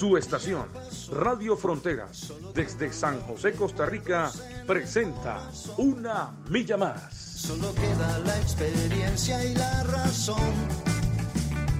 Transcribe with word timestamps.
Su 0.00 0.16
estación, 0.16 0.64
Radio 1.12 1.58
Fronteras, 1.58 2.32
desde 2.54 2.90
San 2.90 3.20
José, 3.20 3.52
Costa 3.52 3.84
Rica, 3.84 4.30
presenta 4.66 5.50
Una 5.76 6.30
Milla 6.48 6.78
Más. 6.78 7.14
Solo 7.14 7.74
queda 7.74 8.18
la 8.20 8.34
experiencia 8.38 9.44
y 9.44 9.54
la 9.54 9.82
razón. 9.82 10.54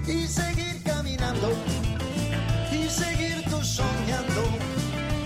Y 0.06 0.27
seguir 0.27 0.83
caminando. 0.84 1.48
Y 2.70 2.91
seguir 2.91 3.42
tú 3.48 3.56
soñando. 3.64 4.42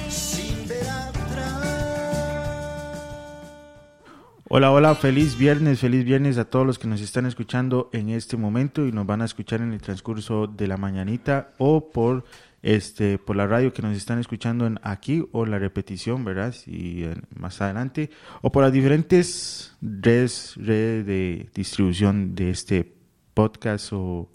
Sin 0.08 0.68
ver 0.68 0.88
atrás. 0.88 1.64
Hola, 4.48 4.70
hola, 4.70 4.94
feliz 4.94 5.36
viernes, 5.36 5.80
feliz 5.80 6.04
viernes 6.04 6.38
a 6.38 6.44
todos 6.44 6.64
los 6.64 6.78
que 6.78 6.86
nos 6.86 7.00
están 7.00 7.26
escuchando 7.26 7.90
en 7.92 8.10
este 8.10 8.36
momento 8.36 8.86
y 8.86 8.92
nos 8.92 9.04
van 9.04 9.20
a 9.20 9.24
escuchar 9.24 9.62
en 9.62 9.72
el 9.72 9.82
transcurso 9.82 10.46
de 10.46 10.68
la 10.68 10.76
mañanita 10.76 11.54
o 11.58 11.90
por 11.90 12.24
este 12.64 13.18
por 13.18 13.36
la 13.36 13.46
radio 13.46 13.74
que 13.74 13.82
nos 13.82 13.94
están 13.94 14.18
escuchando 14.18 14.66
en 14.66 14.80
aquí 14.82 15.22
o 15.32 15.44
la 15.44 15.58
repetición, 15.58 16.24
¿verdad? 16.24 16.54
Y 16.66 17.04
más 17.36 17.60
adelante 17.60 18.10
o 18.40 18.50
por 18.50 18.62
las 18.62 18.72
diferentes 18.72 19.76
redes, 19.82 20.54
redes 20.56 21.06
de 21.06 21.50
distribución 21.54 22.34
de 22.34 22.50
este 22.50 22.94
podcast 23.34 23.92
o, 23.92 24.30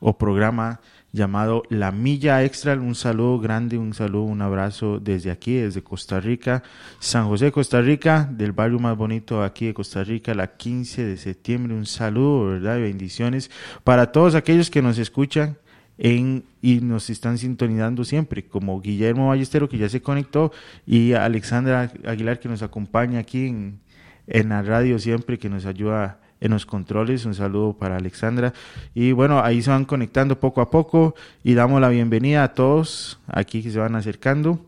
o 0.00 0.16
programa 0.16 0.80
llamado 1.12 1.64
La 1.68 1.92
Milla 1.92 2.42
Extra. 2.44 2.74
Un 2.74 2.94
saludo 2.94 3.38
grande, 3.38 3.76
un 3.76 3.92
saludo, 3.92 4.22
un 4.22 4.40
abrazo 4.40 4.98
desde 4.98 5.30
aquí, 5.30 5.56
desde 5.56 5.82
Costa 5.82 6.18
Rica, 6.18 6.62
San 6.98 7.28
José, 7.28 7.52
Costa 7.52 7.82
Rica, 7.82 8.26
del 8.30 8.52
barrio 8.52 8.78
más 8.78 8.96
bonito 8.96 9.42
aquí 9.42 9.66
de 9.66 9.74
Costa 9.74 10.02
Rica, 10.02 10.34
la 10.34 10.56
15 10.56 11.04
de 11.04 11.16
septiembre. 11.18 11.74
Un 11.74 11.86
saludo, 11.86 12.52
¿verdad? 12.52 12.78
Bendiciones 12.80 13.50
para 13.84 14.12
todos 14.12 14.34
aquellos 14.34 14.70
que 14.70 14.80
nos 14.80 14.96
escuchan 14.96 15.58
en, 15.98 16.44
y 16.62 16.80
nos 16.80 17.10
están 17.10 17.38
sintonizando 17.38 18.04
siempre, 18.04 18.44
como 18.44 18.80
Guillermo 18.80 19.28
Ballestero 19.28 19.68
que 19.68 19.78
ya 19.78 19.88
se 19.88 20.02
conectó 20.02 20.52
y 20.86 21.12
Alexandra 21.12 21.92
Aguilar 22.06 22.38
que 22.38 22.48
nos 22.48 22.62
acompaña 22.62 23.20
aquí 23.20 23.46
en, 23.46 23.80
en 24.26 24.48
la 24.50 24.62
radio 24.62 24.98
siempre, 24.98 25.38
que 25.38 25.48
nos 25.48 25.66
ayuda 25.66 26.18
en 26.40 26.50
los 26.50 26.66
controles. 26.66 27.24
Un 27.24 27.34
saludo 27.34 27.74
para 27.74 27.96
Alexandra. 27.96 28.52
Y 28.94 29.12
bueno, 29.12 29.42
ahí 29.42 29.62
se 29.62 29.70
van 29.70 29.84
conectando 29.84 30.38
poco 30.38 30.60
a 30.60 30.70
poco 30.70 31.14
y 31.42 31.54
damos 31.54 31.80
la 31.80 31.88
bienvenida 31.88 32.44
a 32.44 32.54
todos 32.54 33.18
aquí 33.26 33.62
que 33.62 33.70
se 33.70 33.78
van 33.78 33.94
acercando. 33.94 34.64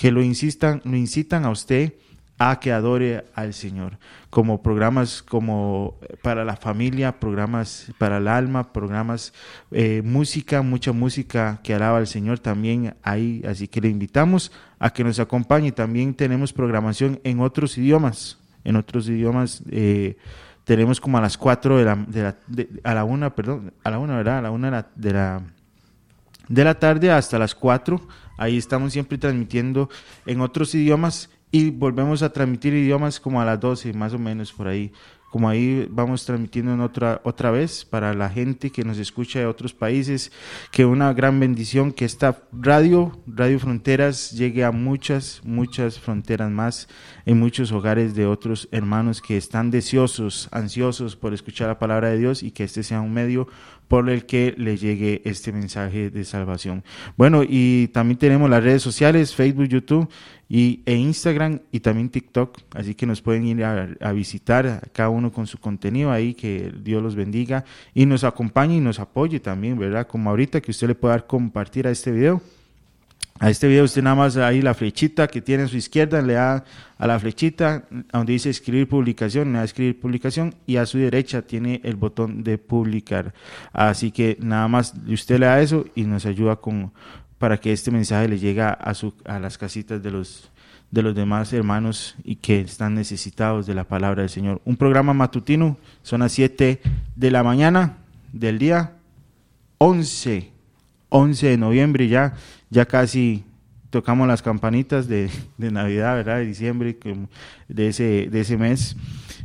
que 0.00 0.10
lo 0.10 0.20
insistan, 0.20 0.82
lo 0.84 0.96
incitan 0.96 1.44
a 1.44 1.50
usted 1.50 1.92
a 2.42 2.58
que 2.58 2.72
adore 2.72 3.26
al 3.34 3.52
Señor, 3.52 3.98
como 4.30 4.62
programas 4.62 5.22
como 5.22 5.98
para 6.22 6.42
la 6.42 6.56
familia, 6.56 7.20
programas 7.20 7.92
para 7.98 8.16
el 8.16 8.28
alma, 8.28 8.72
programas 8.72 9.34
eh, 9.70 10.00
música, 10.02 10.62
mucha 10.62 10.92
música 10.92 11.60
que 11.62 11.74
alaba 11.74 11.98
al 11.98 12.06
Señor 12.06 12.38
también 12.38 12.96
ahí, 13.02 13.42
así 13.46 13.68
que 13.68 13.82
le 13.82 13.88
invitamos 13.88 14.52
a 14.78 14.88
que 14.88 15.04
nos 15.04 15.20
acompañe. 15.20 15.70
También 15.70 16.14
tenemos 16.14 16.54
programación 16.54 17.20
en 17.24 17.40
otros 17.40 17.76
idiomas, 17.76 18.38
en 18.64 18.76
otros 18.76 19.06
idiomas. 19.10 19.62
Eh, 19.70 20.16
tenemos 20.64 20.98
como 20.98 21.18
a 21.18 21.20
las 21.20 21.36
4 21.36 21.76
de 21.76 21.84
la, 21.84 21.96
de 22.06 22.22
la 22.22 22.36
a 22.84 22.94
la 22.94 23.04
1, 23.04 23.34
perdón, 23.34 23.74
a 23.84 23.90
la 23.90 23.98
1, 23.98 24.16
¿verdad? 24.16 24.38
A 24.38 24.42
la 24.42 24.50
1 24.50 24.66
de 24.66 24.70
la, 24.70 24.88
de 24.94 25.12
la, 25.12 25.42
de 26.48 26.64
la 26.64 26.78
tarde 26.78 27.10
hasta 27.10 27.38
las 27.38 27.54
4. 27.54 28.00
Ahí 28.38 28.56
estamos 28.56 28.94
siempre 28.94 29.18
transmitiendo 29.18 29.90
en 30.24 30.40
otros 30.40 30.74
idiomas 30.74 31.28
y 31.50 31.70
volvemos 31.70 32.22
a 32.22 32.32
transmitir 32.32 32.74
idiomas 32.74 33.18
como 33.20 33.40
a 33.40 33.44
las 33.44 33.60
12 33.60 33.92
más 33.92 34.14
o 34.14 34.18
menos 34.18 34.52
por 34.52 34.68
ahí. 34.68 34.92
Como 35.30 35.48
ahí 35.48 35.86
vamos 35.88 36.24
transmitiendo 36.24 36.74
en 36.74 36.80
otra 36.80 37.20
otra 37.22 37.52
vez 37.52 37.84
para 37.84 38.14
la 38.14 38.28
gente 38.28 38.70
que 38.70 38.82
nos 38.82 38.98
escucha 38.98 39.38
de 39.38 39.46
otros 39.46 39.72
países 39.72 40.32
que 40.72 40.84
una 40.84 41.12
gran 41.12 41.38
bendición 41.38 41.92
que 41.92 42.04
esta 42.04 42.42
radio 42.52 43.16
Radio 43.28 43.60
Fronteras 43.60 44.32
llegue 44.32 44.64
a 44.64 44.72
muchas 44.72 45.40
muchas 45.44 46.00
fronteras 46.00 46.50
más 46.50 46.88
en 47.30 47.38
muchos 47.38 47.70
hogares 47.70 48.16
de 48.16 48.26
otros 48.26 48.68
hermanos 48.72 49.22
que 49.22 49.36
están 49.36 49.70
deseosos 49.70 50.48
ansiosos 50.50 51.14
por 51.14 51.32
escuchar 51.32 51.68
la 51.68 51.78
palabra 51.78 52.10
de 52.10 52.18
Dios 52.18 52.42
y 52.42 52.50
que 52.50 52.64
este 52.64 52.82
sea 52.82 53.00
un 53.00 53.12
medio 53.12 53.46
por 53.86 54.10
el 54.10 54.26
que 54.26 54.52
le 54.58 54.76
llegue 54.76 55.22
este 55.24 55.52
mensaje 55.52 56.10
de 56.10 56.24
salvación. 56.24 56.82
Bueno, 57.16 57.44
y 57.48 57.86
también 57.92 58.18
tenemos 58.18 58.50
las 58.50 58.64
redes 58.64 58.82
sociales, 58.82 59.32
Facebook, 59.32 59.68
YouTube 59.68 60.08
y, 60.48 60.82
e 60.86 60.96
Instagram 60.96 61.60
y 61.70 61.78
también 61.78 62.08
TikTok, 62.08 62.58
así 62.72 62.96
que 62.96 63.06
nos 63.06 63.22
pueden 63.22 63.46
ir 63.46 63.62
a, 63.62 63.90
a 64.00 64.10
visitar 64.10 64.90
cada 64.92 65.10
uno 65.10 65.30
con 65.30 65.46
su 65.46 65.58
contenido 65.58 66.10
ahí, 66.10 66.34
que 66.34 66.72
Dios 66.82 67.00
los 67.00 67.14
bendiga 67.14 67.64
y 67.94 68.06
nos 68.06 68.24
acompañe 68.24 68.74
y 68.74 68.80
nos 68.80 68.98
apoye 68.98 69.38
también, 69.38 69.78
¿verdad? 69.78 70.08
Como 70.08 70.30
ahorita 70.30 70.60
que 70.60 70.72
usted 70.72 70.88
le 70.88 70.96
pueda 70.96 71.14
dar 71.14 71.28
compartir 71.28 71.86
a 71.86 71.92
este 71.92 72.10
video. 72.10 72.42
A 73.42 73.48
este 73.48 73.68
video 73.68 73.84
usted 73.84 74.02
nada 74.02 74.16
más 74.16 74.36
ahí 74.36 74.60
la 74.60 74.74
flechita 74.74 75.26
que 75.26 75.40
tiene 75.40 75.62
a 75.62 75.68
su 75.68 75.78
izquierda, 75.78 76.20
le 76.20 76.34
da 76.34 76.62
a 76.98 77.06
la 77.06 77.18
flechita 77.18 77.84
donde 78.12 78.34
dice 78.34 78.50
escribir 78.50 78.86
publicación, 78.86 79.52
le 79.52 79.58
da 79.58 79.64
escribir 79.64 79.98
publicación 79.98 80.54
y 80.66 80.76
a 80.76 80.84
su 80.84 80.98
derecha 80.98 81.40
tiene 81.40 81.80
el 81.82 81.96
botón 81.96 82.44
de 82.44 82.58
publicar. 82.58 83.32
Así 83.72 84.10
que 84.10 84.36
nada 84.40 84.68
más 84.68 84.92
usted 85.08 85.38
le 85.38 85.46
da 85.46 85.58
eso 85.62 85.86
y 85.94 86.02
nos 86.02 86.26
ayuda 86.26 86.56
con 86.56 86.92
para 87.38 87.56
que 87.56 87.72
este 87.72 87.90
mensaje 87.90 88.28
le 88.28 88.38
llegue 88.38 88.60
a, 88.60 88.92
su, 88.92 89.14
a 89.24 89.38
las 89.38 89.56
casitas 89.56 90.02
de 90.02 90.10
los, 90.10 90.50
de 90.90 91.00
los 91.00 91.14
demás 91.14 91.50
hermanos 91.54 92.16
y 92.22 92.36
que 92.36 92.60
están 92.60 92.94
necesitados 92.94 93.66
de 93.66 93.72
la 93.72 93.84
palabra 93.84 94.20
del 94.20 94.28
Señor. 94.28 94.60
Un 94.66 94.76
programa 94.76 95.14
matutino, 95.14 95.78
son 96.02 96.20
las 96.20 96.32
7 96.32 96.82
de 97.16 97.30
la 97.30 97.42
mañana 97.42 97.96
del 98.34 98.58
día 98.58 98.92
11, 99.78 100.52
11 101.10 101.46
de 101.48 101.56
noviembre 101.58 102.08
ya 102.08 102.34
ya 102.70 102.86
casi 102.86 103.44
tocamos 103.90 104.26
las 104.28 104.42
campanitas 104.42 105.08
de, 105.08 105.28
de 105.58 105.70
Navidad, 105.70 106.14
¿verdad? 106.14 106.36
De 106.36 106.46
diciembre, 106.46 106.96
de 107.68 107.88
ese, 107.88 108.28
de 108.30 108.40
ese 108.40 108.56
mes, 108.56 108.96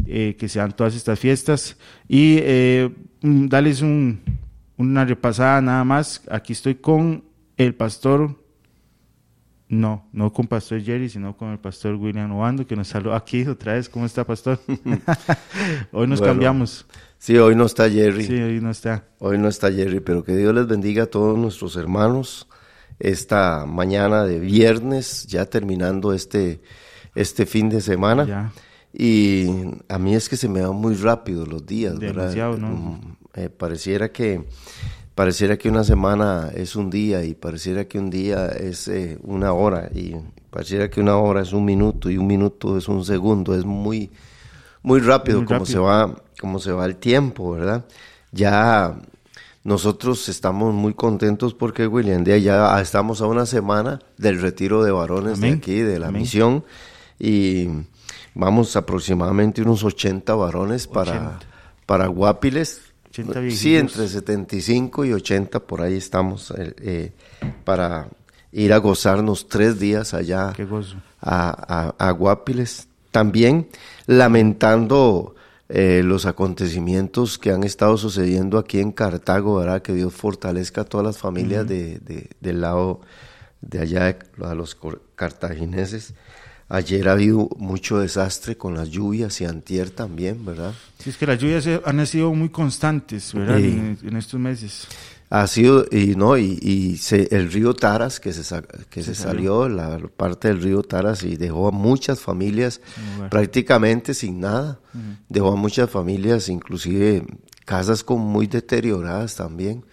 eh, 0.05 0.35
que 0.39 0.47
sean 0.47 0.71
todas 0.71 0.95
estas 0.95 1.19
fiestas. 1.19 1.77
Y 2.07 2.37
eh, 2.41 2.91
darles 3.21 3.81
un, 3.81 4.21
una 4.77 5.03
repasada 5.03 5.59
nada 5.61 5.83
más. 5.83 6.21
Aquí 6.29 6.53
estoy 6.53 6.75
con 6.75 7.23
el 7.57 7.73
pastor, 7.73 8.39
no, 9.67 10.05
no 10.13 10.31
con 10.31 10.45
pastor 10.45 10.79
Jerry, 10.83 11.09
sino 11.09 11.35
con 11.35 11.49
el 11.51 11.57
pastor 11.57 11.95
William 11.95 12.31
Obando, 12.31 12.67
que 12.67 12.75
nos 12.75 12.87
saluda 12.87 13.17
aquí 13.17 13.47
otra 13.47 13.73
vez. 13.73 13.89
¿Cómo 13.89 14.05
está, 14.05 14.23
pastor? 14.23 14.59
hoy 15.91 16.07
nos 16.07 16.19
Bueno. 16.19 16.33
cambiamos. 16.33 16.85
Sí, 17.17 17.37
hoy 17.37 17.55
no 17.55 17.65
está 17.65 17.89
Jerry. 17.89 18.25
Sí, 18.25 18.41
hoy 18.41 18.61
no 18.61 18.71
está. 18.71 19.05
Hoy 19.19 19.37
no 19.37 19.47
está 19.47 19.71
Jerry, 19.71 19.99
pero 19.99 20.23
que 20.23 20.35
Dios 20.35 20.53
les 20.53 20.67
bendiga 20.67 21.03
a 21.03 21.07
todos 21.07 21.37
nuestros 21.37 21.75
hermanos 21.75 22.47
esta 22.99 23.65
mañana 23.65 24.23
de 24.23 24.39
viernes, 24.39 25.25
ya 25.27 25.45
terminando 25.45 26.13
este, 26.13 26.61
este 27.15 27.45
fin 27.45 27.69
de 27.69 27.81
semana. 27.81 28.25
Ya. 28.25 28.53
Y 28.97 29.47
a 29.89 29.99
mí 29.99 30.15
es 30.15 30.29
que 30.29 30.37
se 30.37 30.47
me 30.47 30.61
van 30.61 30.75
muy 30.75 30.95
rápido 30.95 31.45
los 31.45 31.65
días, 31.65 31.99
Demasiado, 31.99 32.53
¿verdad? 32.53 32.69
¿no? 32.69 32.75
Mm, 32.75 33.17
eh, 33.33 33.49
pareciera 33.49 34.11
que 34.11 34.45
pareciera 35.15 35.57
que 35.57 35.69
una 35.69 35.83
semana 35.83 36.51
es 36.53 36.75
un 36.75 36.89
día 36.89 37.23
y 37.23 37.33
pareciera 37.33 37.87
que 37.87 37.99
un 37.99 38.09
día 38.09 38.47
es 38.47 38.87
eh, 38.87 39.17
una 39.23 39.53
hora 39.53 39.89
y 39.93 40.15
pareciera 40.49 40.89
que 40.89 40.99
una 41.01 41.17
hora 41.17 41.41
es 41.41 41.53
un 41.53 41.65
minuto 41.65 42.09
y 42.09 42.17
un 42.17 42.27
minuto 42.27 42.77
es 42.77 42.87
un 42.87 43.03
segundo. 43.03 43.55
Es 43.55 43.65
muy 43.65 44.11
muy 44.85 44.99
rápido 44.99 45.39
Muy 45.39 45.47
como 45.47 45.59
rápido. 45.59 45.73
se 45.73 45.79
va 45.79 46.15
como 46.39 46.59
se 46.59 46.71
va 46.71 46.85
el 46.85 46.95
tiempo, 46.97 47.51
¿verdad? 47.51 47.85
Ya 48.31 48.95
nosotros 49.63 50.29
estamos 50.29 50.73
muy 50.73 50.93
contentos 50.93 51.53
porque 51.53 51.87
William 51.87 52.23
de 52.23 52.41
ya 52.41 52.79
estamos 52.81 53.21
a 53.21 53.25
una 53.27 53.45
semana 53.45 53.99
del 54.17 54.39
retiro 54.41 54.83
de 54.83 54.91
varones 54.91 55.39
de 55.41 55.51
aquí 55.53 55.79
de 55.79 55.97
la 55.99 56.07
Amén. 56.09 56.21
misión 56.21 56.63
y 57.19 57.67
vamos 58.35 58.75
aproximadamente 58.75 59.61
unos 59.61 59.83
80 59.83 60.35
varones 60.35 60.87
para 60.87 61.11
80. 61.11 61.39
para 61.85 62.07
Guapiles. 62.07 62.81
80 63.09 63.41
Sí, 63.51 63.77
entre 63.77 64.07
75 64.09 65.05
y 65.05 65.13
80 65.13 65.61
por 65.61 65.81
ahí 65.81 65.95
estamos 65.95 66.51
eh, 66.51 66.75
eh, 66.79 67.11
para 67.63 68.07
ir 68.51 68.73
a 68.73 68.77
gozarnos 68.77 69.47
tres 69.47 69.79
días 69.79 70.13
allá 70.13 70.51
Qué 70.55 70.65
gozo. 70.65 70.97
a, 71.21 71.93
a- 71.97 72.07
a 72.07 72.11
Guapiles. 72.11 72.89
También 73.19 73.69
lamentando 74.07 75.35
eh, 75.69 76.01
los 76.03 76.25
acontecimientos 76.25 77.37
que 77.37 77.49
han 77.51 77.63
estado 77.63 77.95
sucediendo 77.97 78.57
aquí 78.57 78.81
en 78.81 78.91
Cartago, 78.91 79.55
¿verdad? 79.55 79.81
Que 79.81 79.93
Dios 79.93 80.13
fortalezca 80.13 80.81
a 80.81 80.83
todas 80.83 81.05
las 81.07 81.17
familias 81.17 81.65
de, 81.65 81.99
de- 81.99 82.29
del 82.41 82.59
lado 82.59 82.99
de 83.61 83.79
allá, 83.79 84.03
de- 84.03 84.17
a 84.45 84.53
los 84.53 84.77
cartagineses. 85.15 86.13
Ayer 86.67 87.07
ha 87.07 87.13
habido 87.13 87.47
mucho 87.57 87.99
desastre 87.99 88.57
con 88.57 88.73
las 88.73 88.89
lluvias 88.89 89.39
y 89.39 89.45
antier 89.45 89.91
también, 89.91 90.43
¿verdad? 90.43 90.73
Sí, 90.99 91.09
es 91.11 91.15
que 91.15 91.25
las 91.25 91.39
lluvias 91.39 91.65
eh, 91.67 91.79
han 91.85 92.05
sido 92.07 92.33
muy 92.33 92.49
constantes, 92.49 93.33
¿verdad? 93.33 93.59
En, 93.59 93.97
en 94.03 94.17
estos 94.17 94.39
meses. 94.41 94.87
Ha 95.41 95.47
sido, 95.47 95.85
y 95.91 96.15
no, 96.15 96.37
y, 96.37 96.59
y 96.61 96.97
se- 96.97 97.27
el 97.35 97.51
río 97.51 97.73
Taras 97.73 98.19
que 98.19 98.31
se, 98.33 98.41
que 98.89 99.01
se, 99.03 99.15
Se 99.15 99.21
salió, 99.21 99.67
la 99.67 99.97
parte 100.15 100.47
del 100.49 100.61
río 100.61 100.81
Taras 100.83 101.23
y 101.23 101.35
dejó 101.35 101.67
a 101.67 101.71
muchas 101.71 102.19
familias 102.19 102.79
hogar. 103.17 103.29
prácticamente 103.29 104.13
sin 104.13 104.39
nada. 104.39 104.79
Dejó 105.27 105.51
a 105.51 105.55
muchas 105.55 105.89
familias, 105.89 106.47
inclusive 106.49 107.25
casas 107.65 108.03
con 108.03 108.19
muy 108.21 108.47
deterioradas 108.47 109.35
también. 109.35 109.83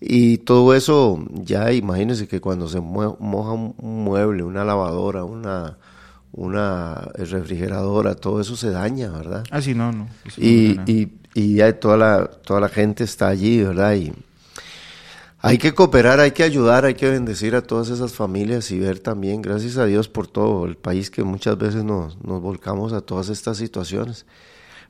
Y 0.00 0.38
todo 0.38 0.74
eso, 0.74 1.18
ya 1.32 1.72
imagínense 1.72 2.28
que 2.28 2.40
cuando 2.40 2.68
se 2.68 2.80
moja 2.80 3.52
un 3.52 4.04
mueble, 4.04 4.44
una 4.44 4.64
lavadora, 4.64 5.24
una, 5.24 5.78
una 6.32 7.08
refrigeradora, 7.16 8.14
todo 8.14 8.40
eso 8.40 8.56
se 8.56 8.70
daña, 8.70 9.10
¿verdad? 9.10 9.44
Ah, 9.50 9.60
sí, 9.60 9.74
no, 9.74 9.90
no. 9.90 10.06
y, 10.36 10.78
y, 10.86 11.12
y 11.34 11.54
ya 11.56 11.72
toda 11.80 11.96
la, 11.96 12.26
toda 12.26 12.60
la 12.60 12.68
gente 12.68 13.02
está 13.04 13.28
allí, 13.28 13.62
¿verdad? 13.62 13.94
Y 13.94 14.12
hay 15.46 15.58
que 15.58 15.74
cooperar, 15.74 16.20
hay 16.20 16.32
que 16.32 16.42
ayudar, 16.42 16.84
hay 16.84 16.94
que 16.94 17.08
bendecir 17.10 17.54
a 17.54 17.62
todas 17.62 17.88
esas 17.90 18.12
familias 18.12 18.70
y 18.70 18.78
ver 18.78 18.98
también, 18.98 19.42
gracias 19.42 19.76
a 19.76 19.84
Dios 19.86 20.08
por 20.08 20.26
todo 20.26 20.64
el 20.64 20.76
país 20.76 21.10
que 21.10 21.22
muchas 21.22 21.56
veces 21.58 21.84
nos, 21.84 22.22
nos 22.22 22.40
volcamos 22.42 22.92
a 22.92 23.00
todas 23.00 23.28
estas 23.28 23.56
situaciones. 23.56 24.26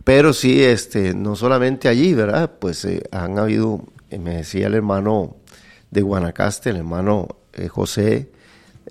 Pero 0.05 0.33
sí, 0.33 0.63
este, 0.63 1.15
no 1.15 1.37
solamente 1.37 1.89
allí, 1.89 2.15
¿verdad? 2.15 2.53
Pues 2.59 2.85
eh, 2.85 3.03
han 3.11 3.39
habido, 3.39 3.83
eh, 4.11 4.19
me 4.19 4.37
decía 4.37 4.69
el 4.69 4.75
hermano 4.75 5.37
de 5.91 6.03
Guanacaste, 6.03 6.71
el 6.71 6.77
hermano 6.77 7.29
eh, 7.53 7.69
José 7.69 8.31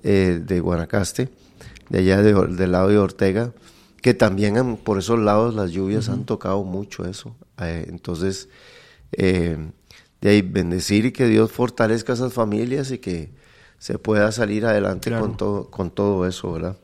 eh, 0.02 0.40
de 0.44 0.60
Guanacaste, 0.60 1.28
de 1.88 1.98
allá 1.98 2.20
de- 2.22 2.34
del 2.54 2.72
lado 2.72 2.88
de 2.88 2.98
Ortega, 2.98 3.52
que 4.02 4.12
también 4.14 4.58
han- 4.58 4.76
por 4.76 4.98
esos 4.98 5.18
lados 5.18 5.54
las 5.54 5.70
lluvias 5.70 6.08
han 6.10 6.24
tocado 6.26 6.62
mucho 6.64 7.06
eso. 7.06 7.34
Eh, 7.60 7.86
entonces, 7.88 8.48
eh, 9.12 9.56
de 10.26 10.32
ahí 10.32 10.42
bendecir 10.42 11.06
y 11.06 11.12
que 11.12 11.28
Dios 11.28 11.52
fortalezca 11.52 12.14
esas 12.14 12.32
familias 12.32 12.90
y 12.90 12.98
que 12.98 13.30
se 13.78 13.96
pueda 13.96 14.32
salir 14.32 14.66
adelante 14.66 15.08
Claro. 15.08 15.22
con, 15.22 15.36
todo, 15.36 15.70
con 15.70 15.90
todo 15.92 16.26
eso, 16.26 16.50
¿verdad? 16.52 16.76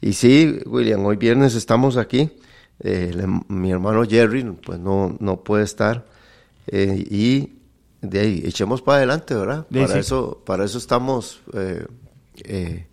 Y 0.00 0.14
sí, 0.14 0.58
William, 0.66 1.04
hoy 1.06 1.14
viernes 1.16 1.54
estamos 1.54 1.96
aquí. 1.96 2.32
Eh, 2.80 3.14
mi 3.46 3.70
hermano 3.70 4.02
Jerry, 4.02 4.42
pues 4.42 4.80
no, 4.80 5.16
no 5.20 5.44
puede 5.44 5.62
estar. 5.62 6.04
Eh, 6.66 7.06
y 7.08 7.52
de 8.02 8.18
ahí, 8.18 8.42
echemos 8.44 8.82
para 8.82 8.96
adelante, 8.98 9.34
¿verdad? 9.34 9.68
De 9.70 9.82
para, 9.82 9.92
sí. 9.92 9.98
eso, 10.00 10.42
para 10.44 10.64
eso 10.64 10.78
estamos 10.78 11.42
eh, 11.52 11.86
eh, 12.42 12.86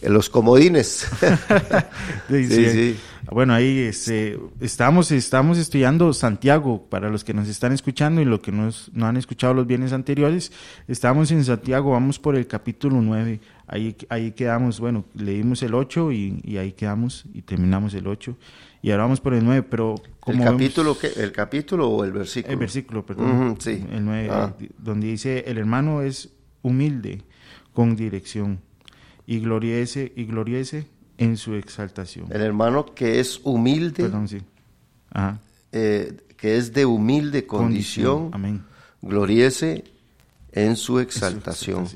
en 0.00 0.14
los 0.14 0.30
comodines. 0.30 1.06
Sí. 2.30 2.46
sí. 2.48 2.96
Bueno, 3.32 3.54
ahí 3.54 3.78
este, 3.78 4.40
estamos, 4.60 5.12
estamos 5.12 5.56
estudiando 5.56 6.12
Santiago, 6.12 6.86
para 6.90 7.08
los 7.10 7.22
que 7.22 7.32
nos 7.32 7.46
están 7.48 7.70
escuchando 7.72 8.20
y 8.20 8.24
los 8.24 8.40
que 8.40 8.50
nos, 8.50 8.90
no 8.92 9.06
han 9.06 9.16
escuchado 9.16 9.54
los 9.54 9.68
bienes 9.68 9.92
anteriores, 9.92 10.50
estamos 10.88 11.30
en 11.30 11.44
Santiago, 11.44 11.92
vamos 11.92 12.18
por 12.18 12.34
el 12.34 12.48
capítulo 12.48 13.00
9, 13.00 13.40
ahí, 13.68 13.96
ahí 14.08 14.32
quedamos, 14.32 14.80
bueno, 14.80 15.04
leímos 15.14 15.62
el 15.62 15.74
8 15.74 16.10
y, 16.10 16.40
y 16.42 16.56
ahí 16.56 16.72
quedamos 16.72 17.24
y 17.32 17.42
terminamos 17.42 17.94
el 17.94 18.08
8 18.08 18.36
y 18.82 18.90
ahora 18.90 19.04
vamos 19.04 19.20
por 19.20 19.34
el 19.34 19.44
9, 19.44 19.64
pero 19.70 19.94
como 20.18 20.38
¿El 20.38 20.44
vemos- 20.48 20.52
capítulo, 20.62 20.98
qué? 20.98 21.08
¿El 21.16 21.30
capítulo 21.30 21.88
o 21.88 22.04
el 22.04 22.10
versículo? 22.12 22.52
el 22.52 22.58
versículo, 22.58 23.06
perdón, 23.06 23.30
Ujú, 23.50 23.56
sí. 23.60 23.84
el 23.92 24.04
9, 24.04 24.28
Ah. 24.32 24.54
donde 24.78 25.06
dice, 25.06 25.44
el 25.46 25.56
hermano 25.58 26.02
es 26.02 26.30
humilde 26.62 27.22
con 27.72 27.94
dirección 27.94 28.58
y 29.24 29.38
gloriese, 29.38 30.12
y 30.16 30.24
gloriese 30.24 30.88
en 31.20 31.36
su 31.36 31.54
exaltación. 31.54 32.26
El 32.30 32.40
hermano 32.42 32.86
que 32.94 33.20
es 33.20 33.40
humilde, 33.44 34.02
Perdón, 34.04 34.26
sí. 34.28 34.38
Ajá. 35.12 35.38
eh, 35.72 36.16
que 36.36 36.56
es 36.56 36.72
de 36.72 36.84
humilde 36.86 37.46
condición, 37.46 38.30
Amén. 38.32 38.62
gloríese 39.02 39.84
en 40.52 40.74
su 40.74 40.74
En 40.74 40.76
su 40.76 40.98
exaltación. 40.98 41.86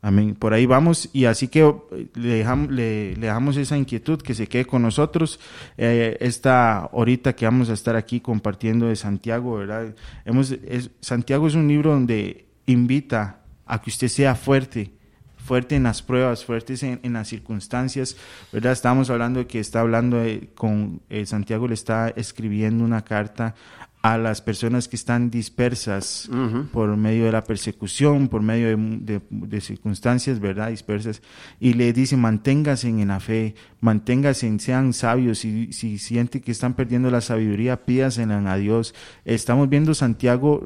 Amén. 0.00 0.34
Por 0.34 0.52
ahí 0.52 0.66
vamos 0.66 1.08
y 1.12 1.26
así 1.26 1.46
que 1.46 1.60
eh, 1.60 2.06
le 2.14 2.28
dejamos, 2.38 2.70
le, 2.72 3.14
le 3.14 3.26
dejamos 3.26 3.56
esa 3.56 3.76
inquietud 3.76 4.20
que 4.20 4.34
se 4.34 4.48
quede 4.48 4.64
con 4.64 4.82
nosotros. 4.82 5.38
Eh, 5.76 6.16
esta 6.20 6.88
horita 6.92 7.34
que 7.36 7.44
vamos 7.44 7.70
a 7.70 7.74
estar 7.74 7.94
aquí 7.94 8.18
compartiendo 8.20 8.86
de 8.88 8.96
Santiago, 8.96 9.54
¿verdad? 9.58 9.94
Hemos, 10.24 10.50
es- 10.50 10.90
Santiago 11.00 11.46
es 11.46 11.54
un 11.54 11.68
libro 11.68 11.92
donde 11.92 12.46
invita 12.66 13.42
a 13.66 13.80
que 13.80 13.90
usted 13.90 14.08
sea 14.08 14.34
fuerte, 14.34 14.90
fuerte 15.44 15.76
en 15.76 15.82
las 15.82 16.02
pruebas, 16.02 16.44
fuertes 16.44 16.82
en, 16.82 17.00
en 17.02 17.12
las 17.14 17.28
circunstancias, 17.28 18.16
¿verdad? 18.52 18.72
Estamos 18.72 19.10
hablando 19.10 19.40
de 19.40 19.46
que 19.46 19.58
está 19.60 19.80
hablando 19.80 20.18
de- 20.18 20.50
con 20.54 21.00
eh, 21.10 21.26
Santiago 21.26 21.66
le 21.68 21.74
está 21.74 22.08
escribiendo 22.10 22.84
una 22.84 23.02
carta 23.02 23.54
a 24.04 24.18
las 24.18 24.42
personas 24.42 24.88
que 24.88 24.96
están 24.96 25.30
dispersas 25.30 26.28
por 26.72 26.96
medio 26.96 27.24
de 27.26 27.30
la 27.30 27.44
persecución, 27.44 28.26
por 28.26 28.42
medio 28.42 28.66
de, 28.76 28.76
de- 28.98 29.20
de 29.30 29.60
circunstancias, 29.60 30.40
¿verdad? 30.40 30.70
Dispersas. 30.70 31.22
Y 31.60 31.74
le 31.74 31.92
dice, 31.92 32.16
manténgase 32.16 32.88
en 32.88 33.06
la 33.06 33.20
fe, 33.20 33.54
manténgase, 33.80 34.58
sean 34.58 34.92
sabios. 34.92 35.38
Si, 35.38 35.72
si 35.72 35.98
siente 35.98 36.40
que 36.40 36.50
están 36.50 36.74
perdiendo 36.74 37.12
la 37.12 37.20
sabiduría, 37.20 37.84
pídasela 37.84 38.38
a 38.52 38.56
Dios. 38.56 38.92
Estamos 39.24 39.68
viendo 39.68 39.94
Santiago 39.94 40.64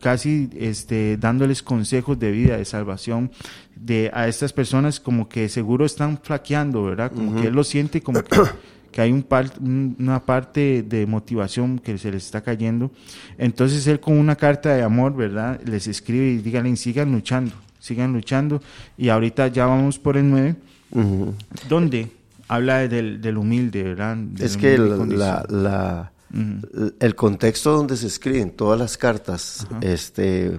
casi 0.00 0.50
este, 0.56 1.16
dándoles 1.16 1.62
consejos 1.62 2.18
de 2.18 2.30
vida, 2.30 2.56
de 2.56 2.64
salvación 2.64 3.30
de, 3.76 4.10
a 4.12 4.28
estas 4.28 4.52
personas 4.52 5.00
como 5.00 5.28
que 5.28 5.48
seguro 5.48 5.84
están 5.84 6.18
flaqueando, 6.18 6.82
¿verdad? 6.84 7.12
Como 7.12 7.40
que 7.40 7.48
él 7.48 7.54
lo 7.54 7.64
siente 7.64 8.02
como 8.02 8.22
que, 8.22 8.36
que 8.92 9.00
hay 9.00 9.12
un 9.12 9.22
par- 9.22 9.52
un- 9.60 9.96
una 9.98 10.20
parte 10.24 10.82
de 10.82 11.06
motivación 11.06 11.78
que 11.78 11.96
se 11.98 12.10
les 12.10 12.24
está 12.26 12.40
cayendo. 12.42 12.90
Entonces 13.38 13.86
él 13.86 14.00
con 14.00 14.18
una 14.18 14.36
carta 14.36 14.74
de 14.74 14.82
amor, 14.82 15.14
¿verdad? 15.14 15.60
Les 15.64 15.86
escribe 15.86 16.28
y 16.30 16.38
díganle, 16.38 16.74
sigan 16.76 17.12
luchando, 17.12 17.52
sigan 17.78 18.12
luchando. 18.12 18.60
Y 18.98 19.08
ahorita 19.08 19.48
ya 19.48 19.66
vamos 19.66 19.98
por 19.98 20.16
el 20.16 20.28
9, 20.28 20.56
Ujú. 20.92 21.34
donde 21.68 22.08
habla 22.48 22.88
del, 22.88 23.20
del 23.20 23.38
humilde, 23.38 23.82
¿verdad? 23.84 24.16
Del 24.16 24.44
Es 24.46 24.56
que 24.56 24.76
la- 24.76 26.12
el 26.32 27.14
contexto 27.14 27.72
donde 27.72 27.96
se 27.96 28.06
escriben 28.06 28.50
todas 28.50 28.78
las 28.78 28.96
cartas, 28.96 29.66
este, 29.80 30.58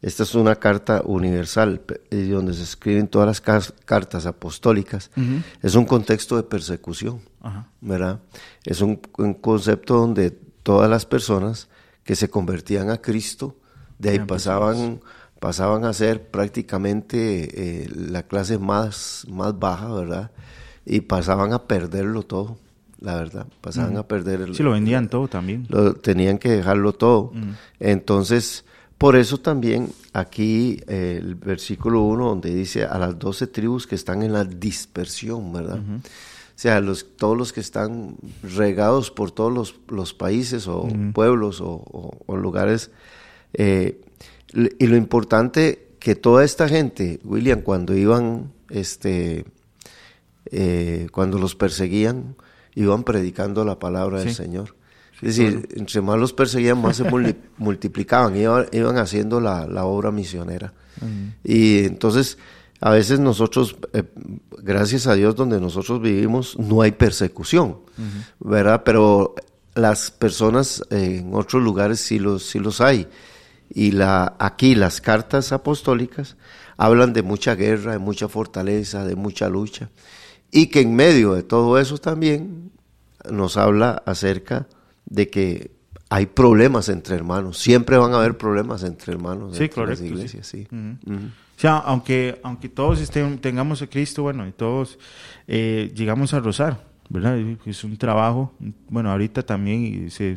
esta 0.00 0.22
es 0.22 0.34
una 0.34 0.56
carta 0.56 1.02
universal, 1.04 1.82
donde 2.10 2.54
se 2.54 2.62
escriben 2.62 3.08
todas 3.08 3.42
las 3.44 3.72
cartas 3.84 4.26
apostólicas, 4.26 5.10
es 5.62 5.74
un 5.74 5.84
contexto 5.84 6.36
de 6.36 6.42
persecución. 6.42 7.20
¿verdad? 7.80 8.20
Es 8.64 8.80
un, 8.80 9.00
un 9.18 9.34
concepto 9.34 9.96
donde 9.98 10.30
todas 10.30 10.88
las 10.88 11.04
personas 11.04 11.68
que 12.04 12.16
se 12.16 12.28
convertían 12.28 12.90
a 12.90 12.98
Cristo, 12.98 13.56
de 13.98 14.10
ahí 14.10 14.18
pasaban, 14.20 15.00
pasaban 15.40 15.84
a 15.84 15.92
ser 15.92 16.30
prácticamente 16.30 17.84
eh, 17.84 17.88
la 17.94 18.24
clase 18.24 18.58
más, 18.58 19.26
más 19.28 19.58
baja, 19.58 19.92
¿verdad? 19.92 20.30
Y 20.84 21.00
pasaban 21.02 21.52
a 21.52 21.64
perderlo 21.66 22.22
todo, 22.22 22.58
la 23.04 23.16
verdad, 23.16 23.46
pasaban 23.60 23.96
a 23.98 24.02
perder 24.08 24.40
el, 24.40 24.54
Sí, 24.54 24.62
lo 24.62 24.70
vendían 24.72 25.08
todo 25.08 25.28
también. 25.28 25.66
lo- 25.68 25.94
tenían 25.94 26.38
que 26.38 26.50
dejarlo 26.50 26.94
todo. 26.94 27.32
Entonces, 27.78 28.64
por 28.98 29.14
eso 29.16 29.38
también 29.38 29.90
aquí 30.12 30.80
eh, 30.88 31.18
el 31.20 31.34
versículo 31.34 32.00
1 32.02 32.28
donde 32.28 32.54
dice 32.54 32.84
a 32.84 32.98
las 32.98 33.18
doce 33.18 33.46
tribus 33.46 33.86
que 33.86 33.94
están 33.94 34.22
en 34.22 34.32
la 34.32 34.44
dispersión, 34.44 35.52
¿verdad? 35.52 35.78
O 35.80 36.56
sea, 36.56 36.80
los, 36.80 37.04
todos 37.16 37.36
los 37.36 37.52
que 37.52 37.60
están 37.60 38.16
regados 38.42 39.10
por 39.10 39.32
todos 39.32 39.52
los, 39.52 39.74
los 39.88 40.14
países 40.14 40.66
o 40.68 40.88
pueblos 41.12 41.60
o, 41.60 41.70
o- 41.84 42.16
o 42.26 42.36
lugares. 42.36 42.90
eh, 43.52 44.00
y 44.78 44.86
lo 44.86 44.96
importante 44.96 45.88
que 45.98 46.14
toda 46.14 46.44
esta 46.44 46.68
gente, 46.68 47.18
William, 47.24 47.60
cuando 47.62 47.96
iban, 47.96 48.52
este, 48.70 49.44
eh, 50.52 51.08
cuando 51.12 51.38
los 51.38 51.54
perseguían, 51.56 52.36
iban 52.74 53.04
predicando 53.04 53.64
la 53.64 53.78
palabra 53.78 54.20
del. 54.20 54.34
Señor. 54.34 54.74
Es 55.22 55.36
decir, 55.36 55.68
entre 55.76 56.00
más 56.02 56.18
los 56.18 56.32
perseguían, 56.32 56.80
más 56.82 56.96
se 56.96 57.04
multiplicaban, 57.58 58.36
iban, 58.36 58.66
iban 58.72 58.98
haciendo 58.98 59.40
la, 59.40 59.66
la 59.66 59.84
obra 59.84 60.10
misionera. 60.10 60.72
Y 61.42 61.84
entonces, 61.84 62.38
a 62.80 62.90
veces 62.90 63.20
nosotros, 63.20 63.76
eh, 63.92 64.02
gracias 64.58 65.06
a 65.06 65.14
Dios, 65.14 65.34
donde 65.34 65.60
nosotros 65.60 66.00
vivimos, 66.00 66.58
no 66.58 66.82
hay 66.82 66.92
persecución, 66.92 67.78
¿verdad? 68.40 68.82
Pero 68.84 69.34
las 69.74 70.10
personas 70.10 70.82
eh, 70.90 71.20
en 71.20 71.34
otros 71.34 71.62
lugares 71.62 72.00
sí 72.00 72.18
los, 72.18 72.44
sí 72.44 72.58
los 72.58 72.80
hay. 72.80 73.08
Y 73.70 73.92
la, 73.92 74.36
aquí 74.38 74.74
las 74.74 75.00
cartas 75.00 75.52
apostólicas 75.52 76.36
hablan 76.76 77.12
de 77.12 77.22
mucha 77.22 77.54
guerra, 77.54 77.92
de 77.92 77.98
mucha 77.98 78.28
fortaleza, 78.28 79.04
de 79.04 79.16
mucha 79.16 79.48
lucha. 79.48 79.90
Y 80.56 80.68
que 80.68 80.80
en 80.82 80.94
medio 80.94 81.34
de 81.34 81.42
todo 81.42 81.78
eso 81.80 81.98
también 81.98 82.70
nos 83.30 83.56
habla 83.56 84.02
acerca 84.06 84.68
de 85.04 85.28
que 85.28 85.72
hay 86.10 86.26
problemas 86.26 86.88
entre 86.88 87.16
hermanos. 87.16 87.58
Siempre 87.58 87.96
van 87.98 88.12
a 88.12 88.18
haber 88.18 88.38
problemas 88.38 88.84
entre 88.84 89.12
hermanos 89.14 89.56
Sí, 89.56 89.68
las 89.74 90.00
iglesias. 90.00 90.46
Sí. 90.46 90.68
O 90.70 91.60
sea, 91.60 91.78
aunque, 91.78 92.38
aunque 92.44 92.68
todos 92.68 93.00
estén, 93.00 93.38
tengamos 93.38 93.82
a 93.82 93.88
Cristo, 93.88 94.22
bueno, 94.22 94.46
y 94.46 94.52
todos 94.52 94.98
eh, 95.48 95.92
llegamos 95.94 96.32
a 96.34 96.40
rozar, 96.40 96.84
¿verdad? 97.08 97.36
Es 97.66 97.82
un 97.82 97.96
trabajo, 97.96 98.52
bueno, 98.88 99.10
ahorita 99.10 99.42
también, 99.42 100.08
se- 100.10 100.36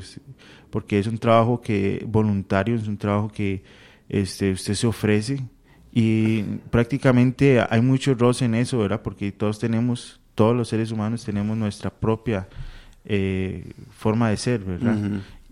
porque 0.72 0.98
es 1.00 1.06
un 1.08 1.18
trabajo 1.20 1.62
que 1.62 2.04
voluntario, 2.08 2.76
es 2.76 2.88
un 2.88 2.98
trabajo 2.98 3.30
que 3.30 3.64
este, 4.10 4.52
usted 4.52 4.74
se 4.74 4.88
ofrece 4.88 5.46
y 5.94 6.44
prácticamente 6.70 7.64
hay 7.70 7.82
mucho 7.82 8.14
roce 8.14 8.46
en 8.46 8.56
eso, 8.56 8.78
¿verdad? 8.80 9.02
Porque 9.02 9.32
todos 9.32 9.60
tenemos, 9.60 10.20
todos 10.36 10.56
los 10.56 10.68
seres 10.68 10.92
humanos 10.92 11.24
tenemos 11.24 11.58
nuestra 11.58 11.90
propia 11.90 12.48
eh, 13.06 13.72
forma 13.92 14.30
de 14.30 14.38
ser, 14.38 14.60
¿verdad? 14.60 14.98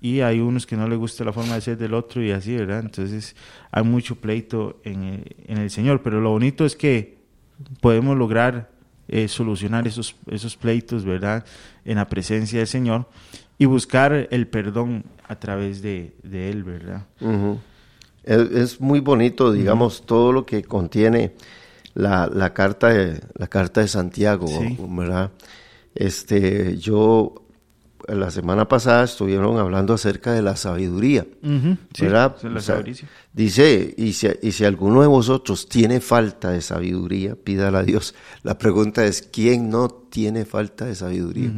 Y 0.02 0.22
hay 0.22 0.40
unos 0.40 0.68
que 0.68 0.76
no 0.76 0.88
les 0.88 1.00
gusta 1.00 1.24
la 1.24 1.34
forma 1.34 1.56
de 1.56 1.62
ser 1.62 1.78
del 1.78 1.94
otro 1.94 2.22
y 2.22 2.32
así, 2.32 2.56
¿verdad? 2.56 2.80
Entonces 2.80 3.36
hay 3.72 3.84
mucho 3.84 4.18
pleito 4.18 4.80
en 4.84 5.04
el, 5.04 5.36
en 5.48 5.58
el 5.58 5.70
Señor, 5.72 6.02
pero 6.04 6.22
lo 6.22 6.32
bonito 6.32 6.66
es 6.66 6.76
que 6.76 7.18
podemos 7.82 8.18
lograr 8.18 8.70
eh, 9.08 9.28
solucionar 9.28 9.88
esos, 9.88 10.16
esos 10.30 10.58
pleitos, 10.58 11.06
¿verdad? 11.06 11.46
En 11.86 11.96
la 11.96 12.08
presencia 12.08 12.60
del 12.60 12.68
Señor 12.68 13.08
y 13.58 13.66
buscar 13.66 14.28
el 14.32 14.48
perdón 14.48 15.06
a 15.28 15.36
través 15.36 15.82
de, 15.82 16.14
de 16.24 16.50
Él, 16.50 16.64
¿verdad? 16.64 17.06
Ujú. 17.22 17.60
Es, 18.26 18.52
es 18.52 18.82
muy 18.82 19.00
bonito, 19.00 19.52
digamos, 19.54 20.06
todo 20.06 20.32
lo 20.34 20.46
que 20.46 20.64
contiene 20.64 21.34
la, 21.94 22.28
la 22.28 22.54
carta 22.54 22.90
de 22.90 23.22
la 23.38 23.48
carta 23.48 23.82
de 23.82 23.88
Santiago, 23.88 24.48
Sí. 24.48 24.78
¿verdad? 24.90 25.32
Este, 25.94 26.78
yo 26.78 27.36
la 28.08 28.30
semana 28.30 28.68
pasada 28.68 29.06
estuvieron 29.06 29.58
hablando 29.58 29.94
acerca 29.94 30.34
de 30.34 30.42
la 30.42 30.56
sabiduría, 30.58 31.26
¿verdad? 32.00 32.36
la 32.44 32.58
O 32.60 32.62
sea, 32.62 32.84
dice, 33.34 33.94
y 33.98 34.14
si, 34.14 34.28
y 34.44 34.52
si 34.52 34.66
alguno 34.66 35.02
de 35.02 35.08
vosotros 35.08 35.68
tiene 35.70 36.02
falta 36.02 36.52
de 36.52 36.62
sabiduría, 36.62 37.36
pídala 37.36 37.80
a 37.80 37.84
Dios. 37.84 38.14
La 38.44 38.58
pregunta 38.58 39.06
es, 39.06 39.22
¿quién 39.24 39.70
no 39.70 39.88
tiene 39.90 40.46
falta 40.46 40.86
de 40.86 40.94
sabiduría? 40.96 41.52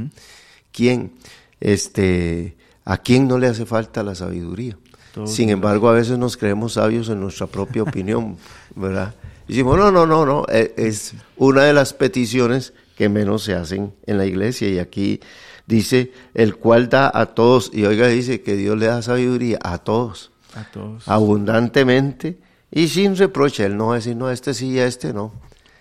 ¿Quién? 0.71 1.13
Este, 1.59 2.55
¿A 2.86 2.97
quién 3.00 3.27
no 3.27 3.38
le 3.39 3.47
hace 3.47 3.65
falta 3.65 4.03
la 4.03 4.15
sabiduría? 4.15 4.77
Sin 5.25 5.50
embargo, 5.50 5.89
a 5.89 5.93
veces 5.93 6.17
nos 6.19 6.38
creemos 6.38 6.74
sabios 6.74 7.09
en 7.09 7.19
nuestra 7.21 7.47
propia 7.47 7.81
opinión, 7.83 8.38
¿verdad? 8.75 9.15
Y 9.47 9.53
decimos, 9.53 9.77
no, 9.77 9.89
no, 9.91 10.05
no, 10.05 10.25
no, 10.25 10.45
e- 10.50 10.74
es 10.77 11.13
una 11.38 11.63
de 11.63 11.74
las 11.74 11.93
peticiones 11.93 12.74
que 12.97 13.07
menos 13.09 13.43
se 13.43 13.53
hacen 13.55 13.93
en 14.05 14.17
la 14.17 14.25
iglesia. 14.25 14.67
Y 14.69 14.77
aquí 14.79 15.21
dice, 15.65 16.12
el 16.33 16.57
cual 16.57 16.89
da 16.89 17.09
a 17.13 17.27
todos, 17.27 17.71
y 17.74 17.86
oiga, 17.86 18.07
dice 18.07 18.41
que 18.41 18.55
Dios 18.55 18.77
le 18.77 18.88
da 18.88 19.01
sabiduría 19.01 19.57
a 19.63 19.77
todos, 19.77 20.31
A 20.53 20.63
todos. 20.69 21.07
abundantemente 21.07 22.39
y 22.71 22.88
sin 22.89 23.15
reproche. 23.15 23.65
Él 23.65 23.77
no 23.77 23.88
va 23.88 23.93
a 23.93 23.95
decir, 23.97 24.15
no, 24.15 24.29
este 24.29 24.53
sí 24.53 24.71
y 24.71 24.79
a 24.79 24.86
este 24.86 25.13
no. 25.13 25.31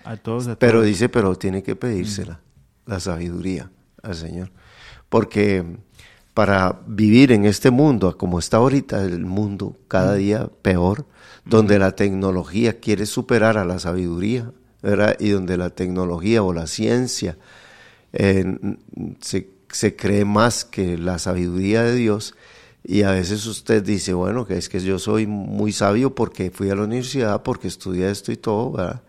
A 0.04 0.16
todos, 0.16 0.46
a 0.46 0.56
Pero 0.56 0.74
todos. 0.74 0.86
dice, 0.86 1.08
pero 1.08 1.34
tiene 1.34 1.62
que 1.64 1.74
pedírsela, 1.74 2.38
la 2.86 3.00
sabiduría 3.00 3.70
al 4.02 4.14
Señor. 4.14 4.50
Porque 5.08 5.64
para 6.36 6.82
vivir 6.86 7.32
en 7.32 7.46
este 7.46 7.70
mundo, 7.70 8.18
como 8.18 8.38
está 8.38 8.58
ahorita 8.58 9.02
el 9.02 9.24
mundo, 9.24 9.74
cada 9.88 10.16
día 10.16 10.50
peor, 10.60 11.06
donde 11.46 11.78
la 11.78 11.92
tecnología 11.96 12.78
quiere 12.78 13.06
superar 13.06 13.56
a 13.56 13.64
la 13.64 13.78
sabiduría, 13.78 14.52
¿verdad? 14.82 15.16
Y 15.18 15.30
donde 15.30 15.56
la 15.56 15.70
tecnología 15.70 16.42
o 16.42 16.52
la 16.52 16.66
ciencia 16.66 17.38
eh, 18.12 18.54
se, 19.22 19.48
se 19.70 19.96
cree 19.96 20.26
más 20.26 20.66
que 20.66 20.98
la 20.98 21.18
sabiduría 21.18 21.84
de 21.84 21.94
Dios. 21.94 22.34
Y 22.84 23.04
a 23.04 23.12
veces 23.12 23.46
usted 23.46 23.82
dice, 23.82 24.12
bueno, 24.12 24.46
que 24.46 24.58
es 24.58 24.68
que 24.68 24.80
yo 24.80 24.98
soy 24.98 25.26
muy 25.26 25.72
sabio 25.72 26.14
porque 26.14 26.50
fui 26.50 26.68
a 26.68 26.74
la 26.74 26.82
universidad, 26.82 27.42
porque 27.44 27.66
estudié 27.66 28.10
esto 28.10 28.30
y 28.30 28.36
todo, 28.36 28.72
¿verdad? 28.72 29.00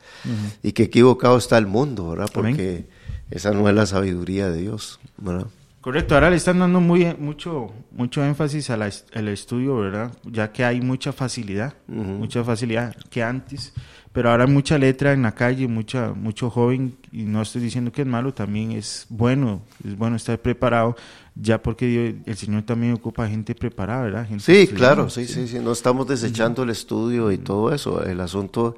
Y 0.63 0.71
que 0.71 0.83
equivocado 0.83 1.37
está 1.37 1.57
el 1.57 1.67
mundo, 1.67 2.11
¿verdad? 2.11 2.29
Amén. 2.35 2.53
Porque 2.53 2.85
esa 3.31 3.51
no 3.51 3.67
es 3.67 3.75
la 3.75 3.85
sabiduría 3.85 4.49
de 4.49 4.61
Dios, 4.61 5.01
¿verdad? 5.17 5.47
Correcto, 5.81 6.15
ahora 6.15 6.29
le 6.29 6.35
están 6.35 6.59
dando 6.59 6.81
muy, 6.81 7.05
mucho, 7.17 7.71
mucho 7.91 8.23
énfasis 8.25 8.69
a 8.71 8.77
la 8.77 8.87
est- 8.87 9.15
al 9.15 9.27
estudio, 9.29 9.77
¿verdad? 9.77 10.11
Ya 10.25 10.51
que 10.51 10.65
hay 10.65 10.81
mucha 10.81 11.13
facilidad, 11.13 11.75
mucha 11.87 12.43
facilidad 12.43 12.93
que 13.09 13.23
antes, 13.23 13.73
pero 14.11 14.31
ahora 14.31 14.45
hay 14.45 14.51
mucha 14.51 14.77
letra 14.77 15.13
en 15.13 15.21
la 15.21 15.33
calle, 15.33 15.67
mucha, 15.67 16.13
mucho 16.13 16.49
joven, 16.49 16.97
y 17.11 17.23
no 17.23 17.41
estoy 17.41 17.61
diciendo 17.61 17.91
que 17.91 18.01
es 18.01 18.07
malo, 18.07 18.33
también 18.33 18.71
es 18.73 19.05
bueno, 19.09 19.61
es 19.85 19.95
bueno 19.97 20.17
estar 20.17 20.37
preparado, 20.39 20.95
ya 21.35 21.61
porque 21.61 21.85
Dios- 21.85 22.15
el 22.25 22.35
Señor 22.35 22.63
también 22.63 22.93
ocupa 22.93 23.27
gente 23.29 23.55
preparada, 23.55 24.01
¿verdad? 24.03 24.27
Gente 24.27 24.43
Sí, 24.43 24.67
claro, 24.73 25.09
sí, 25.09 25.25
sí, 25.25 25.47
sí, 25.47 25.59
no 25.59 25.71
estamos 25.71 26.05
desechando 26.07 26.63
el 26.63 26.71
estudio 26.71 27.31
y 27.31 27.37
todo 27.37 27.71
eso. 27.73 28.03
El 28.03 28.19
asunto 28.19 28.75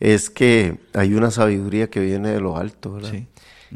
es 0.00 0.30
que 0.30 0.78
hay 0.94 1.12
una 1.14 1.30
sabiduría 1.30 1.88
que 1.90 2.00
viene 2.00 2.30
de 2.30 2.40
lo 2.40 2.56
alto, 2.56 2.94
¿verdad? 2.94 3.10
Sí. 3.12 3.26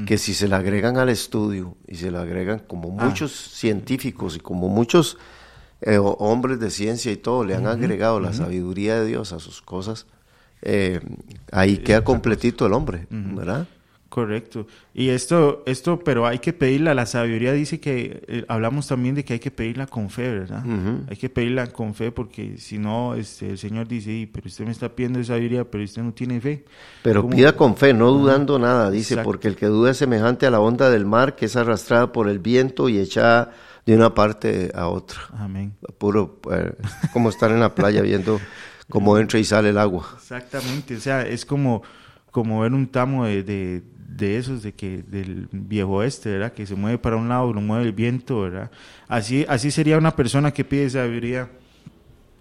Que 0.06 0.16
si 0.18 0.32
se 0.34 0.48
le 0.48 0.54
agregan 0.54 0.96
al 0.96 1.08
estudio 1.10 1.76
y 1.86 1.96
se 1.96 2.10
le 2.10 2.18
agregan 2.18 2.60
como 2.60 2.96
Ah. 2.98 3.04
muchos 3.06 3.32
científicos 3.32 4.36
y 4.36 4.40
como 4.40 4.68
muchos 4.68 5.18
eh, 5.82 5.98
ho- 5.98 6.16
hombres 6.18 6.60
de 6.60 6.70
ciencia 6.70 7.10
y 7.12 7.16
todo 7.16 7.44
le 7.44 7.54
han 7.56 7.66
agregado 7.66 8.20
la 8.20 8.32
sabiduría 8.32 9.00
de 9.00 9.06
Dios 9.06 9.32
a 9.32 9.40
sus 9.40 9.60
cosas, 9.62 10.06
eh, 10.62 11.00
ahí 11.50 11.78
queda 11.78 12.04
completito 12.04 12.66
el 12.66 12.72
hombre, 12.72 13.06
¿verdad? 13.10 13.66
Correcto. 14.12 14.66
Y 14.92 15.08
esto, 15.08 15.62
esto, 15.64 15.98
pero 16.00 16.26
hay 16.26 16.38
que 16.38 16.52
pedirla. 16.52 16.92
La 16.92 17.06
sabiduría 17.06 17.54
dice 17.54 17.80
que 17.80 18.22
eh, 18.28 18.44
hablamos 18.46 18.86
también 18.86 19.14
de 19.14 19.24
que 19.24 19.32
hay 19.32 19.38
que 19.38 19.50
pedirla 19.50 19.86
con 19.86 20.10
fe, 20.10 20.30
¿verdad? 20.30 20.62
Hay 21.08 21.16
que 21.16 21.30
pedirla 21.30 21.68
con 21.68 21.94
fe 21.94 22.12
porque 22.12 22.58
si 22.58 22.76
no, 22.76 23.14
este, 23.14 23.48
el 23.48 23.56
Señor 23.56 23.88
dice, 23.88 24.12
"Y, 24.12 24.26
pero 24.26 24.48
usted 24.48 24.66
me 24.66 24.70
está 24.72 24.90
pidiendo 24.90 25.24
sabiduría, 25.24 25.64
pero 25.64 25.82
usted 25.82 26.02
no 26.02 26.12
tiene 26.12 26.42
fe. 26.42 26.62
Pero 27.02 27.22
¿Cómo? 27.22 27.34
pida 27.34 27.56
con 27.56 27.74
fe, 27.74 27.94
no 27.94 28.10
dudando 28.10 28.58
nada, 28.58 28.90
dice, 28.90 29.14
Exacto. 29.14 29.30
porque 29.30 29.48
el 29.48 29.56
que 29.56 29.64
duda 29.64 29.92
es 29.92 29.96
semejante 29.96 30.44
a 30.44 30.50
la 30.50 30.60
onda 30.60 30.90
del 30.90 31.06
mar 31.06 31.34
que 31.34 31.46
es 31.46 31.56
arrastrada 31.56 32.12
por 32.12 32.28
el 32.28 32.38
viento 32.38 32.90
y 32.90 32.98
echada 32.98 33.52
de 33.86 33.96
una 33.96 34.12
parte 34.12 34.70
a 34.74 34.88
otra. 34.88 35.20
Amén. 35.38 35.72
Puro, 35.96 36.38
eh, 36.52 36.74
como 37.14 37.30
estar 37.30 37.50
en 37.50 37.60
la 37.60 37.74
playa 37.74 38.02
viendo 38.02 38.38
cómo 38.90 39.16
entra 39.18 39.38
y 39.38 39.44
sale 39.44 39.70
el 39.70 39.78
agua. 39.78 40.06
Exactamente. 40.18 40.96
O 40.96 41.00
sea, 41.00 41.22
es 41.22 41.46
como, 41.46 41.82
como 42.30 42.60
ver 42.60 42.72
un 42.72 42.86
tamo 42.88 43.26
de, 43.26 43.42
de, 43.42 43.82
de 44.16 44.36
esos 44.38 44.62
de 44.62 44.72
que 44.74 45.02
del 45.02 45.48
viejo 45.52 45.92
oeste, 45.92 46.30
¿verdad? 46.30 46.52
Que 46.52 46.66
se 46.66 46.74
mueve 46.74 46.98
para 46.98 47.16
un 47.16 47.28
lado, 47.28 47.52
lo 47.52 47.60
mueve 47.60 47.84
el 47.84 47.92
viento, 47.92 48.40
¿verdad? 48.42 48.70
Así, 49.08 49.44
así 49.48 49.70
sería 49.70 49.98
una 49.98 50.14
persona 50.16 50.52
que 50.52 50.64
pide 50.64 50.88
sabiduría 50.90 51.50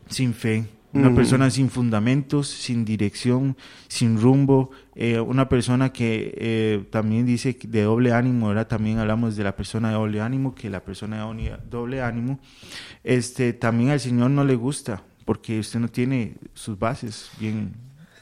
sin 0.10 0.34
fe, 0.34 0.66
una 0.94 1.08
Ujú. 1.08 1.16
persona 1.16 1.50
sin 1.50 1.70
fundamentos, 1.70 2.48
sin 2.50 2.84
dirección, 2.84 3.56
sin 3.88 4.20
rumbo, 4.20 4.72
eh, 4.96 5.20
una 5.20 5.48
persona 5.48 5.94
que 5.94 6.34
eh, 6.38 6.84
también 6.90 7.26
dice 7.26 7.58
de 7.64 7.84
doble 7.84 8.12
ánimo, 8.12 8.50
¿verdad? 8.50 8.68
También 8.68 9.00
hablamos 9.00 9.36
de 9.38 9.44
la 9.44 9.56
persona 9.56 9.90
de 9.90 9.96
doble 9.96 10.20
ánimo, 10.22 10.54
que 10.54 10.70
la 10.70 10.82
persona 10.82 11.26
de 11.34 11.58
doble 11.70 12.02
ánimo, 12.02 12.40
este, 13.04 13.54
también 13.54 13.92
al 13.92 14.00
Señor 14.00 14.32
no 14.32 14.44
le 14.44 14.56
gusta, 14.56 15.02
porque 15.26 15.60
usted 15.60 15.80
no 15.80 15.88
tiene 15.88 16.34
sus 16.54 16.78
bases 16.78 17.32
bien 17.40 17.72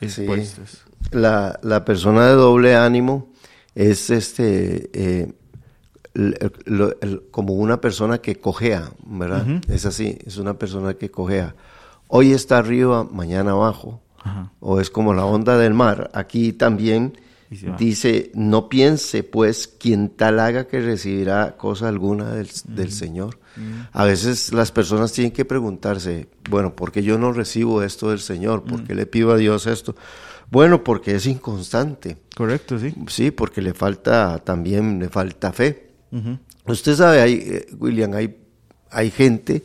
Sí. 0.01 0.05
expuestas. 0.05 0.83
La, 1.11 1.59
la 1.63 1.83
persona 1.83 2.27
de 2.27 2.33
doble 2.33 2.75
ánimo 2.75 3.27
es 3.75 4.09
este 4.09 4.89
eh, 4.93 5.33
el- 6.13 7.23
como 7.31 7.53
una 7.53 7.79
persona 7.81 8.19
que 8.19 8.35
cojea, 8.37 8.91
¿verdad? 9.05 9.45
Es 9.69 9.85
así, 9.85 10.17
es 10.25 10.37
una 10.37 10.55
persona 10.57 10.95
que 10.95 11.09
cojea. 11.11 11.55
Hoy 12.07 12.31
está 12.31 12.57
arriba, 12.57 13.03
mañana 13.03 13.51
abajo. 13.51 14.01
Ajá. 14.21 14.51
o 14.59 14.81
es 14.81 14.89
como 14.89 15.13
la 15.13 15.23
onda 15.23 15.57
del 15.57 15.73
mar. 15.73 16.11
Aquí 16.13 16.51
también 16.51 17.17
dice, 17.77 18.31
no 18.35 18.67
piense 18.67 19.23
pues 19.23 19.65
quien 19.69 20.09
tal 20.09 20.41
haga 20.41 20.67
que 20.67 20.81
recibirá 20.81 21.55
cosa 21.55 21.87
alguna 21.87 22.31
del, 22.33 22.49
del 22.67 22.91
Señor. 22.91 23.39
A 23.93 24.03
veces 24.03 24.51
las 24.51 24.73
personas 24.73 25.13
tienen 25.13 25.31
que 25.31 25.45
preguntarse, 25.45 26.27
bueno, 26.49 26.75
¿por 26.75 26.91
qué 26.91 27.01
yo 27.01 27.17
no 27.17 27.31
recibo 27.31 27.81
esto 27.81 28.09
del 28.09 28.19
Señor? 28.19 28.63
¿Por 28.65 28.83
qué 28.83 28.93
le 28.93 29.05
pido 29.05 29.31
a 29.31 29.37
Dios 29.37 29.67
esto? 29.67 29.95
Bueno, 30.51 30.83
porque 30.83 31.15
es 31.15 31.25
inconstante. 31.25 32.17
Correcto, 32.35 32.79
sí. 32.79 32.93
Sí, 33.07 33.31
porque 33.31 33.61
le 33.61 33.73
falta 33.73 34.39
también, 34.39 34.99
le 34.99 35.09
falta 35.09 35.51
fe. 35.53 35.91
Usted 36.65 36.95
sabe, 36.95 37.21
hay, 37.21 37.33
eh, 37.33 37.67
William, 37.77 38.13
hay, 38.13 38.35
hay 38.89 39.11
gente 39.11 39.63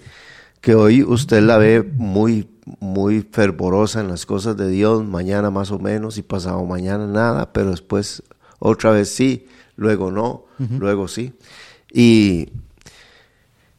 que 0.60 0.74
hoy 0.74 1.02
usted 1.02 1.42
la 1.42 1.58
ve 1.58 1.82
muy, 1.82 2.48
muy 2.80 3.22
fervorosa 3.22 4.00
en 4.00 4.08
las 4.08 4.26
cosas 4.26 4.56
de 4.56 4.68
Dios, 4.68 5.04
mañana 5.04 5.50
más 5.50 5.70
o 5.70 5.78
menos 5.78 6.18
y 6.18 6.22
pasado 6.22 6.64
mañana 6.64 7.06
nada, 7.06 7.52
pero 7.52 7.70
después 7.70 8.22
otra 8.58 8.90
vez 8.90 9.08
sí, 9.10 9.46
luego 9.76 10.10
no, 10.10 10.44
luego 10.58 11.08
sí. 11.08 11.32
Y 11.92 12.48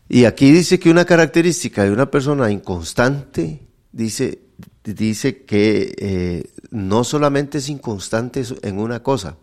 Y 0.07 0.25
aquí 0.25 0.51
dice 0.51 0.79
que 0.79 0.89
una 0.89 1.05
característica 1.05 1.83
de 1.83 1.91
una 1.91 2.11
persona 2.11 2.51
inconstante, 2.51 3.61
dice, 3.91 4.44
dice 4.93 5.43
que 5.43 5.95
eh, 5.97 6.49
no 6.71 7.03
solamente 7.03 7.57
es 7.57 7.69
inconstante 7.69 8.43
en 8.61 8.79
una 8.79 9.01
cosa, 9.01 9.37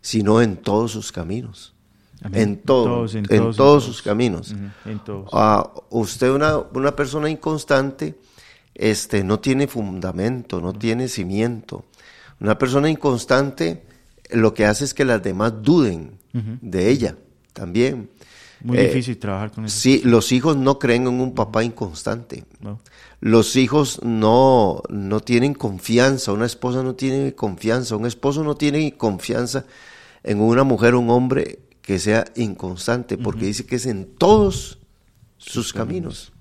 sino 0.00 0.40
en 0.40 0.56
todos 0.56 0.92
sus 0.92 1.12
caminos. 1.12 1.72
En, 2.32 2.62
todos, 2.62 3.14
en, 3.14 3.26
todos, 3.26 3.84
sus 3.84 4.00
caminos. 4.00 4.54
Ah, 5.32 5.70
usted 5.90 6.30
una, 6.30 6.56
una 6.56 6.96
persona 6.96 7.28
inconstante 7.28 8.18
este, 8.74 9.22
no 9.22 9.40
tiene 9.40 9.66
fundamento, 9.66 10.60
no 10.60 10.72
tiene 10.72 11.08
cimiento. 11.08 11.84
Una 12.40 12.58
persona 12.58 12.88
inconstante 12.88 13.84
lo 14.30 14.54
que 14.54 14.64
hace 14.64 14.84
es 14.84 14.94
que 14.94 15.04
las 15.04 15.22
demás 15.22 15.52
duden 15.62 16.18
de 16.32 16.90
ella 16.90 17.16
también. 17.52 18.10
Muy 18.64 18.78
eh, 18.78 18.86
difícil 18.86 19.18
trabajar 19.18 19.52
con 19.52 19.66
eso. 19.66 19.78
Sí, 19.78 20.00
los 20.04 20.32
hijos 20.32 20.56
no 20.56 20.78
creen 20.78 21.02
en 21.02 21.20
un 21.20 21.34
papá 21.34 21.62
inconstante. 21.62 22.44
Los 23.20 23.56
hijos 23.56 24.00
no, 24.02 24.82
no 24.88 25.20
tienen 25.20 25.52
confianza, 25.52 26.32
una 26.32 26.46
esposa 26.46 26.82
no 26.82 26.94
tiene 26.94 27.34
confianza, 27.34 27.94
un 27.94 28.06
esposo 28.06 28.42
no 28.42 28.54
tiene 28.54 28.96
confianza 28.96 29.66
en 30.22 30.40
una 30.40 30.64
mujer 30.64 30.94
o 30.94 31.00
un 31.00 31.10
hombre 31.10 31.58
que 31.82 31.98
sea 31.98 32.24
inconstante, 32.36 33.18
porque 33.18 33.44
dice 33.44 33.66
que 33.66 33.76
es 33.76 33.84
en 33.84 34.06
todos 34.16 34.78
sus, 35.36 35.74
caminos. 35.74 36.32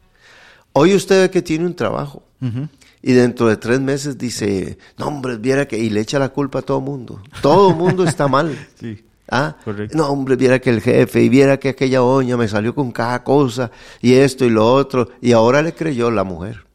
Hoy 0.72 0.96
usted 0.96 1.24
ve 1.24 1.30
que 1.30 1.42
tiene 1.42 1.66
un 1.66 1.76
trabajo 1.76 2.24
y 3.02 3.12
dentro 3.12 3.48
de 3.48 3.58
tres 3.58 3.82
meses 3.82 4.18
dice, 4.18 4.78
no 4.98 5.08
hombre, 5.08 5.36
viera 5.36 5.68
que, 5.68 5.78
y 5.78 5.90
le 5.90 6.00
echa 6.00 6.20
la 6.20 6.30
culpa 6.30 6.60
a 6.60 6.62
todo 6.62 6.80
mundo. 6.80 7.22
Todo 7.42 7.76
mundo 7.76 8.06
está 8.06 8.30
mal. 8.30 8.58
sí. 8.80 9.04
¿Ah? 9.36 9.58
No, 9.94 10.10
hombre, 10.10 10.36
viera 10.36 10.60
que 10.60 10.70
el 10.70 10.80
jefe, 10.80 11.24
y 11.24 11.28
viera 11.28 11.58
que 11.58 11.70
aquella 11.70 12.04
oña 12.04 12.38
me 12.38 12.48
salió 12.48 12.76
con 12.76 12.92
cada 12.92 13.24
cosa, 13.24 13.72
y 14.00 14.14
esto 14.14 14.46
y 14.46 14.52
lo 14.52 14.72
otro, 14.72 15.10
y 15.22 15.32
ahora 15.32 15.64
le 15.64 15.74
creyó 15.74 16.12
la 16.12 16.24
mujer. 16.24 16.68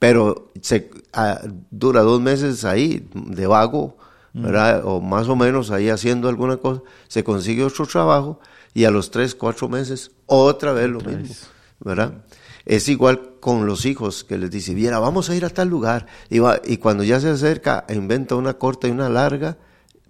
Pero 0.00 0.50
se 0.60 0.90
ah, 1.12 1.40
dura 1.70 2.00
dos 2.02 2.20
meses 2.20 2.64
ahí, 2.64 3.08
de 3.14 3.46
vago, 3.46 3.98
¿verdad? 4.32 4.82
O 4.84 5.00
más 5.00 5.28
o 5.28 5.36
menos 5.36 5.70
ahí 5.70 5.88
haciendo 5.88 6.28
alguna 6.28 6.56
cosa, 6.56 6.82
se 7.06 7.22
consigue 7.22 7.62
otro 7.62 7.86
trabajo, 7.86 8.40
y 8.74 8.84
a 8.84 8.90
los 8.90 9.12
tres, 9.12 9.36
cuatro 9.36 9.68
meses, 9.68 10.10
otra 10.26 10.72
vez 10.72 10.90
lo 10.90 10.98
mismo, 11.00 11.36
¿verdad? 11.78 12.24
Es 12.64 12.88
igual 12.88 13.34
con 13.38 13.64
los 13.64 13.86
hijos 13.86 14.24
que 14.24 14.38
les 14.38 14.50
dice, 14.50 14.74
viera, 14.74 14.98
vamos 14.98 15.30
a 15.30 15.36
ir 15.36 15.44
a 15.44 15.50
tal 15.50 15.68
lugar. 15.68 16.06
Y, 16.30 16.40
va, 16.40 16.60
y 16.64 16.78
cuando 16.78 17.04
ya 17.04 17.20
se 17.20 17.30
acerca, 17.30 17.84
inventa 17.88 18.34
una 18.34 18.54
corta 18.54 18.88
y 18.88 18.90
una 18.90 19.08
larga, 19.08 19.56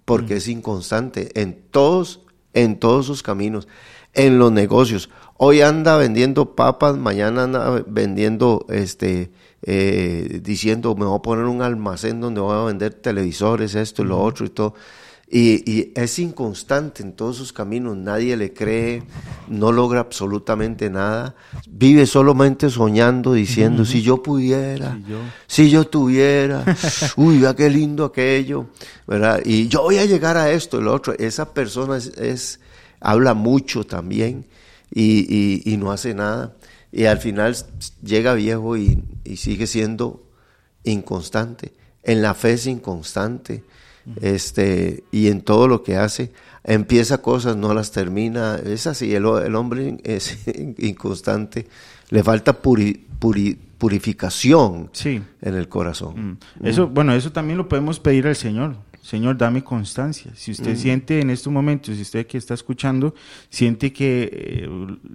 porque 0.07 0.35
mm. 0.35 0.37
es 0.37 0.47
inconstante 0.47 1.41
en 1.41 1.59
todos, 1.69 2.21
en 2.53 2.79
todos 2.79 3.05
sus 3.05 3.21
caminos, 3.21 3.67
en 4.13 4.39
los 4.39 4.53
negocios. 4.53 5.09
Hoy 5.35 5.59
anda 5.59 5.97
vendiendo 5.97 6.55
papas, 6.55 6.95
mañana 6.95 7.43
anda 7.43 7.83
vendiendo, 7.85 8.65
este, 8.69 9.31
eh, 9.63 10.39
diciendo, 10.41 10.95
me 10.95 11.03
voy 11.03 11.17
a 11.17 11.21
poner 11.21 11.43
un 11.43 11.61
almacén 11.61 12.21
donde 12.21 12.39
voy 12.39 12.55
a 12.55 12.63
vender 12.63 12.93
televisores, 12.93 13.75
esto 13.75 14.01
y 14.01 14.05
lo 14.05 14.21
otro 14.21 14.45
y 14.45 14.49
todo. 14.49 14.75
Y, 15.29 15.91
es 15.93 16.19
inconstante 16.19 17.03
en 17.03 17.11
todos 17.11 17.35
sus 17.35 17.51
caminos, 17.51 17.97
nadie 17.97 18.37
le 18.37 18.53
cree, 18.53 19.03
no 19.49 19.73
logra 19.73 19.99
absolutamente 19.99 20.89
nada, 20.89 21.35
vive 21.69 22.05
solamente 22.05 22.69
soñando, 22.69 23.33
diciendo, 23.33 23.83
si 23.83 24.01
yo 24.01 24.23
pudiera, 24.23 24.97
si 25.45 25.69
yo, 25.69 25.85
tuviera, 25.85 26.63
uy, 27.17 27.39
vea 27.39 27.53
qué 27.57 27.69
lindo 27.69 28.05
aquello, 28.05 28.67
¿verdad? 29.05 29.41
Y 29.43 29.67
yo 29.67 29.81
voy 29.81 29.97
a 29.97 30.05
llegar 30.05 30.37
a 30.37 30.49
esto, 30.51 30.79
lo 30.79 30.93
otro, 30.93 31.13
esa 31.19 31.53
persona 31.53 31.97
es, 31.97 32.61
habla 33.01 33.33
mucho 33.33 33.83
también 33.83 34.45
y, 34.95 35.75
no 35.77 35.91
hace 35.91 36.13
nada, 36.13 36.55
y 36.89 37.03
al 37.03 37.17
final 37.17 37.53
llega 38.01 38.33
viejo 38.33 38.77
y, 38.77 39.03
y 39.25 39.35
sigue 39.35 39.67
siendo 39.67 40.23
inconstante, 40.85 41.73
en 42.01 42.21
la 42.21 42.33
fe 42.33 42.53
es 42.53 42.65
inconstante 42.65 43.65
este, 44.21 45.03
y 45.11 45.27
en 45.27 45.41
todo 45.41 45.67
lo 45.67 45.83
que 45.83 45.97
hace. 45.97 46.31
Empieza 46.63 47.21
cosas, 47.21 47.55
no 47.55 47.71
las 47.73 47.91
termina. 47.91 48.57
Es 48.57 48.87
así, 48.87 49.13
el, 49.13 49.25
hombre 49.25 49.97
es 50.03 50.37
inconstante. 50.77 51.67
Le 52.09 52.23
falta 52.23 52.61
purificación 52.61 54.89
en 55.03 55.25
el 55.41 55.69
corazón. 55.69 56.39
Mm. 56.59 56.65
Eso, 56.65 56.87
bueno, 56.87 57.13
eso 57.13 57.31
también 57.31 57.57
lo 57.57 57.69
podemos 57.69 57.99
pedir 57.99 58.27
al 58.27 58.35
Señor. 58.35 58.75
Señor, 59.01 59.37
dame 59.37 59.63
constancia. 59.63 60.31
Si 60.35 60.51
usted 60.51 60.73
mm. 60.73 60.77
siente 60.77 61.21
en 61.21 61.29
estos 61.29 61.53
momentos, 61.53 61.95
si 61.95 62.01
usted 62.01 62.27
que 62.27 62.37
está 62.37 62.53
escuchando, 62.53 63.15
siente 63.49 63.93
que 63.93 64.29
eh, 64.33 64.67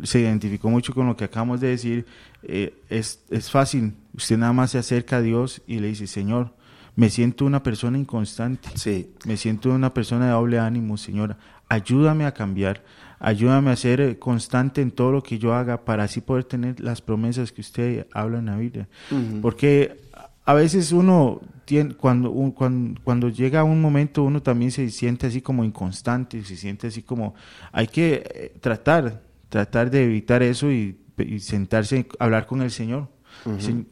se 0.05 0.21
identificó 0.21 0.71
mucho 0.71 0.95
con 0.95 1.07
lo 1.07 1.15
que 1.15 1.25
acabamos 1.25 1.61
de 1.61 1.69
decir, 1.69 2.07
eh, 2.43 2.73
es, 2.89 3.21
es 3.29 3.51
fácil. 3.51 3.93
Usted 4.17 4.39
nada 4.39 4.55
más 4.55 4.71
se 4.71 4.79
acerca 4.79 5.19
a 5.19 5.21
Dios 5.21 5.61
y 5.67 5.81
le 5.81 5.89
dice, 5.89 6.07
Señor, 6.07 6.55
me 6.95 7.11
siento 7.11 7.45
una 7.45 7.63
persona 7.63 7.99
inconstante. 7.99 8.69
Sí. 8.75 9.13
Me 9.25 9.37
siento 9.37 9.71
una 9.71 9.95
persona 9.95 10.27
de 10.27 10.33
doble 10.33 10.59
ánimo, 10.59 10.97
Señora. 10.97 11.39
Ayúdame 11.69 12.27
a 12.27 12.33
cambiar. 12.33 12.83
Ayúdame 13.19 13.71
a 13.71 13.77
ser 13.77 14.01
eh, 14.01 14.19
constante 14.19 14.83
en 14.83 14.91
todo 14.91 15.13
lo 15.13 15.23
que 15.23 15.39
yo 15.39 15.55
haga 15.55 15.85
para 15.85 16.05
así 16.05 16.21
poder 16.21 16.45
tener 16.45 16.81
las 16.81 17.01
promesas 17.01 17.53
que 17.53 17.61
usted 17.61 18.07
habla 18.13 18.41
en 18.41 18.47
la 18.47 18.57
Biblia. 18.57 18.89
Porque 19.41 20.01
a 20.45 20.55
veces 20.55 20.93
uno 20.93 21.41
tiene, 21.65 21.95
cuando, 21.95 22.33
cuando, 22.55 23.01
cuando, 23.05 23.29
llega 23.29 23.63
un 23.63 23.81
momento 23.81 24.25
uno 24.25 24.43
también 24.43 24.73
se 24.73 24.91
siente 24.91 25.29
así 25.29 25.41
como 25.41 25.65
inconstante, 25.65 26.43
se 26.43 26.57
siente 26.57 26.89
así 26.89 27.03
como 27.03 27.35
hay 27.71 27.87
que 27.87 28.25
eh, 28.35 28.55
tratar, 28.61 29.23
tratar 29.49 29.89
de 29.89 30.05
evitar 30.05 30.43
eso 30.43 30.71
y, 30.73 30.99
y 31.17 31.39
sentarse 31.39 32.07
a 32.19 32.25
hablar 32.25 32.47
con 32.47 32.61
el 32.61 32.73
Señor 32.73 33.09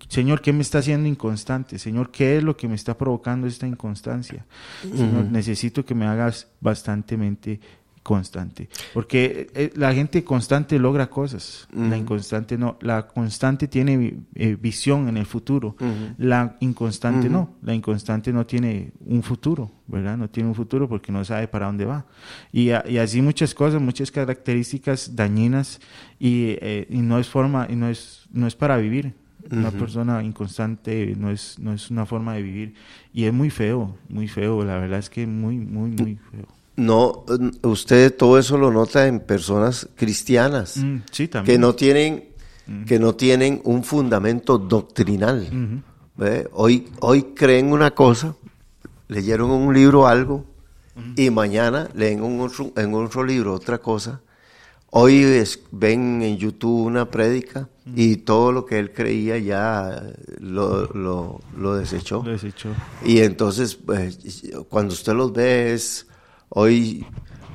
Señor, 0.09 0.41
¿qué 0.41 0.53
me 0.53 0.63
está 0.63 0.79
haciendo 0.79 1.09
inconstante? 1.09 1.79
Señor, 1.79 2.11
¿qué 2.11 2.39
es 2.39 2.43
lo 2.43 2.57
que 2.57 2.69
me 2.69 2.75
está 2.75 2.97
provocando 2.97 3.47
esta 3.47 3.67
inconstancia? 3.67 4.47
Señor, 4.83 5.25
necesito 5.31 5.85
que 5.85 5.95
me 5.95 6.07
hagas 6.07 6.49
bastantemente 6.61 7.61
constante. 8.03 8.69
Porque 8.95 9.51
eh, 9.55 9.73
la 9.77 9.93
gente 9.93 10.25
constante 10.25 10.79
logra 10.79 11.11
cosas, 11.11 11.69
la 11.73 11.97
inconstante 11.97 12.57
no. 12.57 12.79
La 12.81 13.07
constante 13.07 13.69
tiene 13.69 14.23
eh, 14.35 14.57
visión 14.61 15.09
en 15.09 15.17
el 15.17 15.27
futuro, 15.27 15.77
la 16.19 16.57
inconstante 16.61 17.29
no. 17.29 17.57
La 17.63 17.75
inconstante 17.75 18.33
no 18.33 18.47
tiene 18.47 18.93
un 19.05 19.23
futuro, 19.23 19.71
¿verdad? 19.87 20.17
No 20.17 20.29
tiene 20.31 20.49
un 20.49 20.55
futuro 20.55 20.89
porque 20.89 21.13
no 21.13 21.25
sabe 21.25 21.49
para 21.49 21.67
dónde 21.67 21.85
va. 21.85 22.07
Y, 22.53 22.71
y 22.71 22.99
así 22.99 23.21
muchas 23.21 23.55
cosas, 23.55 23.81
muchas 23.81 24.11
características 24.11 25.15
dañinas 25.15 25.81
y, 26.19 26.57
eh, 26.61 26.87
y, 26.89 26.99
no 26.99 27.19
es 27.19 27.29
forma, 27.29 27.67
y 27.69 27.77
no 27.77 27.89
es, 27.89 28.27
no 28.33 28.47
es 28.47 28.55
para 28.55 28.77
vivir. 28.77 29.15
Una 29.51 29.71
persona 29.71 30.23
inconstante 30.23 31.15
no 31.17 31.31
es, 31.31 31.59
no 31.59 31.73
es 31.73 31.91
una 31.91 32.07
forma 32.07 32.35
de 32.35 32.43
vivir. 32.43 32.75
Y 33.13 33.25
es 33.25 33.33
muy 33.33 33.51
feo, 33.51 33.97
muy 34.09 34.29
feo, 34.29 34.65
la 34.65 34.79
verdad 34.79 34.99
es 34.99 35.11
que 35.11 35.27
muy, 35.27 35.59
muy, 35.59 35.91
muy 35.91 36.19
feo. 36.31 36.47
No, 36.77 37.25
usted 37.63 38.17
todo 38.17 38.39
eso 38.39 38.57
lo 38.57 38.71
nota 38.71 39.07
en 39.07 39.21
personas 39.21 39.89
cristianas 39.97 40.79
mm, 40.79 41.43
que 41.45 41.59
no 41.59 41.75
tienen 41.75 42.31
que 42.87 43.01
no 43.01 43.17
tienen 43.17 43.61
un 43.65 43.83
fundamento 43.83 44.57
doctrinal. 44.57 45.49
Hoy 46.53 46.89
hoy 47.01 47.23
creen 47.35 47.73
una 47.73 47.91
cosa, 47.91 48.35
leyeron 49.09 49.51
un 49.51 49.75
libro 49.75 50.07
algo 50.07 50.47
y 51.17 51.31
mañana 51.31 51.89
leen 51.95 52.23
un 52.23 52.41
otro, 52.41 52.73
en 52.77 52.95
otro 52.95 53.25
libro 53.25 53.55
otra 53.55 53.79
cosa 53.79 54.21
Hoy 54.93 55.25
ven 55.71 56.21
en 56.21 56.37
YouTube 56.37 56.87
una 56.87 57.09
prédica 57.09 57.69
y 57.95 58.17
todo 58.17 58.51
lo 58.51 58.67
que 58.67 58.79
él 58.79 58.93
creía 58.93 59.39
ya 59.39 60.03
lo, 60.41 61.41
lo, 61.57 61.77
desechó. 61.77 62.25
Y 63.05 63.21
entonces, 63.21 63.77
pues, 63.77 64.19
cuando 64.69 64.93
usted 64.93 65.13
los 65.13 65.33
ve, 65.33 65.75
es, 65.75 66.09
hoy, 66.49 67.07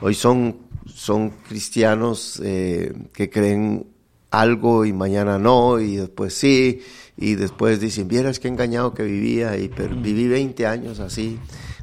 hoy 0.02 0.14
son, 0.14 0.60
son 0.86 1.32
cristianos 1.48 2.42
eh, 2.42 2.94
que 3.12 3.30
creen 3.30 3.86
algo 4.32 4.86
y 4.86 4.94
mañana 4.94 5.38
no, 5.38 5.80
y 5.82 5.98
después 5.98 6.34
sí, 6.34 6.82
y 7.18 7.36
después 7.36 7.82
dicen, 7.82 8.08
vieras 8.08 8.40
qué 8.40 8.48
engañado 8.48 8.94
que 8.94 9.04
vivía, 9.04 9.58
y 9.58 9.68
viví 9.68 10.28
20 10.30 10.68
años 10.68 11.00
así. 11.00 11.38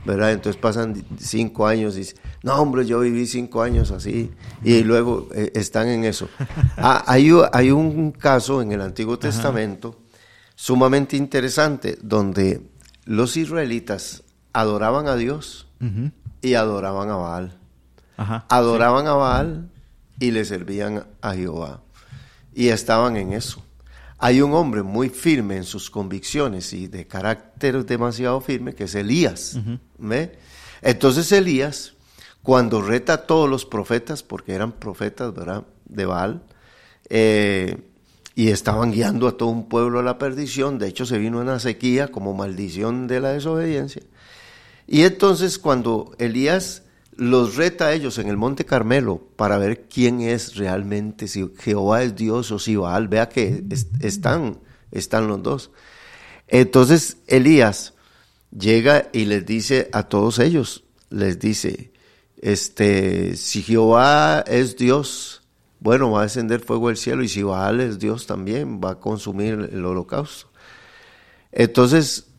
¿Verdad? 0.05 0.33
Entonces 0.33 0.61
pasan 0.61 1.05
cinco 1.19 1.67
años 1.67 1.95
y 1.97 2.01
dicen, 2.01 2.19
no, 2.43 2.55
hombre, 2.57 2.87
yo 2.87 3.01
viví 3.01 3.27
cinco 3.27 3.63
años 3.63 3.91
así, 3.91 4.33
y 4.65 4.83
luego 4.83 5.29
eh, 5.35 5.53
están 5.55 5.89
en 5.89 6.05
eso. 6.05 6.29
Ah, 6.77 7.05
hay, 7.07 7.31
hay, 7.53 7.71
un 7.71 8.11
caso 8.11 8.61
en 8.61 8.73
el 8.73 8.81
Antiguo 8.81 9.19
Testamento 9.19 10.01
sumamente 10.57 11.17
interesante 11.17 11.97
donde 12.03 12.63
los 13.05 13.37
israelitas 13.37 14.25
adoraban 14.53 15.07
a 15.07 15.15
Dios 15.15 15.69
y 16.41 16.55
adoraban 16.55 17.11
a 17.11 17.17
Baal. 17.17 17.59
adoraban 18.49 19.07
a 19.07 19.13
Baal 19.13 19.71
y 20.19 20.33
le 20.33 20.45
servían 20.45 21.05
a 21.21 21.35
Jehová. 21.35 21.83
Y 22.55 22.69
estaban 22.69 23.17
en 23.17 23.33
eso 23.33 23.63
hay 24.25 24.41
un 24.41 24.55
hombre 24.55 24.85
muy 24.85 25.09
firme 25.09 25.57
en 25.57 25.65
sus 25.65 25.91
convicciones 25.91 26.73
y 26.73 26.87
de 26.87 27.09
carácter 27.09 27.85
demasiado 27.85 28.41
firme, 28.41 28.73
que 28.73 28.85
es 28.85 28.95
Elías. 28.95 29.59
Entonces 30.81 31.33
Elías, 31.33 31.95
cuando 32.41 32.83
reta 32.83 33.15
a 33.15 33.27
todos 33.27 33.51
los 33.51 33.67
profetas, 33.67 34.23
porque 34.23 34.55
eran 34.55 34.71
profetas 34.71 35.35
¿verdad? 35.35 35.65
de 35.87 36.07
Baal, 36.07 36.41
eh, 37.11 37.83
y 38.37 38.51
estaban 38.51 38.93
guiando 38.93 39.27
a 39.27 39.37
todo 39.37 39.49
un 39.49 39.69
pueblo 39.69 39.99
a 39.99 40.05
la 40.05 40.19
perdición. 40.19 40.79
De 40.79 40.87
hecho, 40.87 41.05
se 41.05 41.19
vino 41.19 41.41
una 41.41 41.59
sequía 41.59 42.07
como 42.07 42.33
maldición 42.33 43.09
de 43.09 43.19
la 43.19 43.33
desobediencia. 43.33 44.03
Y 44.87 45.03
entonces 45.03 45.59
cuando 45.59 46.15
Elías 46.19 46.85
los 47.17 47.57
reta 47.57 47.87
a 47.87 47.93
ellos 47.93 48.19
en 48.19 48.29
el 48.29 48.37
Monte 48.37 48.65
Carmelo 48.65 49.23
para 49.37 49.59
ver 49.59 49.87
quién 49.89 50.21
es 50.21 50.57
realmente, 50.57 51.29
si 51.29 51.51
Jehová 51.59 52.03
es 52.03 52.17
Dios 52.17 52.51
o 52.51 52.59
si 52.59 52.77
Baal, 52.77 53.09
vea 53.09 53.29
que 53.29 53.65
están, 54.01 54.61
están 54.91 55.29
los 55.29 55.43
dos. 55.43 55.71
Entonces 56.49 57.19
Elías 57.27 57.95
llega 58.51 59.09
y 59.13 59.27
les 59.27 59.45
dice 59.45 59.89
a 59.93 60.05
todos 60.05 60.39
ellos, 60.39 60.85
les 61.11 61.39
dice, 61.39 61.93
este, 62.39 63.37
si 63.37 63.63
Jehová 63.63 64.45
es 64.47 64.77
Dios, 64.77 65.43
bueno, 65.81 66.11
va 66.13 66.21
a 66.21 66.25
descender 66.25 66.61
fuego 66.61 66.89
del 66.89 66.97
cielo 66.97 67.23
y 67.23 67.29
si 67.29 67.43
Baal 67.43 67.81
es 67.81 67.99
Dios 67.99 68.27
también, 68.27 68.81
va 68.83 68.93
a 68.93 69.01
consumir 69.01 69.71
el 69.73 69.85
holocausto. 69.85 70.51
Entonces 71.51 72.32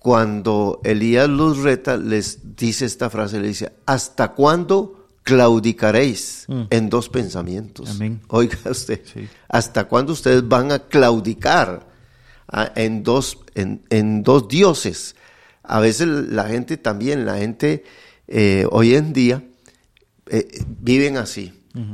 cuando 0.00 0.80
Elías 0.82 1.28
los 1.28 1.58
reta, 1.58 1.98
les 1.98 2.56
dice 2.56 2.86
esta 2.86 3.10
frase, 3.10 3.38
le 3.38 3.48
dice, 3.48 3.70
¿hasta 3.84 4.32
cuándo 4.32 5.08
claudicaréis 5.22 6.46
mm. 6.48 6.62
en 6.70 6.88
dos 6.88 7.10
pensamientos? 7.10 8.00
Oiga 8.28 8.58
usted, 8.70 9.02
¿hasta 9.46 9.84
cuándo 9.84 10.14
ustedes 10.14 10.48
van 10.48 10.72
a 10.72 10.78
claudicar 10.78 11.86
ah, 12.48 12.72
en, 12.76 13.02
dos, 13.02 13.40
en, 13.54 14.22
dos 14.22 14.48
dioses? 14.48 15.16
A 15.62 15.80
veces 15.80 16.08
la 16.08 16.44
gente 16.44 16.78
también, 16.78 17.26
la 17.26 17.36
gente 17.36 17.84
eh, 18.26 18.66
hoy 18.70 18.94
en 18.94 19.12
día 19.12 19.44
eh, 20.30 20.64
viven 20.80 21.18
así. 21.18 21.52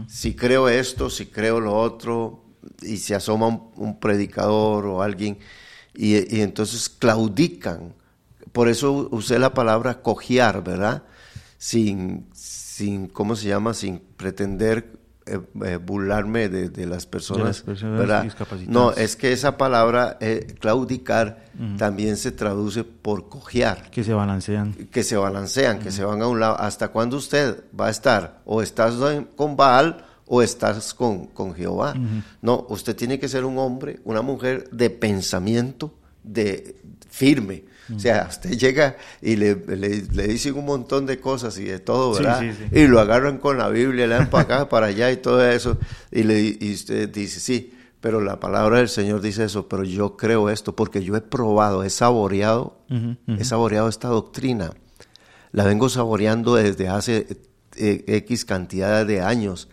Si 0.08 0.34
creo 0.34 0.68
esto, 0.68 1.10
si 1.10 1.26
creo 1.26 1.60
lo 1.60 1.76
otro, 1.76 2.44
y 2.82 2.98
se 2.98 3.16
asoma 3.16 3.48
un 3.48 3.98
predicador 3.98 4.86
o 4.86 5.02
alguien 5.02 5.38
y, 5.96 6.40
entonces 6.40 6.88
claudican. 6.88 7.94
Por 8.52 8.68
eso 8.68 9.08
usé 9.10 9.38
la 9.38 9.54
palabra 9.54 10.02
cojear, 10.02 10.62
¿verdad? 10.62 11.02
Sin, 11.58 12.26
sin 12.32 13.08
¿cómo 13.08 13.36
se 13.36 13.48
llama? 13.48 13.74
Sin 13.74 13.98
pretender 14.16 14.96
eh, 15.28 15.40
eh, 15.64 15.76
burlarme 15.76 16.48
de, 16.48 16.86
las 16.86 17.04
personas, 17.04 17.64
¿verdad? 17.66 18.32
No, 18.68 18.92
es 18.92 19.16
que 19.16 19.32
esa 19.32 19.56
palabra, 19.56 20.18
eh, 20.20 20.54
claudicar, 20.60 21.46
también 21.78 22.16
se 22.16 22.30
traduce 22.30 22.84
por 22.84 23.28
cojear. 23.28 23.90
Que 23.90 24.04
se 24.04 24.12
balancean. 24.12 24.74
Que 24.74 25.02
se 25.02 25.16
balancean, 25.16 25.80
que 25.80 25.90
se 25.90 26.04
van 26.04 26.22
a 26.22 26.28
un 26.28 26.38
lado. 26.38 26.60
¿Hasta 26.60 26.88
cuándo 26.88 27.16
usted 27.16 27.64
va 27.78 27.88
a 27.88 27.90
estar? 27.90 28.40
O 28.44 28.62
estás 28.62 28.94
con 29.34 29.56
Baal 29.56 30.04
o 30.26 30.42
estás 30.42 30.92
con, 30.92 31.26
con 31.26 31.54
Jehová. 31.54 31.94
No, 32.42 32.66
usted 32.68 32.96
tiene 32.96 33.18
que 33.18 33.28
ser 33.28 33.44
un 33.44 33.58
hombre, 33.58 34.00
una 34.04 34.22
mujer 34.22 34.68
de 34.70 34.90
pensamiento 34.90 35.94
de 36.22 36.76
firme. 37.08 37.64
O 37.94 38.00
sea, 38.00 38.26
usted 38.28 38.58
llega 38.58 38.96
y 39.22 39.36
le, 39.36 39.54
le, 39.54 40.26
dicen 40.26 40.56
un 40.56 40.64
montón 40.64 41.06
de 41.06 41.20
cosas 41.20 41.56
y 41.58 41.64
de 41.64 41.78
todo, 41.78 42.14
¿verdad? 42.14 42.42
Y 42.72 42.88
lo 42.88 42.98
agarran 42.98 43.38
con 43.38 43.58
la 43.58 43.68
Biblia, 43.68 44.08
le 44.08 44.14
dan 44.16 44.28
para 44.28 44.42
acá, 44.42 44.68
para 44.68 44.86
allá 44.86 45.10
y 45.12 45.18
todo 45.18 45.48
eso. 45.48 45.78
Y, 46.10 46.24
le, 46.24 46.56
y 46.58 46.72
usted 46.74 47.08
dice, 47.08 47.38
sí, 47.38 47.72
pero 48.00 48.20
la 48.20 48.40
palabra 48.40 48.78
del 48.78 48.88
Señor 48.88 49.20
dice 49.20 49.44
eso, 49.44 49.68
pero 49.68 49.84
yo 49.84 50.16
creo 50.16 50.50
esto 50.50 50.74
porque 50.74 51.04
yo 51.04 51.14
he 51.14 51.20
probado, 51.20 51.84
he 51.84 51.90
saboreado, 51.90 52.76
he 53.26 53.44
saboreado 53.44 53.88
esta 53.88 54.08
doctrina. 54.08 54.72
La 55.52 55.64
vengo 55.64 55.88
saboreando 55.88 56.56
desde 56.56 56.88
hace 56.88 57.38
eh, 57.76 58.04
X 58.06 58.44
cantidad 58.44 59.06
de 59.06 59.20
años 59.22 59.68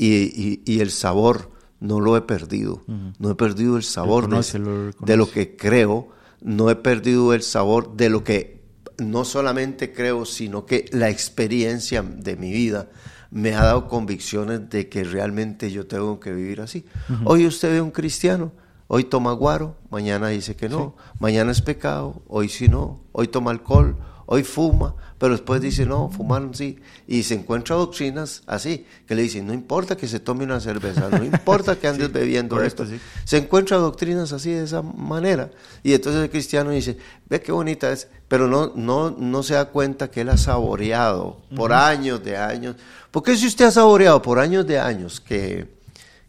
y, 0.00 0.80
el 0.80 0.90
sabor 0.90 1.50
no 1.78 2.00
lo 2.00 2.16
he 2.16 2.22
perdido. 2.22 2.82
No 3.18 3.30
he 3.30 3.34
perdido 3.34 3.76
el 3.76 3.82
sabor 3.82 4.28
de, 4.28 5.16
lo 5.16 5.30
que 5.30 5.56
creo. 5.56 6.08
No 6.40 6.70
he 6.70 6.76
perdido 6.76 7.34
el 7.34 7.42
sabor 7.42 7.96
de 7.96 8.08
lo 8.08 8.24
que 8.24 8.60
no 8.98 9.24
solamente 9.24 9.92
creo, 9.92 10.24
sino 10.24 10.64
que 10.66 10.86
la 10.92 11.10
experiencia 11.10 12.02
de 12.02 12.36
mi 12.36 12.50
vida 12.50 12.88
me 13.30 13.54
ha 13.54 13.64
dado 13.64 13.88
convicciones 13.88 14.68
de 14.70 14.88
que 14.88 15.04
realmente 15.04 15.70
yo 15.70 15.86
tengo 15.86 16.18
que 16.18 16.32
vivir 16.32 16.60
así. 16.60 16.84
Hoy 17.24 17.46
usted 17.46 17.70
ve 17.70 17.80
un 17.80 17.90
cristiano, 17.90 18.52
hoy 18.88 19.04
toma 19.04 19.32
guaro, 19.32 19.76
mañana 19.90 20.28
dice 20.28 20.56
que 20.56 20.68
no, 20.68 20.96
mañana 21.18 21.52
es 21.52 21.62
pecado, 21.62 22.22
hoy 22.26 22.48
sí 22.48 22.68
no, 22.68 23.02
hoy 23.12 23.28
toma 23.28 23.50
alcohol, 23.50 23.96
hoy 24.32 24.44
fuma, 24.44 24.94
pero 25.18 25.32
después 25.32 25.60
dice, 25.60 25.84
no, 25.84 26.08
fumaron 26.08 26.54
sí. 26.54 26.78
Y 27.08 27.24
se 27.24 27.34
encuentra 27.34 27.74
doctrinas 27.74 28.44
así, 28.46 28.86
que 29.04 29.16
le 29.16 29.22
dicen, 29.22 29.44
no 29.44 29.52
importa 29.52 29.96
que 29.96 30.06
se 30.06 30.20
tome 30.20 30.44
una 30.44 30.60
cerveza, 30.60 31.08
no 31.10 31.24
importa 31.24 31.76
que 31.76 31.88
andes 31.88 32.12
bebiendo 32.12 32.62
esto. 32.62 32.86
Se 33.24 33.38
encuentra 33.38 33.78
doctrinas 33.78 34.32
así 34.32 34.52
de 34.52 34.62
esa 34.62 34.82
manera. 34.82 35.50
Y 35.82 35.94
entonces 35.94 36.22
el 36.22 36.30
cristiano 36.30 36.70
dice, 36.70 36.96
ve 37.28 37.40
qué 37.40 37.50
bonita 37.50 37.90
es, 37.90 38.06
pero 38.28 38.46
no, 38.46 38.72
no, 38.76 39.10
no 39.10 39.42
se 39.42 39.54
da 39.54 39.64
cuenta 39.64 40.12
que 40.12 40.20
él 40.20 40.28
ha 40.28 40.36
saboreado 40.36 41.40
por 41.56 41.72
años 41.72 42.22
de 42.22 42.36
años. 42.36 42.76
Porque 43.10 43.36
si 43.36 43.48
usted 43.48 43.64
ha 43.64 43.72
saboreado 43.72 44.22
por 44.22 44.38
años 44.38 44.64
de 44.64 44.78
años 44.78 45.20
que, 45.20 45.74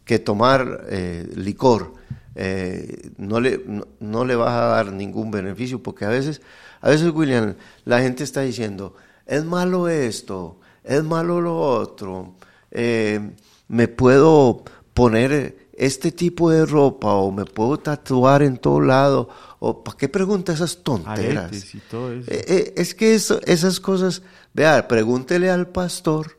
que 0.05 0.17
tomar 0.17 0.87
eh, 0.89 1.31
licor, 1.35 2.00
eh, 2.35 3.11
no, 3.17 3.39
le, 3.39 3.61
no, 3.99 4.25
le 4.25 4.35
va 4.35 4.57
a 4.57 4.75
dar 4.75 4.91
ningún 4.91 5.31
beneficio, 5.31 5.81
porque 5.81 6.05
a 6.05 6.09
veces 6.09 6.41
a 6.81 6.89
veces, 6.89 7.11
William, 7.13 7.55
la 7.85 8.01
gente 8.01 8.23
está 8.23 8.41
diciendo, 8.41 8.95
es 9.25 9.45
malo 9.45 9.87
esto, 9.87 10.59
es 10.83 11.03
malo 11.03 11.39
lo 11.39 11.57
otro, 11.59 12.35
eh, 12.71 13.19
me 13.67 13.87
puedo 13.87 14.63
poner 14.93 15.69
este 15.73 16.11
tipo 16.11 16.49
de 16.49 16.65
ropa 16.65 17.13
o 17.13 17.31
me 17.31 17.45
puedo 17.45 17.77
tatuar 17.77 18.41
en 18.41 18.57
todo 18.57 18.81
lado. 18.81 19.29
¿O 19.59 19.83
para 19.83 19.97
qué 19.97 20.09
pregunta 20.09 20.53
esas 20.53 20.83
tonteras? 20.83 21.51
Eh, 22.27 22.45
eh, 22.47 22.73
es 22.75 22.95
que 22.95 23.13
esas 23.13 23.79
cosas, 23.79 24.23
vea, 24.53 24.87
pregúntele 24.87 25.51
al 25.51 25.67
pastor 25.67 26.37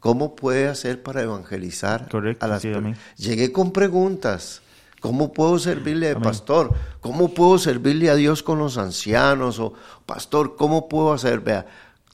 cómo 0.00 0.36
puede 0.36 0.68
hacer 0.68 1.02
para 1.02 1.22
evangelizar 1.22 2.08
a 2.40 2.46
las 2.46 2.62
personas. 2.62 2.98
Llegué 3.16 3.52
con 3.52 3.72
preguntas. 3.72 4.60
¿Cómo 5.02 5.32
puedo 5.32 5.58
servirle 5.58 6.14
de 6.14 6.16
pastor? 6.16 6.72
¿Cómo 7.00 7.34
puedo 7.34 7.58
servirle 7.58 8.08
a 8.08 8.14
Dios 8.14 8.44
con 8.44 8.60
los 8.60 8.78
ancianos? 8.78 9.58
O, 9.58 9.72
pastor, 10.06 10.54
¿cómo 10.54 10.88
puedo 10.88 11.12
hacer? 11.12 11.40
Vea, 11.40 11.66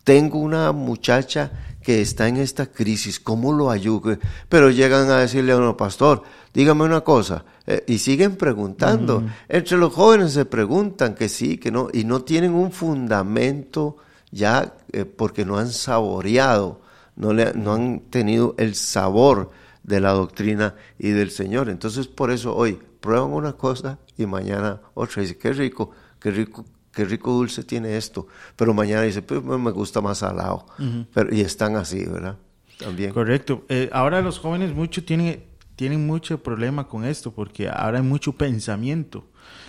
tengo 0.05 0.38
una 0.38 0.72
muchacha 0.72 1.53
que 1.83 2.01
está 2.01 2.29
en 2.29 2.38
esta 2.38 2.64
crisis, 2.64 3.20
¿cómo 3.20 3.53
lo 3.53 3.70
ayudo? 3.70 4.16
Pero 4.48 4.70
llegan 4.70 5.11
a 5.11 5.18
decirle 5.18 5.53
a 5.53 5.59
uno, 5.59 5.77
pastor, 5.77 6.22
dígame 6.55 6.85
una 6.85 7.03
cosa, 7.03 7.44
eh, 7.66 7.85
y 7.87 7.98
siguen 7.98 8.37
preguntando. 8.37 9.22
Entre 9.51 9.77
los 9.77 9.92
jóvenes 9.92 10.33
se 10.33 10.46
preguntan 10.46 11.14
que 11.14 11.29
sí, 11.29 11.59
que 11.59 11.70
no, 11.70 11.88
y 11.92 12.05
no 12.05 12.22
tienen 12.22 12.55
un 12.55 12.72
fundamento 12.72 13.98
ya 14.31 14.72
eh, 14.92 15.05
porque 15.05 15.44
no 15.44 15.59
han 15.59 15.70
saboreado, 15.70 16.81
no, 17.16 17.35
le, 17.35 17.53
no 17.53 17.74
han 17.74 18.01
tenido 18.09 18.55
el 18.57 18.74
sabor 18.74 19.51
de 19.88 20.01
la 20.01 20.12
doctrina 20.12 20.74
y 20.98 21.11
del 21.11 21.31
Señor. 21.31 21.68
Entonces, 21.68 22.07
por 22.07 22.31
eso 22.31 22.55
hoy 22.55 22.79
prueban 23.01 23.33
una 23.33 23.55
cosa 23.55 23.98
y 24.16 24.27
mañana 24.27 24.81
otra. 24.94 25.22
Dice, 25.22 25.38
qué 25.38 25.53
rico, 25.53 25.90
qué 26.20 26.31
rico, 26.31 26.64
qué 26.92 27.05
rico 27.05 27.33
dulce 27.33 27.64
tiene 27.64 27.96
esto. 27.96 28.27
Pero 28.55 28.74
mañana 28.74 29.03
dice, 29.03 29.22
pues 29.22 29.42
me 29.42 29.70
gusta 29.70 30.01
más 30.01 30.18
salado. 30.18 30.66
Pero, 31.14 31.35
y 31.35 31.40
están 31.40 31.77
así, 31.77 32.05
¿verdad? 32.05 32.37
También. 32.79 33.12
Correcto. 33.12 33.64
Eh, 33.68 33.88
ahora 33.92 34.20
los 34.20 34.38
jóvenes 34.38 34.74
mucho 34.74 35.05
tienen, 35.05 35.44
tienen 35.74 36.07
mucho 36.07 36.42
problema 36.42 36.87
con 36.87 37.05
esto 37.05 37.33
porque 37.33 37.68
ahora 37.68 37.98
hay 37.98 38.05
mucho 38.05 38.33
pensamiento 38.33 39.27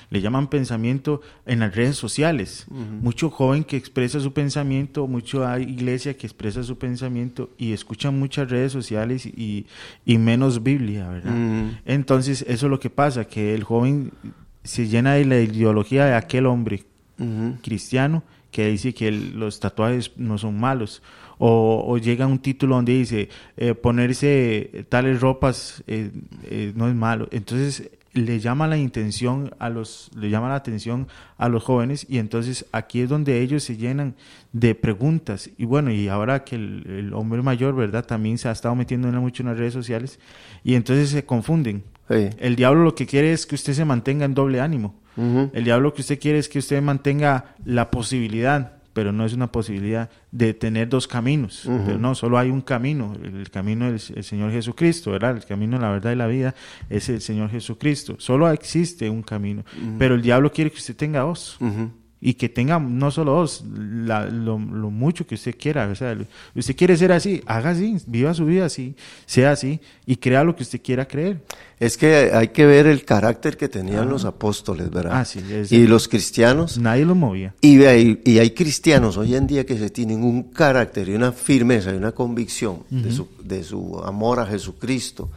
le 0.10 0.22
llaman 0.22 0.48
pensamiento 0.48 1.22
en 1.46 1.60
las 1.60 1.76
redes 1.76 1.96
sociales. 1.96 2.66
Mucho 2.70 3.30
joven 3.30 3.64
que 3.64 3.78
expresa 3.78 4.20
su 4.20 4.34
pensamiento, 4.34 5.08
mucha 5.08 5.60
iglesia 5.60 6.18
que 6.18 6.26
expresa 6.26 6.64
su 6.64 6.78
pensamiento 6.78 7.52
y 7.58 7.74
escuchan 7.74 8.18
muchas 8.18 8.50
redes 8.50 8.72
sociales 8.72 9.26
y, 9.26 9.66
menos 10.06 10.64
Biblia, 10.64 11.08
¿verdad? 11.10 11.36
Entonces, 11.86 12.44
eso 12.48 12.66
es 12.66 12.70
lo 12.70 12.80
que 12.80 12.90
pasa, 12.90 13.26
que 13.26 13.54
el 13.54 13.64
joven 13.64 14.12
se 14.64 14.88
llena 14.88 15.14
de 15.14 15.26
la 15.26 15.40
ideología 15.40 16.06
de 16.06 16.16
aquel 16.16 16.46
hombre 16.48 16.84
cristiano 17.62 18.24
que 18.52 18.68
dice 18.68 18.94
que 18.94 19.12
los 19.12 19.60
tatuajes 19.60 20.12
no 20.18 20.38
son 20.38 20.60
malos. 20.60 21.02
O, 21.42 21.98
llega 21.98 22.28
un 22.28 22.40
título 22.40 22.76
donde 22.76 22.94
dice 22.94 23.30
eh, 23.56 23.74
ponerse 23.74 24.86
tales 24.90 25.22
ropas 25.22 25.84
eh, 25.88 26.12
eh, 26.44 26.74
no 26.76 26.90
es 26.90 26.96
malo. 26.96 27.30
Entonces 27.32 27.90
le 28.14 28.40
llama 28.40 28.68
la 28.68 28.78
intención 28.78 29.52
a 29.60 29.70
los, 29.70 30.10
le 30.16 30.30
llama 30.30 30.50
la 30.50 30.56
atención 30.56 31.08
a 31.38 31.50
los 31.50 31.64
jóvenes 31.64 32.06
y 32.10 32.18
entonces 32.18 32.66
aquí 32.72 33.02
es 33.02 33.10
donde 33.10 33.42
ellos 33.42 33.64
se 33.64 33.78
llenan 33.78 34.16
de 34.52 34.76
preguntas. 34.76 35.50
Y 35.58 35.66
bueno 35.66 35.92
y 35.92 36.08
ahora 36.08 36.44
que 36.44 36.56
el, 36.56 37.12
hombre 37.14 37.42
mayor 37.42 37.76
verdad 37.76 38.06
también 38.06 38.38
se 38.38 38.50
ha 38.50 38.52
estado 38.52 38.76
metiendo 38.76 39.10
mucho 39.20 39.44
en 39.44 39.50
las 39.50 39.58
redes 39.58 39.74
sociales 39.74 40.20
y 40.64 40.76
entonces 40.76 41.10
se 41.10 41.26
confunden. 41.26 41.84
El 42.10 42.56
diablo 42.56 42.84
lo 42.84 42.96
que 42.96 43.06
quiere 43.06 43.32
es 43.32 43.46
que 43.46 43.54
usted 43.54 43.74
se 43.74 43.86
mantenga 43.86 44.26
en 44.26 44.34
doble 44.34 44.62
ánimo. 44.62 44.96
El 45.54 45.66
diablo 45.66 45.90
lo 45.90 45.94
que 45.94 46.02
usted 46.02 46.18
quiere 46.18 46.40
es 46.40 46.48
que 46.48 46.60
usted 46.60 46.82
mantenga 46.82 47.54
la 47.66 47.92
posibilidad 47.92 48.79
pero 49.00 49.14
no 49.14 49.24
es 49.24 49.32
una 49.32 49.50
posibilidad 49.50 50.10
de 50.30 50.54
tener 50.54 50.90
dos 50.90 51.08
caminos. 51.08 51.64
Pero 51.86 51.98
no, 51.98 52.16
solo 52.16 52.38
hay 52.38 52.50
un 52.50 52.60
camino, 52.60 53.14
el 53.24 53.50
camino 53.50 53.86
del 53.86 54.02
el 54.14 54.24
Señor 54.26 54.52
Jesucristo, 54.52 55.12
¿verdad? 55.12 55.38
El 55.38 55.46
camino, 55.46 55.80
la 55.80 55.90
verdad 55.90 56.12
y 56.12 56.16
la 56.16 56.28
vida 56.28 56.54
es 56.90 57.08
el 57.08 57.22
Señor 57.22 57.50
Jesucristo. 57.50 58.18
Solo 58.20 58.52
existe 58.52 59.10
un 59.10 59.24
camino, 59.24 59.64
pero 59.98 60.16
el 60.16 60.22
diablo 60.22 60.52
quiere 60.52 60.70
que 60.70 60.80
usted 60.80 60.98
tenga 60.98 61.22
dos 61.22 61.58
y 62.22 62.34
que 62.34 62.50
tenga 62.50 62.80
no 62.80 63.12
solo 63.12 63.34
dos, 63.34 63.64
lo, 63.66 64.58
mucho 64.58 65.26
que 65.26 65.36
usted 65.36 65.56
quiera. 65.58 65.88
O 65.88 65.96
sea, 65.96 66.18
usted 66.54 66.76
quiere 66.76 66.98
ser 66.98 67.12
así, 67.12 67.42
haga 67.46 67.72
así, 67.72 67.98
viva 68.08 68.34
su 68.34 68.46
vida 68.46 68.66
así, 68.66 68.96
sea 69.26 69.52
así 69.52 69.80
y 70.06 70.18
crea 70.18 70.44
lo 70.44 70.56
que 70.56 70.64
usted 70.64 70.82
quiera 70.82 71.08
creer. 71.08 71.42
Es 71.80 71.96
que 71.96 72.32
hay 72.34 72.50
que 72.50 72.66
ver 72.66 72.88
el 72.88 73.06
carácter 73.06 73.56
que 73.56 73.70
tenían 73.70 74.10
los 74.10 74.26
apóstoles, 74.26 74.90
¿verdad? 74.92 75.14
Ah, 75.16 75.26
sí, 75.26 75.42
y 75.70 75.88
los 75.88 76.10
cristianos. 76.10 76.78
Nadie 76.78 77.06
los 77.06 77.16
movía. 77.16 77.56
Y 77.62 77.84
hay, 77.86 78.22
y 78.26 78.40
hay 78.40 78.50
cristianos 78.52 79.16
hoy 79.16 79.36
en 79.36 79.48
día 79.48 79.66
que 79.66 79.78
se 79.78 79.90
tienen 79.90 80.24
un 80.24 80.44
carácter 80.44 81.08
y 81.08 81.16
una 81.16 81.32
firmeza 81.32 81.94
y 81.94 81.96
una 81.96 82.12
convicción 82.12 82.84
de, 82.90 83.14
su, 83.14 83.30
de 83.42 83.64
su 83.64 83.98
amor 84.04 84.42
a 84.42 84.46
Jesucristo 84.46 85.30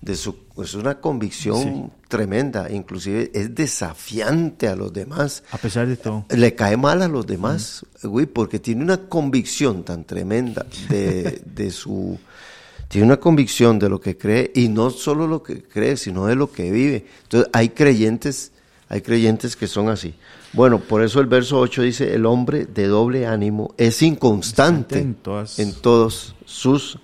de 0.00 0.16
su, 0.16 0.34
es 0.56 0.74
una 0.74 1.00
convicción 1.00 1.92
tremenda, 2.08 2.70
inclusive 2.70 3.30
es 3.34 3.54
desafiante 3.54 4.66
a 4.68 4.76
los 4.76 4.92
demás. 4.92 5.42
A 5.50 5.58
pesar 5.58 5.86
de 5.86 5.96
todo. 5.96 6.24
Le 6.30 6.54
cae 6.54 6.76
mal 6.76 7.02
a 7.02 7.08
los 7.08 7.26
demás, 7.26 7.84
güey, 8.02 8.26
porque 8.26 8.58
tiene 8.58 8.82
una 8.82 9.08
convicción 9.08 9.84
tan 9.84 10.04
tremenda 10.04 10.66
de, 10.88 11.42
de 11.44 11.70
su... 11.70 12.18
Tiene 12.88 13.06
una 13.06 13.18
convicción 13.18 13.78
de 13.78 13.88
lo 13.88 14.00
que 14.00 14.16
cree 14.16 14.50
y 14.52 14.68
no 14.68 14.90
solo 14.90 15.28
lo 15.28 15.44
que 15.44 15.62
cree, 15.62 15.96
sino 15.96 16.26
de 16.26 16.34
lo 16.34 16.50
que 16.50 16.72
vive. 16.72 17.06
Entonces 17.22 17.48
hay 17.52 17.68
creyentes, 17.68 18.50
hay 18.88 19.00
creyentes 19.00 19.54
que 19.54 19.68
son 19.68 19.88
así. 19.90 20.14
Bueno, 20.52 20.80
por 20.80 21.04
eso 21.04 21.20
el 21.20 21.26
verso 21.26 21.60
8 21.60 21.82
dice, 21.82 22.14
el 22.14 22.26
hombre 22.26 22.66
de 22.66 22.88
doble 22.88 23.26
ánimo 23.26 23.74
es 23.76 24.02
inconstante 24.02 24.98
en, 24.98 25.14
todos 25.14 26.34
sus 26.44 26.98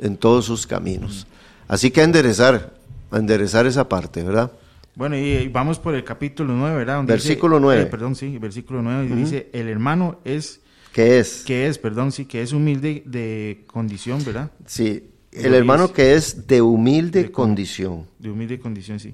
en 0.00 0.16
todos 0.16 0.46
sus 0.46 0.66
caminos. 0.66 1.26
Así 1.68 1.90
que 1.90 2.00
a 2.00 2.04
enderezar, 2.04 2.72
a 3.10 3.18
enderezar 3.18 3.66
esa 3.66 3.88
parte, 3.88 4.22
¿verdad? 4.22 4.50
Bueno, 4.96 5.16
y, 5.16 5.46
vamos 5.48 5.78
por 5.78 5.94
el 5.94 6.02
capítulo 6.02 6.54
9, 6.54 6.76
¿verdad? 6.76 7.04
versículo 7.04 7.60
9. 7.60 7.82
Eh, 7.82 7.86
perdón, 7.86 8.16
sí, 8.16 8.36
versículo 8.38 8.82
9, 8.82 9.14
dice, 9.14 9.48
el 9.52 9.68
hermano 9.68 10.18
es... 10.24 10.60
¿Qué 10.92 11.20
es? 11.20 11.44
¿Qué 11.46 11.68
es, 11.68 11.78
perdón, 11.78 12.10
sí, 12.10 12.24
que 12.24 12.42
es 12.42 12.52
humilde 12.52 13.02
de 13.04 13.62
condición, 13.68 14.24
¿verdad? 14.24 14.50
Sí, 14.66 15.04
el 15.30 15.54
hermano 15.54 15.92
que 15.92 16.14
es 16.14 16.46
de 16.46 16.62
humilde 16.62 17.30
condición. 17.30 18.06
De 18.18 18.30
humilde 18.30 18.58
condición, 18.58 18.98
sí. 18.98 19.12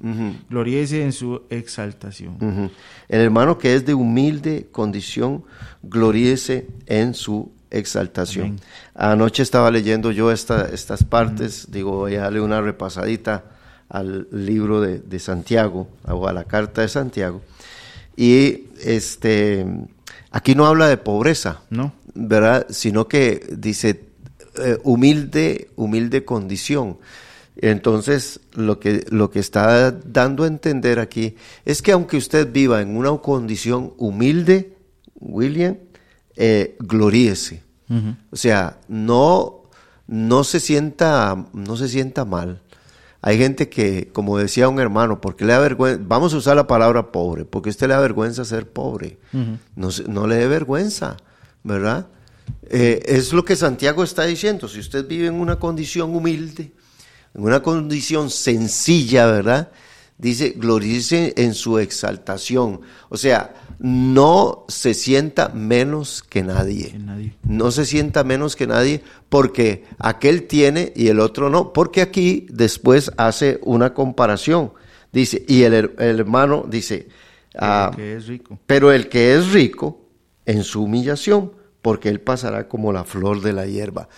Gloríese 0.48 1.02
en 1.02 1.12
su 1.12 1.42
exaltación. 1.50 2.70
El 3.08 3.20
hermano 3.20 3.58
que 3.58 3.74
es 3.74 3.84
de 3.84 3.94
humilde 3.94 4.68
condición, 4.70 5.44
gloríese 5.82 6.68
en 6.86 7.14
su 7.14 7.52
exaltación. 7.78 8.60
Anoche 8.94 9.42
estaba 9.42 9.70
leyendo 9.70 10.10
yo 10.10 10.30
esta, 10.30 10.68
estas 10.72 11.04
partes, 11.04 11.70
digo, 11.70 11.92
voy 11.92 12.14
a 12.16 12.22
darle 12.22 12.40
una 12.40 12.60
repasadita 12.60 13.44
al 13.88 14.26
libro 14.30 14.80
de, 14.80 15.18
Santiago, 15.18 15.88
o 16.06 16.26
a 16.26 16.32
la 16.32 16.44
carta 16.44 16.82
de 16.82 16.88
Santiago, 16.88 17.42
y 18.16 18.68
este, 18.82 19.66
aquí 20.30 20.54
no 20.54 20.66
habla 20.66 20.88
de 20.88 20.96
pobreza, 20.96 21.62
¿no? 21.70 21.92
¿verdad? 22.14 22.66
Sino 22.70 23.08
que 23.08 23.44
dice 23.56 24.04
eh, 24.58 24.78
humilde, 24.84 25.70
humilde 25.76 26.24
condición. 26.24 26.98
Entonces, 27.56 28.40
lo 28.52 28.80
que, 28.80 29.04
lo 29.10 29.30
que 29.30 29.40
está 29.40 29.92
dando 29.92 30.44
a 30.44 30.48
entender 30.48 30.98
aquí 30.98 31.36
es 31.64 31.82
que 31.82 31.92
aunque 31.92 32.16
usted 32.16 32.50
viva 32.52 32.80
en 32.80 32.96
una 32.96 33.16
condición 33.18 33.94
humilde, 33.96 34.76
William, 35.20 35.76
eh, 36.36 36.76
gloríese. 36.80 37.63
O 38.30 38.36
sea, 38.36 38.78
no, 38.88 39.62
no, 40.06 40.44
se 40.44 40.60
sienta, 40.60 41.46
no 41.52 41.76
se 41.76 41.88
sienta 41.88 42.24
mal. 42.24 42.60
Hay 43.20 43.38
gente 43.38 43.68
que, 43.68 44.10
como 44.12 44.36
decía 44.36 44.68
un 44.68 44.80
hermano, 44.80 45.20
porque 45.20 45.44
le 45.44 45.54
da 45.54 45.58
vergüenza, 45.58 46.02
vamos 46.06 46.34
a 46.34 46.36
usar 46.36 46.56
la 46.56 46.66
palabra 46.66 47.10
pobre, 47.10 47.44
porque 47.44 47.70
a 47.70 47.72
usted 47.72 47.88
le 47.88 47.94
da 47.94 48.00
vergüenza 48.00 48.44
ser 48.44 48.70
pobre. 48.70 49.18
no, 49.32 49.88
no, 50.08 50.26
le 50.26 50.36
dé 50.36 50.46
vergüenza, 50.46 51.16
¿verdad? 51.62 52.06
Eh, 52.68 53.02
es 53.06 53.32
lo 53.32 53.44
que 53.44 53.56
Santiago 53.56 54.02
está 54.02 54.24
diciendo. 54.24 54.68
Si 54.68 54.78
usted 54.78 55.06
vive 55.06 55.28
en 55.28 55.34
una 55.34 55.56
condición 55.58 56.14
humilde, 56.14 56.72
en 57.34 57.42
una 57.42 57.62
condición 57.62 58.30
sencilla, 58.30 59.26
¿verdad? 59.26 59.70
Dice, 60.18 60.54
gloríese 60.56 61.34
en 61.36 61.54
su 61.54 61.78
exaltación. 61.78 62.80
O 63.08 63.16
sea, 63.16 63.54
no 63.84 64.64
se 64.68 64.94
sienta 64.94 65.50
menos 65.50 66.22
que 66.22 66.42
nadie. 66.42 66.98
No 67.42 67.70
se 67.70 67.84
sienta 67.84 68.24
menos 68.24 68.56
que 68.56 68.66
nadie 68.66 69.02
porque 69.28 69.84
aquel 69.98 70.44
tiene 70.44 70.94
y 70.96 71.08
el 71.08 71.20
otro 71.20 71.50
no. 71.50 71.74
Porque 71.74 72.00
aquí 72.00 72.46
después 72.48 73.12
hace 73.18 73.60
una 73.62 73.92
comparación. 73.92 74.72
Dice, 75.12 75.44
y 75.46 75.64
el, 75.64 75.74
hermano 75.98 76.64
dice, 76.66 77.08
ah, 77.58 77.92
que 77.94 78.16
es 78.16 78.26
rico. 78.26 78.58
pero 78.64 78.90
el 78.90 79.10
que 79.10 79.34
es 79.34 79.52
rico 79.52 80.08
en 80.46 80.64
su 80.64 80.84
humillación, 80.84 81.52
porque 81.82 82.08
él 82.08 82.22
pasará 82.22 82.68
como 82.68 82.90
la 82.90 83.04
flor 83.04 83.42
de 83.42 83.52
la 83.52 83.66
hierba. 83.66 84.08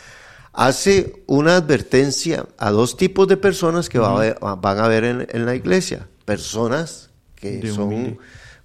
Hace 0.53 1.25
una 1.27 1.57
advertencia 1.57 2.47
a 2.57 2.71
dos 2.71 2.97
tipos 2.97 3.27
de 3.27 3.37
personas 3.37 3.89
que 3.89 3.99
van 3.99 4.37
a 4.41 4.89
ver 4.89 5.27
en, 5.29 5.45
la 5.45 5.57
iglesia. 5.57 6.07
Personas 6.25 7.11
que 7.35 7.67
son 7.73 8.17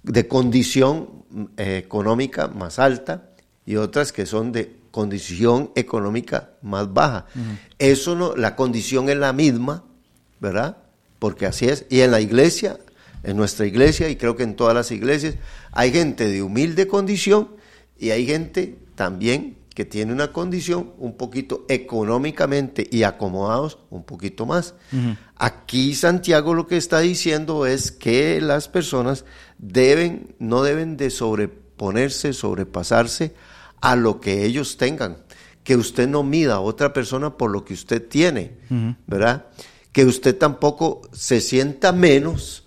de 0.02 0.28
condición 0.28 1.24
eh, 1.56 1.80
económica 1.84 2.48
más 2.48 2.78
alta 2.78 3.30
y 3.64 3.76
otras 3.76 4.12
que 4.12 4.26
son 4.26 4.52
de 4.52 4.76
condición 4.90 5.70
económica 5.74 6.50
más 6.62 6.92
baja. 6.92 7.26
Eso 7.78 8.14
no, 8.14 8.36
la 8.36 8.54
condición 8.56 9.08
es 9.08 9.16
la 9.16 9.32
misma, 9.32 9.84
¿verdad? 10.40 10.76
Porque 11.18 11.46
así 11.46 11.66
es. 11.66 11.86
Y 11.88 12.00
en 12.00 12.10
la 12.10 12.20
iglesia, 12.20 12.78
en 13.22 13.36
nuestra 13.36 13.66
iglesia, 13.66 14.08
y 14.08 14.16
creo 14.16 14.36
que 14.36 14.42
en 14.42 14.54
todas 14.54 14.74
las 14.74 14.90
iglesias, 14.90 15.36
hay 15.72 15.92
gente 15.92 16.28
de 16.28 16.42
humilde 16.42 16.86
condición 16.86 17.48
y 17.98 18.10
hay 18.10 18.26
gente 18.26 18.76
también 18.94 19.56
que 19.74 19.84
tiene 19.84 20.12
una 20.12 20.32
condición 20.32 20.92
un 20.98 21.16
poquito 21.16 21.64
económicamente 21.68 22.86
y 22.90 23.04
acomodados 23.04 23.78
un 23.90 24.04
poquito 24.04 24.46
más. 24.46 24.74
Aquí 25.36 25.94
Santiago 25.94 26.54
lo 26.54 26.66
que 26.66 26.76
está 26.76 27.00
diciendo 27.00 27.66
es 27.66 27.90
que 27.90 28.40
las 28.40 28.68
personas 28.68 29.24
deben, 29.58 30.34
no 30.38 30.62
deben 30.62 30.96
de 30.96 31.10
sobreponerse, 31.10 32.32
sobrepasarse 32.32 33.34
a 33.80 33.96
lo 33.96 34.20
que 34.20 34.44
ellos 34.44 34.76
tengan. 34.76 35.18
Que 35.64 35.76
usted 35.76 36.08
no 36.08 36.22
mida 36.22 36.54
a 36.54 36.60
otra 36.60 36.92
persona 36.92 37.36
por 37.36 37.50
lo 37.50 37.64
que 37.64 37.74
usted 37.74 38.06
tiene, 38.06 38.58
¿verdad? 39.06 39.46
Que 39.92 40.04
usted 40.04 40.36
tampoco 40.36 41.02
se 41.12 41.40
sienta 41.40 41.92
menos 41.92 42.64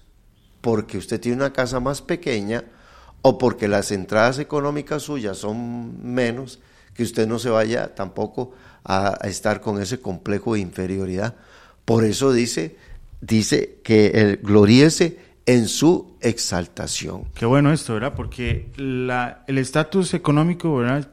porque 0.61 0.97
usted 0.97 1.19
tiene 1.19 1.37
una 1.37 1.53
casa 1.53 1.79
más 1.79 2.01
pequeña 2.01 2.63
o 3.21 3.37
porque 3.37 3.67
las 3.67 3.91
entradas 3.91 4.39
económicas 4.39 5.03
suyas 5.03 5.37
son 5.37 6.13
menos, 6.13 6.59
que 6.95 7.03
usted 7.03 7.27
no 7.27 7.37
se 7.37 7.49
vaya 7.49 7.93
tampoco 7.93 8.53
a, 8.83 9.17
estar 9.23 9.61
con 9.61 9.81
ese 9.81 9.99
complejo 9.99 10.55
de 10.55 10.61
inferioridad. 10.61 11.35
Por 11.83 12.03
eso 12.03 12.31
dice, 12.31 12.77
dice 13.21 13.79
que 13.83 14.07
el 14.07 14.37
gloríese 14.37 15.19
en 15.47 15.67
su 15.67 16.17
exaltación. 16.21 17.25
Qué 17.35 17.45
bueno 17.45 17.71
esto, 17.71 17.93
¿verdad? 17.93 18.15
Porque 18.15 18.71
la, 18.77 19.43
el 19.45 19.59
estatus 19.59 20.15
económico, 20.15 20.75
¿verdad? 20.75 21.07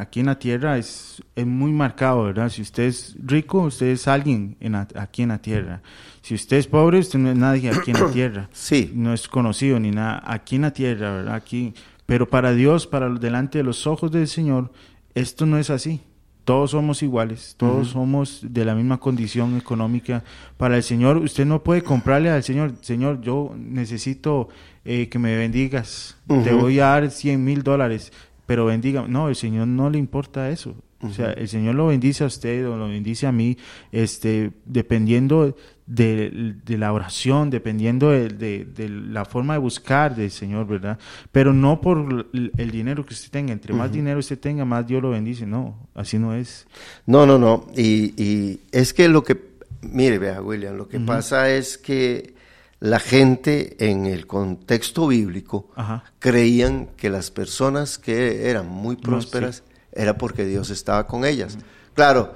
aquí 0.00 0.20
en 0.20 0.26
la 0.26 0.38
tierra 0.38 0.78
es, 0.78 1.22
es, 1.36 1.46
muy 1.46 1.70
marcado, 1.70 2.24
¿verdad? 2.24 2.48
Si 2.48 2.62
usted 2.62 2.84
es 2.84 3.14
rico, 3.22 3.62
usted 3.62 3.86
es 3.86 4.08
alguien 4.08 4.56
en 4.58 4.74
aquí 4.74 5.22
en 5.22 5.28
la 5.28 5.38
tierra. 5.38 5.80
Si 6.22 6.34
usted 6.34 6.56
es 6.56 6.66
pobre, 6.66 6.98
usted 6.98 7.20
no 7.20 7.30
es 7.30 7.36
nadie 7.36 7.70
aquí 7.70 7.92
en 7.92 8.00
la 8.00 8.10
tierra. 8.12 8.48
Sí. 8.52 8.90
No 8.94 9.14
es 9.14 9.28
conocido 9.28 9.78
ni 9.78 9.92
nada 9.92 10.22
aquí 10.26 10.56
en 10.56 10.62
la 10.62 10.72
tierra, 10.72 11.12
¿verdad? 11.12 11.34
Aquí. 11.34 11.74
Pero 12.04 12.28
para 12.28 12.52
Dios, 12.54 12.86
para 12.86 13.08
delante 13.10 13.58
de 13.58 13.64
los 13.64 13.86
ojos 13.86 14.10
del 14.10 14.26
Señor, 14.26 14.72
esto 15.20 15.46
no 15.46 15.58
es 15.58 15.70
así. 15.70 16.00
Todos 16.44 16.70
somos 16.70 17.02
iguales, 17.02 17.54
todos 17.58 17.88
somos 17.88 18.40
de 18.42 18.64
la 18.64 18.74
misma 18.74 18.98
condición 18.98 19.58
económica. 19.58 20.24
Para 20.56 20.76
el 20.76 20.82
Señor, 20.82 21.18
usted 21.18 21.44
no 21.44 21.62
puede 21.62 21.82
comprarle 21.82 22.30
al 22.30 22.42
Señor, 22.42 22.72
Señor, 22.80 23.20
yo 23.20 23.54
necesito 23.54 24.48
eh, 24.86 25.10
que 25.10 25.18
me 25.18 25.36
bendigas, 25.36 26.16
te 26.26 26.54
voy 26.54 26.80
a 26.80 26.86
dar 26.86 27.10
100 27.10 27.44
mil 27.44 27.62
dólares, 27.62 28.14
pero 28.46 28.64
bendiga. 28.64 29.04
No, 29.06 29.28
el 29.28 29.36
Señor 29.36 29.68
no 29.68 29.90
le 29.90 29.98
importa 29.98 30.48
eso. 30.48 30.74
O 31.00 31.10
sea, 31.10 31.30
el 31.32 31.48
Señor 31.48 31.76
lo 31.76 31.86
bendice 31.86 32.24
a 32.24 32.26
usted 32.26 32.68
o 32.68 32.76
lo 32.76 32.88
bendice 32.88 33.26
a 33.26 33.32
mí, 33.32 33.56
este, 33.92 34.50
dependiendo 34.64 35.54
de, 35.86 36.56
la 36.66 36.92
oración, 36.92 37.50
dependiendo 37.50 38.10
de, 38.10 38.66
la 39.08 39.24
forma 39.24 39.54
de 39.54 39.60
buscar 39.60 40.16
del 40.16 40.30
Señor, 40.30 40.66
¿verdad? 40.66 40.98
Pero 41.30 41.52
no 41.52 41.80
por 41.80 42.28
el 42.32 42.70
dinero 42.70 43.06
que 43.06 43.14
usted 43.14 43.30
tenga. 43.30 43.52
Entre 43.52 43.72
más 43.72 43.92
dinero 43.92 44.18
usted 44.18 44.38
tenga, 44.38 44.64
más 44.64 44.86
Dios 44.86 45.00
lo 45.00 45.10
bendice. 45.10 45.46
No, 45.46 45.88
así 45.94 46.18
no 46.18 46.34
es. 46.34 46.66
No, 47.06 47.26
no, 47.26 47.38
no. 47.38 47.66
Y, 47.76 48.60
es 48.72 48.92
que 48.92 49.08
lo 49.08 49.22
que, 49.22 49.38
mire, 49.82 50.18
vea, 50.18 50.42
William, 50.42 50.76
lo 50.76 50.88
que 50.88 50.98
pasa 50.98 51.50
es 51.50 51.78
que 51.78 52.34
la 52.80 52.98
gente 52.98 53.76
en 53.90 54.06
el 54.06 54.26
contexto 54.26 55.08
bíblico 55.08 55.70
Ajá. 55.74 56.04
creían 56.18 56.88
que 56.96 57.08
las 57.08 57.30
personas 57.30 57.98
que 57.98 58.50
eran 58.50 58.68
muy 58.68 58.96
prósperas 58.96 59.62
era 59.98 60.16
porque 60.16 60.46
Dios 60.46 60.70
estaba 60.70 61.06
con 61.06 61.24
ellas. 61.24 61.58
Claro, 61.92 62.32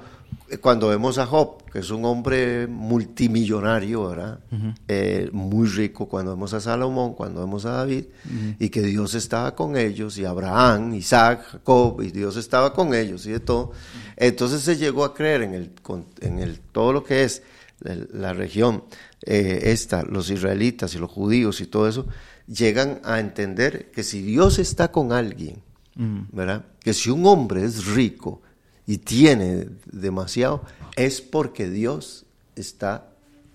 cuando 0.61 0.89
vemos 0.89 1.17
a 1.17 1.25
Job, 1.25 1.63
que 1.71 1.79
es 1.79 1.89
un 1.89 2.03
hombre 2.05 2.67
multimillonario, 2.67 4.09
¿verdad? 4.09 4.39
Eh, 4.87 5.29
muy 5.31 5.67
rico, 5.67 6.07
cuando 6.07 6.31
vemos 6.31 6.53
a 6.53 6.59
Salomón, 6.59 7.13
cuando 7.13 7.39
vemos 7.39 7.65
a 7.65 7.71
David, 7.71 8.05
y 8.59 8.69
que 8.69 8.81
Dios 8.81 9.15
estaba 9.15 9.55
con 9.55 9.77
ellos, 9.77 10.17
y 10.17 10.25
Abraham, 10.25 10.93
Isaac, 10.93 11.45
Jacob, 11.51 12.01
y 12.01 12.11
Dios 12.11 12.35
estaba 12.35 12.73
con 12.73 12.93
ellos, 12.93 13.25
y 13.25 13.31
de 13.31 13.39
todo. 13.39 13.71
Entonces 14.17 14.61
se 14.61 14.75
llegó 14.75 15.05
a 15.05 15.13
creer 15.13 15.43
en, 15.43 15.53
el, 15.53 15.71
en 16.19 16.39
el, 16.39 16.59
todo 16.59 16.91
lo 16.91 17.03
que 17.03 17.23
es 17.23 17.41
la, 17.79 17.95
la 18.11 18.33
región 18.33 18.83
eh, 19.25 19.71
esta, 19.71 20.03
los 20.03 20.29
israelitas 20.29 20.93
y 20.95 20.99
los 20.99 21.09
judíos 21.09 21.61
y 21.61 21.67
todo 21.67 21.87
eso, 21.87 22.05
llegan 22.45 22.99
a 23.05 23.21
entender 23.21 23.89
que 23.91 24.03
si 24.03 24.21
Dios 24.21 24.59
está 24.59 24.91
con 24.91 25.13
alguien, 25.13 25.61
¿verdad? 25.95 26.65
Que 26.79 26.93
si 26.93 27.09
un 27.09 27.25
hombre 27.25 27.63
es 27.63 27.85
rico 27.85 28.41
y 28.85 28.97
tiene 28.97 29.67
demasiado, 29.91 30.63
es 30.95 31.21
porque 31.21 31.69
Dios 31.69 32.25
está 32.55 33.07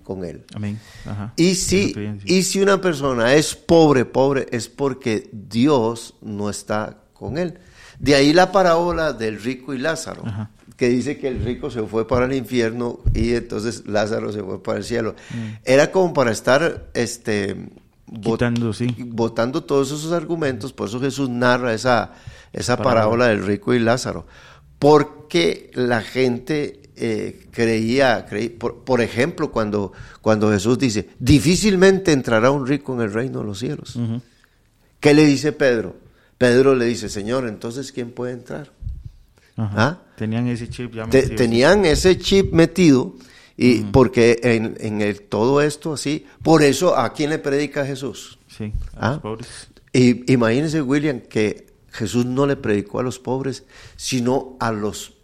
con 0.04 0.24
él. 0.24 0.44
Amén. 0.54 0.80
Ajá. 1.04 1.34
Y 1.36 1.54
si, 1.54 1.94
y 2.24 2.42
si 2.42 2.60
una 2.60 2.80
persona 2.80 3.34
es 3.34 3.54
pobre, 3.54 4.04
pobre, 4.06 4.46
es 4.50 4.68
porque 4.68 5.28
Dios 5.32 6.14
no 6.22 6.48
está 6.48 6.96
con 7.12 7.36
él. 7.36 7.58
De 7.98 8.14
ahí 8.14 8.32
la 8.32 8.50
parábola 8.52 9.12
del 9.12 9.42
rico 9.42 9.74
y 9.74 9.78
Lázaro, 9.78 10.22
Ajá. 10.24 10.50
que 10.76 10.88
dice 10.88 11.18
que 11.18 11.28
el 11.28 11.44
rico 11.44 11.70
se 11.70 11.82
fue 11.82 12.06
para 12.06 12.26
el 12.26 12.32
infierno 12.32 13.00
y 13.12 13.34
entonces 13.34 13.86
Lázaro 13.86 14.32
se 14.32 14.42
fue 14.42 14.62
para 14.62 14.78
el 14.78 14.84
cielo. 14.84 15.14
Mm. 15.30 15.48
Era 15.64 15.90
como 15.90 16.14
para 16.14 16.30
estar 16.30 16.88
este, 16.94 17.68
Quitando, 18.22 18.72
sí. 18.72 18.94
botando 19.08 19.62
todos 19.64 19.88
esos 19.92 20.12
argumentos, 20.12 20.72
por 20.72 20.88
eso 20.88 21.00
Jesús 21.00 21.28
narra 21.28 21.74
esa, 21.74 22.12
esa 22.52 22.76
Parábola. 22.76 22.94
parábola 22.94 23.26
del 23.28 23.44
rico 23.46 23.74
y 23.74 23.78
Lázaro. 23.78 24.26
Porque 24.78 25.70
la 25.74 26.02
gente 26.02 26.80
eh, 26.96 27.46
creía, 27.50 28.26
creí- 28.28 28.48
por, 28.48 28.84
por 28.84 29.00
ejemplo, 29.00 29.50
cuando, 29.50 29.92
cuando 30.22 30.50
Jesús 30.50 30.78
dice, 30.78 31.08
difícilmente 31.18 32.12
entrará 32.12 32.50
un 32.50 32.66
rico 32.66 32.94
en 32.94 33.00
el 33.02 33.12
reino 33.12 33.40
de 33.40 33.44
los 33.44 33.58
cielos. 33.58 33.98
¿Qué 35.00 35.14
le 35.14 35.24
dice 35.26 35.52
Pedro? 35.52 35.96
Pedro 36.38 36.74
le 36.74 36.84
dice, 36.86 37.08
Señor, 37.08 37.46
entonces 37.48 37.90
¿quién 37.92 38.12
puede 38.12 38.32
entrar? 38.32 38.70
¿Ah? 39.56 39.98
Tenían 40.16 40.46
ese 40.46 40.68
chip 40.68 40.94
ya 40.94 41.06
Te- 41.08 41.18
metido. 41.22 41.36
tenían 41.36 41.84
ese 41.84 42.16
chip 42.18 42.52
metido 42.52 43.14
y 43.60 43.82
porque 43.82 44.38
en, 44.44 44.76
en 44.78 45.02
el, 45.02 45.22
todo 45.22 45.60
esto 45.60 45.94
así, 45.94 46.24
por 46.42 46.62
eso 46.62 46.96
¿a 46.96 47.12
quién 47.12 47.30
le 47.30 47.40
predica 47.40 47.84
Jesús? 47.84 48.38
Sí, 48.46 48.72
a 48.96 49.08
¿Ah? 49.08 49.10
los 49.10 49.20
pobres. 49.20 49.68
Y 49.92 50.32
imagínense, 50.32 50.80
William, 50.80 51.20
que 51.20 51.66
Jesús 51.90 52.24
no 52.24 52.46
le 52.46 52.54
predicó 52.54 53.00
a 53.00 53.02
los 53.02 53.18
pobres, 53.18 53.64
sino 53.96 54.56
a 54.60 54.70
los, 54.70 55.14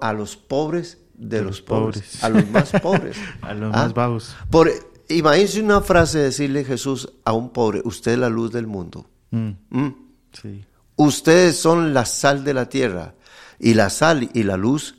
a 0.00 0.12
los 0.14 0.36
pobres 0.36 0.96
de, 1.14 1.38
los, 1.42 1.46
los 1.58 1.60
pobres, 1.60 2.02
pobres. 2.02 2.24
a 2.24 2.28
los 2.30 2.50
más 2.50 2.70
pobres. 2.80 3.16
A 3.42 3.52
los 3.52 3.74
¿Ah? 3.74 3.82
más 3.82 3.94
bajos. 3.94 4.36
Por, 4.48 4.70
imagínense 5.10 5.60
una 5.60 5.82
frase 5.82 6.20
decirle 6.20 6.64
Jesús 6.64 7.12
a 7.24 7.34
un 7.34 7.50
pobre, 7.50 7.82
usted 7.84 8.12
es 8.12 8.18
la 8.18 8.30
luz 8.30 8.50
del 8.50 8.66
mundo. 8.66 9.06
Mm, 9.30 9.50
¿Mm? 9.68 9.94
Sí. 10.40 10.64
Ustedes 10.96 11.58
son 11.58 11.92
la 11.92 12.06
sal 12.06 12.44
de 12.44 12.54
la 12.54 12.68
tierra. 12.70 13.14
Y 13.58 13.74
la 13.74 13.90
sal 13.90 14.30
y 14.32 14.42
la 14.44 14.56
luz 14.56 14.94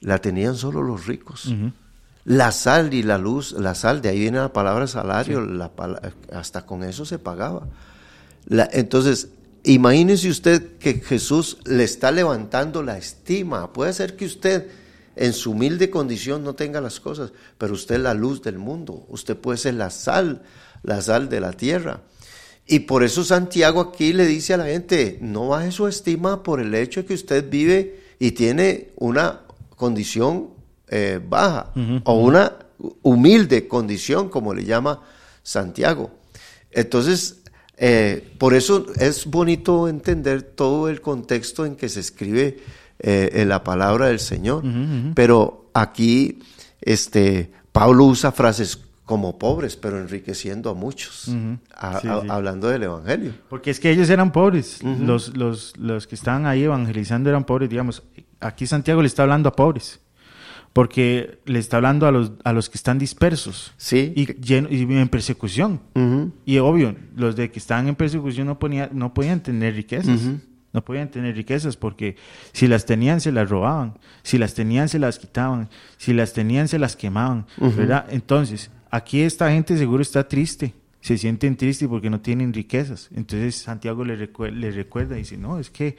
la 0.00 0.18
tenían 0.20 0.56
solo 0.56 0.82
los 0.82 1.06
ricos. 1.06 1.52
La 2.24 2.52
sal 2.52 2.94
y 2.94 3.02
la 3.02 3.18
luz, 3.18 3.52
la 3.52 3.74
sal, 3.74 4.00
de 4.00 4.08
ahí 4.08 4.18
viene 4.18 4.38
la 4.38 4.52
palabra 4.52 4.86
salario, 4.86 5.40
la 5.42 5.70
hasta 6.32 6.64
con 6.64 6.82
eso 6.82 7.04
se 7.04 7.18
pagaba. 7.18 7.66
La- 8.46 8.68
entonces, 8.72 9.28
imagínese 9.62 10.30
usted 10.30 10.78
que 10.78 10.94
Jesús 10.94 11.58
le 11.64 11.84
está 11.84 12.10
levantando 12.10 12.82
la 12.82 12.96
estima. 12.96 13.72
Puede 13.72 13.92
ser 13.92 14.16
que 14.16 14.24
usted 14.24 14.68
en 15.16 15.32
su 15.34 15.50
humilde 15.52 15.90
condición 15.90 16.42
no 16.44 16.54
tenga 16.54 16.80
las 16.80 16.98
cosas, 16.98 17.32
pero 17.58 17.74
usted 17.74 17.96
es 17.96 18.00
la 18.00 18.14
luz 18.14 18.42
del 18.42 18.58
mundo. 18.58 19.04
Usted 19.08 19.36
puede 19.36 19.58
ser 19.58 19.74
la 19.74 19.90
sal, 19.90 20.42
la 20.82 21.02
sal 21.02 21.28
de 21.28 21.40
la 21.40 21.52
tierra. 21.52 22.00
Y 22.66 22.80
por 22.80 23.04
eso 23.04 23.22
Santiago 23.22 23.82
aquí 23.82 24.14
le 24.14 24.24
dice 24.26 24.54
a 24.54 24.56
la 24.56 24.64
gente, 24.64 25.18
no 25.20 25.48
baje 25.48 25.70
su 25.72 25.86
estima 25.86 26.42
por 26.42 26.60
el 26.60 26.74
hecho 26.74 27.00
de 27.00 27.06
que 27.06 27.14
usted 27.14 27.48
vive 27.50 28.00
y 28.18 28.32
tiene 28.32 28.92
una 28.96 29.42
condición 29.76 30.53
eh, 30.88 31.20
baja 31.26 31.72
o 32.04 32.14
una 32.14 32.52
humilde 33.02 33.66
condición, 33.68 34.28
como 34.28 34.52
le 34.54 34.64
llama 34.64 35.00
Santiago. 35.42 36.10
Entonces, 36.70 37.40
eh, 37.76 38.32
por 38.38 38.54
eso 38.54 38.86
es 38.98 39.26
bonito 39.26 39.88
entender 39.88 40.42
todo 40.42 40.88
el 40.88 41.00
contexto 41.00 41.64
en 41.66 41.76
que 41.76 41.88
se 41.88 42.00
escribe 42.00 42.58
eh, 42.98 43.30
en 43.34 43.48
la 43.48 43.62
palabra 43.64 44.06
del 44.08 44.20
Señor. 44.20 44.62
Pero 45.14 45.70
aquí, 45.74 46.40
este, 46.80 47.50
Pablo 47.72 48.04
usa 48.04 48.32
frases 48.32 48.78
como 49.04 49.38
pobres, 49.38 49.76
pero 49.76 49.98
enriqueciendo 49.98 50.70
a 50.70 50.74
muchos, 50.74 51.28
a- 51.76 52.00
Sí, 52.00 52.08
a- 52.08 52.20
sí. 52.22 52.26
hablando 52.30 52.68
del 52.68 52.84
Evangelio. 52.84 53.34
Porque 53.50 53.70
es 53.70 53.78
que 53.78 53.90
ellos 53.90 54.08
eran 54.08 54.32
pobres. 54.32 54.80
los, 54.82 55.36
los, 55.36 55.76
los 55.76 56.06
que 56.06 56.14
estaban 56.14 56.46
ahí 56.46 56.62
evangelizando 56.64 57.28
eran 57.28 57.44
pobres, 57.44 57.68
digamos. 57.68 58.02
Aquí 58.40 58.66
Santiago 58.66 59.02
le 59.02 59.08
está 59.08 59.22
hablando 59.22 59.48
a 59.48 59.52
pobres. 59.56 60.00
Porque 60.74 61.38
le 61.46 61.60
está 61.60 61.76
hablando 61.76 62.06
a 62.06 62.10
los, 62.10 62.32
a 62.44 62.52
los 62.52 62.68
que 62.68 62.76
están 62.76 62.98
dispersos. 62.98 63.72
Sí. 63.78 64.12
Y, 64.16 64.26
lleno- 64.26 64.68
y 64.70 64.82
en 64.82 65.08
persecución. 65.08 65.80
Y 66.44 66.58
obvio, 66.58 66.94
los 67.16 67.36
de 67.36 67.50
que 67.50 67.58
estaban 67.60 67.88
en 67.88 67.94
persecución 67.94 68.48
no, 68.48 68.58
ponía, 68.58 68.90
no 68.92 69.14
podían 69.14 69.40
tener 69.40 69.74
riquezas. 69.76 70.20
No 70.72 70.84
podían 70.84 71.08
tener 71.08 71.36
riquezas 71.36 71.76
porque 71.76 72.16
si 72.52 72.66
las 72.66 72.84
tenían 72.84 73.20
se 73.20 73.30
las 73.30 73.48
robaban, 73.48 73.94
si 74.24 74.36
las 74.38 74.54
tenían 74.54 74.88
se 74.88 74.98
las 74.98 75.20
quitaban, 75.20 75.68
si 75.96 76.12
las 76.12 76.32
tenían 76.32 76.66
se 76.66 76.80
las 76.80 76.96
quemaban, 76.96 77.46
¿verdad? 77.76 78.06
Entonces, 78.10 78.72
aquí 78.90 79.20
esta 79.22 79.52
gente 79.52 79.78
seguro 79.78 80.02
está 80.02 80.26
triste, 80.26 80.74
se 81.00 81.16
sienten 81.16 81.54
tristes 81.56 81.86
porque 81.86 82.10
no 82.10 82.20
tienen 82.20 82.52
riquezas. 82.52 83.08
Entonces 83.14 83.54
Santiago 83.54 84.04
le, 84.04 84.16
recue- 84.18 84.50
le 84.50 84.72
recuerda 84.72 85.14
y 85.14 85.18
dice, 85.20 85.36
no, 85.38 85.60
es 85.60 85.70
que 85.70 85.96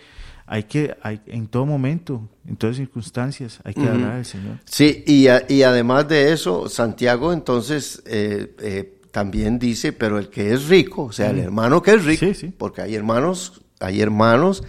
hay 0.47 0.63
que, 0.63 0.95
hay, 1.01 1.21
en 1.27 1.47
todo 1.47 1.65
momento, 1.65 2.27
en 2.47 2.55
todas 2.55 2.75
circunstancias, 2.75 3.59
hay 3.63 3.73
que 3.73 3.87
hablar 3.87 4.11
al 4.13 4.25
Señor. 4.25 4.59
Sí, 4.65 5.03
y, 5.07 5.27
a- 5.27 5.43
y 5.49 5.63
además 5.63 6.07
de 6.07 6.31
eso, 6.33 6.69
Santiago 6.69 7.33
entonces 7.33 8.03
eh, 8.05 8.55
eh, 8.59 8.99
también 9.11 9.57
dice, 9.59 9.91
pero 9.93 10.19
el 10.19 10.29
que 10.29 10.53
es 10.53 10.67
rico, 10.67 11.03
o 11.05 11.11
sea, 11.11 11.31
el 11.31 11.39
hermano 11.39 11.81
que 11.81 11.91
es 11.95 12.05
rico, 12.05 12.25
Sí, 12.27 12.33
sí. 12.35 12.53
porque 12.55 12.81
hay 12.81 12.93
hermanos, 12.95 13.61
hay 13.79 14.01
hermanos 14.01 14.63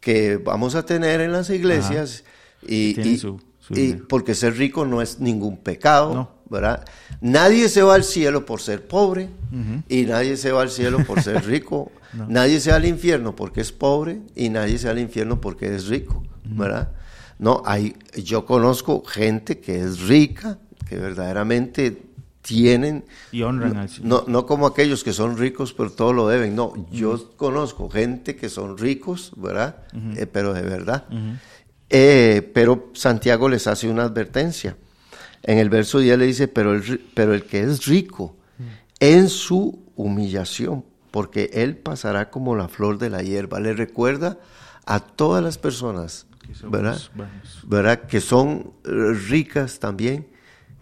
que 0.00 0.36
vamos 0.36 0.74
a 0.74 0.84
tener 0.84 1.20
en 1.20 1.32
las 1.32 1.48
iglesias 1.50 2.24
y, 2.66 3.00
y- 3.00 3.18
su- 3.18 3.40
su 3.60 3.74
y 3.74 3.76
dinero. 3.86 4.06
porque 4.08 4.34
ser 4.34 4.56
rico 4.56 4.84
no 4.84 5.00
es 5.00 5.20
ningún 5.20 5.56
pecado, 5.58 6.12
No. 6.14 6.30
¿verdad? 6.50 6.84
Nadie 7.20 7.68
se 7.68 7.82
va 7.82 7.94
al 7.94 8.04
cielo 8.04 8.44
por 8.44 8.60
ser 8.60 8.86
pobre 8.86 9.28
y 9.88 10.02
nadie 10.06 10.36
se 10.36 10.50
va 10.52 10.62
al 10.62 10.70
cielo 10.70 10.98
por 11.06 11.22
ser 11.22 11.44
rico. 11.46 11.90
Nadie 12.28 12.60
se 12.60 12.70
va 12.70 12.76
al 12.76 12.86
infierno 12.86 13.34
porque 13.34 13.60
es 13.60 13.72
pobre 13.72 14.20
y 14.34 14.48
nadie 14.48 14.78
se 14.78 14.86
va 14.86 14.92
al 14.92 14.98
infierno 14.98 15.40
porque 15.40 15.74
es 15.74 15.88
rico, 15.88 16.22
¿verdad? 16.44 16.92
No, 17.38 17.62
hay, 17.64 17.96
yo 18.22 18.46
conozco 18.46 19.02
gente 19.04 19.58
que 19.58 19.80
es 19.80 20.00
rica, 20.00 20.58
que 20.88 20.96
verdaderamente 20.96 22.02
tienen 22.42 23.04
Y 23.32 23.42
honran 23.42 23.76
al 23.76 23.88
Señor. 23.88 24.06
no, 24.06 24.24
no 24.28 24.46
como 24.46 24.66
aquellos 24.66 25.02
que 25.02 25.12
son 25.12 25.38
ricos 25.38 25.72
pero 25.72 25.90
todo 25.90 26.12
lo 26.12 26.28
deben, 26.28 26.54
no, 26.54 26.74
yo 26.92 27.36
conozco 27.36 27.88
gente 27.88 28.36
que 28.36 28.48
son 28.48 28.78
ricos, 28.78 29.32
¿verdad? 29.36 29.76
Eh, 30.16 30.26
pero 30.26 30.52
de 30.52 30.62
verdad. 30.62 31.06
Eh, 31.90 32.50
pero 32.54 32.90
Santiago 32.94 33.48
les 33.48 33.66
hace 33.66 33.88
una 33.88 34.04
advertencia. 34.04 34.76
En 35.42 35.58
el 35.58 35.68
verso 35.68 35.98
10 35.98 36.18
le 36.18 36.26
dice, 36.26 36.48
pero 36.48 36.74
el, 36.74 37.00
pero 37.14 37.34
el 37.34 37.44
que 37.44 37.60
es 37.60 37.84
rico 37.86 38.36
en 39.00 39.28
su 39.28 39.84
humillación, 39.96 40.84
porque 41.14 41.48
él 41.52 41.76
pasará 41.76 42.28
como 42.28 42.56
la 42.56 42.66
flor 42.66 42.98
de 42.98 43.08
la 43.08 43.22
hierba. 43.22 43.60
Le 43.60 43.72
recuerda 43.72 44.40
a 44.84 44.98
todas 44.98 45.44
las 45.44 45.58
personas, 45.58 46.26
somos 46.52 46.72
¿verdad? 46.72 47.00
¿verdad? 47.68 48.00
Que 48.08 48.20
son 48.20 48.72
eh, 48.84 49.12
ricas 49.28 49.78
también, 49.78 50.26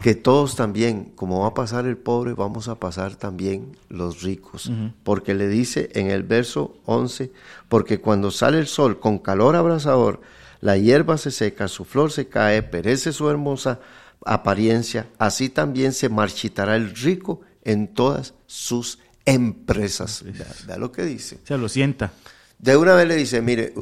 que 0.00 0.14
todos 0.14 0.56
también, 0.56 1.12
como 1.16 1.40
va 1.40 1.48
a 1.48 1.54
pasar 1.54 1.84
el 1.84 1.98
pobre, 1.98 2.32
vamos 2.32 2.68
a 2.68 2.80
pasar 2.80 3.16
también 3.16 3.76
los 3.90 4.22
ricos. 4.22 4.72
Porque 5.04 5.34
le 5.34 5.48
dice 5.48 5.90
en 5.92 6.10
el 6.10 6.22
verso 6.22 6.78
11, 6.86 7.30
porque 7.68 8.00
cuando 8.00 8.30
sale 8.30 8.58
el 8.58 8.68
sol 8.68 9.00
con 9.00 9.18
calor 9.18 9.54
abrasador, 9.54 10.22
la 10.62 10.78
hierba 10.78 11.18
se 11.18 11.30
seca, 11.30 11.68
su 11.68 11.84
flor 11.84 12.10
se 12.10 12.28
cae, 12.28 12.62
perece 12.62 13.12
su 13.12 13.28
hermosa 13.28 13.80
apariencia, 14.24 15.10
así 15.18 15.50
también 15.50 15.92
se 15.92 16.08
marchitará 16.08 16.74
el 16.76 16.96
rico 16.96 17.42
en 17.64 17.86
todas 17.86 18.32
sus 18.46 18.98
empresas. 19.24 20.22
Vea, 20.24 20.46
vea 20.66 20.76
lo 20.76 20.92
que 20.92 21.04
dice. 21.04 21.38
O 21.42 21.46
sea, 21.46 21.56
lo 21.56 21.68
sienta. 21.68 22.12
De 22.58 22.76
una 22.76 22.94
vez 22.94 23.08
le 23.08 23.16
dice, 23.16 23.42
mire, 23.42 23.74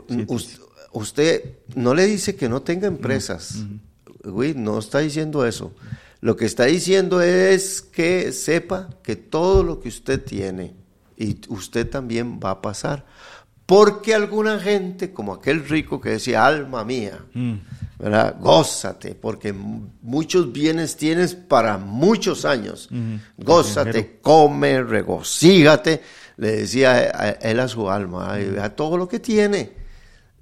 usted 0.93 1.59
no 1.75 1.95
le 1.95 2.07
dice 2.07 2.37
que 2.37 2.49
no 2.49 2.63
tenga 2.63 2.87
empresas. 2.87 3.57
Güey, 4.25 4.55
no 4.55 4.79
está 4.79 5.01
diciendo 5.01 5.47
eso. 5.47 5.75
Lo 6.21 6.37
que 6.37 6.45
está 6.45 6.65
diciendo 6.65 7.23
es 7.23 7.81
que 7.81 8.33
sepa 8.33 8.91
que 9.03 9.17
todo 9.17 9.63
lo 9.63 9.81
que 9.81 9.89
usted 9.89 10.23
tiene 10.23 10.75
y 11.17 11.39
usted 11.49 11.89
también 11.89 12.41
va 12.43 12.51
a 12.51 12.63
pasar. 12.63 13.07
Porque 13.71 14.17
alguna 14.17 14.59
gente, 14.59 15.13
como 15.13 15.33
aquel 15.33 15.69
rico 15.69 16.01
que 16.01 16.09
decía, 16.09 16.45
alma 16.45 16.85
mía, 16.85 17.21
mm. 17.33 17.55
¿verdad? 18.01 18.35
Gózate, 18.41 19.15
porque 19.15 19.53
muchos 19.53 20.51
bienes 20.51 20.97
tienes 20.97 21.37
para 21.37 21.79
muchos 21.79 22.45
años. 22.45 22.89
Gózate, 23.39 24.19
come, 24.21 24.83
regocígate. 24.83 26.03
Le 26.39 26.51
decía 26.57 27.39
él 27.41 27.61
a 27.61 27.69
su 27.69 27.89
alma, 27.89 28.35
a 28.61 28.71
todo 28.71 28.97
lo 28.97 29.07
que 29.07 29.21
tiene. 29.21 29.71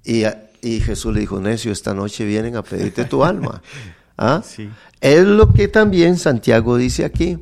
Y, 0.03 0.23
y 0.63 0.79
Jesús 0.79 1.13
le 1.13 1.19
dijo, 1.19 1.39
necio, 1.39 1.71
esta 1.71 1.93
noche 1.93 2.25
vienen 2.25 2.55
a 2.55 2.63
pedirte 2.63 3.05
tu 3.05 3.23
alma. 3.23 3.61
¿Ah? 4.17 4.41
Es 4.99 5.23
lo 5.23 5.53
que 5.53 5.67
también 5.67 6.17
Santiago 6.17 6.77
dice 6.77 7.05
aquí. 7.05 7.37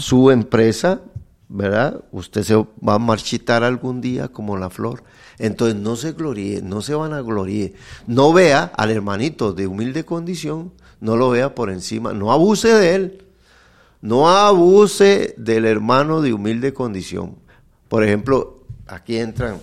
Su 0.00 0.30
empresa, 0.30 1.00
¿verdad? 1.48 2.04
Usted 2.12 2.42
se 2.42 2.54
va 2.56 2.94
a 2.94 2.98
marchitar 2.98 3.64
algún 3.64 4.00
día 4.00 4.28
como 4.28 4.56
la 4.56 4.70
flor. 4.70 5.04
Entonces 5.38 5.76
no 5.76 5.96
se 5.96 6.12
gloríe, 6.12 6.62
no 6.62 6.80
se 6.82 6.94
van 6.94 7.12
a 7.12 7.20
gloríe. 7.20 7.74
No 8.06 8.32
vea 8.32 8.72
al 8.76 8.90
hermanito 8.90 9.52
de 9.52 9.66
humilde 9.66 10.04
condición, 10.04 10.72
no 11.00 11.16
lo 11.16 11.30
vea 11.30 11.54
por 11.54 11.70
encima, 11.70 12.12
no 12.12 12.32
abuse 12.32 12.72
de 12.72 12.94
él. 12.94 13.24
No 14.00 14.28
abuse 14.28 15.34
del 15.38 15.64
hermano 15.64 16.20
de 16.20 16.34
humilde 16.34 16.74
condición. 16.74 17.36
Por 17.88 18.04
ejemplo, 18.04 18.64
aquí 18.86 19.16
entran 19.16 19.58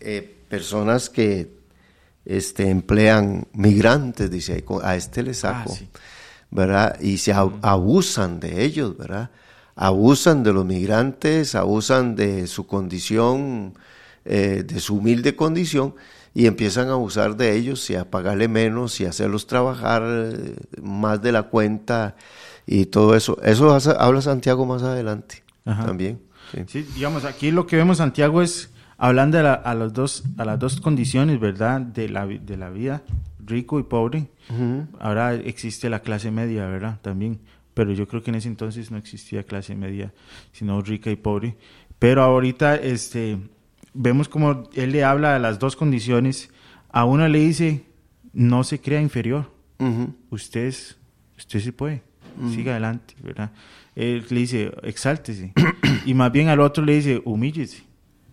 eh, 0.00 0.38
personas 0.48 1.10
que 1.10 1.58
este, 2.24 2.68
emplean 2.70 3.46
migrantes, 3.52 4.30
dice, 4.30 4.64
a 4.82 4.96
este 4.96 5.22
le 5.22 5.34
saco, 5.34 5.74
ah, 5.74 5.98
¿verdad? 6.50 7.00
Y 7.00 7.18
se 7.18 7.32
abusan 7.32 8.40
de 8.40 8.64
ellos, 8.64 8.96
¿verdad? 8.96 9.30
Abusan 9.80 10.42
de 10.42 10.52
los 10.52 10.66
migrantes, 10.66 11.54
abusan 11.54 12.16
de 12.16 12.48
su 12.48 12.66
condición, 12.66 13.74
eh, 14.24 14.64
de 14.66 14.80
su 14.80 14.96
humilde 14.96 15.36
condición, 15.36 15.94
y 16.34 16.46
empiezan 16.46 16.88
a 16.88 16.92
abusar 16.92 17.36
de 17.36 17.56
ellos 17.56 17.88
y 17.88 17.94
a 17.94 18.10
pagarle 18.10 18.48
menos 18.48 19.00
y 19.00 19.06
a 19.06 19.10
hacerlos 19.10 19.46
trabajar 19.46 20.02
eh, 20.04 20.56
más 20.82 21.22
de 21.22 21.30
la 21.30 21.44
cuenta 21.44 22.16
y 22.66 22.86
todo 22.86 23.14
eso. 23.14 23.38
Eso 23.42 23.78
habla 23.98 24.20
Santiago 24.20 24.66
más 24.66 24.82
adelante 24.82 25.44
también. 25.64 26.20
Sí. 26.66 26.82
digamos, 26.94 27.24
aquí 27.24 27.52
lo 27.52 27.66
que 27.66 27.76
vemos 27.76 27.98
Santiago 27.98 28.42
es 28.42 28.70
hablando 28.96 29.38
a, 29.38 29.74
los 29.74 29.92
dos, 29.92 30.24
a 30.38 30.44
las 30.44 30.58
dos 30.58 30.80
condiciones, 30.80 31.38
¿verdad? 31.38 31.80
De 31.80 32.08
la, 32.08 32.26
de 32.26 32.56
la 32.56 32.70
vida, 32.70 33.02
rico 33.44 33.78
y 33.78 33.84
pobre. 33.84 34.28
Ahora 34.98 35.34
existe 35.34 35.88
la 35.88 36.00
clase 36.00 36.30
media, 36.30 36.66
¿verdad? 36.66 36.98
También. 37.00 37.38
Pero 37.78 37.92
yo 37.92 38.08
creo 38.08 38.24
que 38.24 38.30
en 38.30 38.34
ese 38.34 38.48
entonces 38.48 38.90
no 38.90 38.96
existía 38.96 39.44
clase 39.44 39.76
media, 39.76 40.12
sino 40.50 40.82
rica 40.82 41.12
y 41.12 41.14
pobre. 41.14 41.56
Pero 42.00 42.24
ahorita 42.24 42.74
este, 42.74 43.38
vemos 43.94 44.28
como 44.28 44.68
él 44.74 44.90
le 44.90 45.04
habla 45.04 45.34
de 45.34 45.38
las 45.38 45.60
dos 45.60 45.76
condiciones. 45.76 46.50
A 46.90 47.04
uno 47.04 47.28
le 47.28 47.38
dice, 47.38 47.84
no 48.32 48.64
se 48.64 48.80
crea 48.80 49.00
inferior. 49.00 49.52
Usted, 50.28 50.74
usted 51.36 51.60
sí 51.60 51.70
puede. 51.70 52.02
Siga 52.52 52.72
adelante, 52.72 53.14
¿verdad? 53.22 53.52
Él 53.94 54.26
le 54.28 54.40
dice, 54.40 54.72
exáltese. 54.82 55.52
y 56.04 56.14
más 56.14 56.32
bien 56.32 56.48
al 56.48 56.58
otro 56.58 56.84
le 56.84 56.96
dice, 56.96 57.22
humíllese 57.24 57.84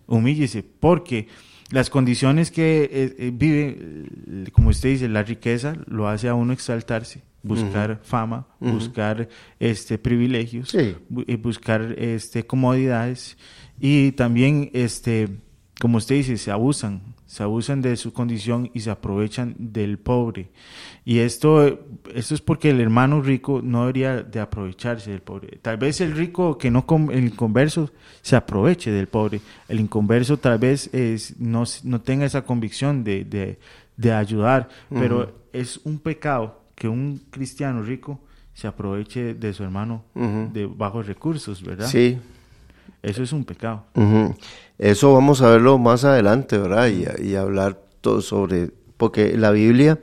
humíllese, 0.06 0.62
porque 0.62 1.28
las 1.70 1.90
condiciones 1.90 2.50
que 2.50 2.84
eh, 2.84 3.16
eh, 3.18 3.30
vive, 3.34 3.78
eh, 3.78 4.50
como 4.52 4.70
usted 4.70 4.90
dice, 4.90 5.08
la 5.08 5.22
riqueza 5.22 5.76
lo 5.86 6.08
hace 6.08 6.28
a 6.28 6.34
uno 6.34 6.52
exaltarse, 6.52 7.22
buscar 7.42 8.00
fama, 8.02 8.46
buscar 8.60 9.28
este 9.58 9.98
privilegios, 9.98 10.76
buscar 11.40 11.94
este 11.98 12.46
comodidades. 12.46 13.36
Y 13.78 14.12
también 14.12 14.70
este 14.72 15.28
como 15.80 15.98
usted 15.98 16.16
dice, 16.16 16.38
se 16.38 16.50
abusan, 16.50 17.02
se 17.26 17.42
abusan 17.42 17.82
de 17.82 17.96
su 17.96 18.12
condición 18.12 18.70
y 18.72 18.80
se 18.80 18.90
aprovechan 18.90 19.54
del 19.58 19.98
pobre. 19.98 20.48
Y 21.04 21.18
esto, 21.18 21.66
esto 22.14 22.34
es 22.34 22.40
porque 22.40 22.70
el 22.70 22.80
hermano 22.80 23.20
rico 23.20 23.60
no 23.62 23.80
debería 23.80 24.22
de 24.22 24.40
aprovecharse 24.40 25.10
del 25.10 25.22
pobre. 25.22 25.58
Tal 25.60 25.76
vez 25.76 26.00
el 26.00 26.12
rico 26.12 26.56
que 26.56 26.70
no, 26.70 26.86
el 27.10 27.24
inconverso, 27.24 27.90
se 28.22 28.36
aproveche 28.36 28.90
del 28.92 29.08
pobre. 29.08 29.40
El 29.68 29.80
inconverso 29.80 30.36
tal 30.36 30.58
vez 30.58 30.92
es, 30.94 31.38
no, 31.38 31.64
no 31.82 32.00
tenga 32.00 32.24
esa 32.24 32.42
convicción 32.42 33.02
de, 33.02 33.24
de, 33.96 34.12
ayudar, 34.12 34.68
pero 34.90 35.46
es 35.52 35.80
un 35.84 35.98
pecado 35.98 36.60
que 36.74 36.88
un 36.88 37.22
cristiano 37.30 37.82
rico 37.82 38.20
se 38.54 38.66
aproveche 38.66 39.34
de 39.34 39.52
su 39.52 39.64
hermano 39.64 40.04
de 40.14 40.66
bajos 40.66 41.06
recursos, 41.06 41.62
¿verdad? 41.62 41.88
Sí. 41.88 42.18
Eso 43.02 43.22
es 43.22 43.32
un 43.32 43.44
pecado. 43.44 43.84
Eso 44.78 45.14
vamos 45.14 45.40
a 45.40 45.50
verlo 45.50 45.78
más 45.78 46.04
adelante, 46.04 46.58
¿verdad? 46.58 46.88
Y, 46.88 47.34
hablar 47.34 47.80
todo 48.00 48.20
sobre, 48.20 48.70
porque 48.96 49.36
la 49.36 49.50
Biblia 49.50 49.98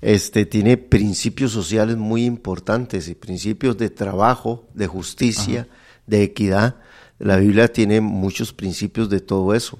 este, 0.00 0.46
tiene 0.46 0.76
principios 0.78 1.52
sociales 1.52 1.96
muy 1.96 2.24
importantes 2.24 3.08
y 3.08 3.14
principios 3.14 3.76
de 3.76 3.90
trabajo, 3.90 4.66
de 4.74 4.86
justicia, 4.86 5.68
de 6.06 6.22
equidad. 6.22 6.76
La 7.18 7.36
Biblia 7.36 7.72
tiene 7.72 8.00
muchos 8.00 8.52
principios 8.52 9.10
de 9.10 9.20
todo 9.20 9.54
eso. 9.54 9.78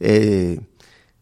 Eh, 0.00 0.60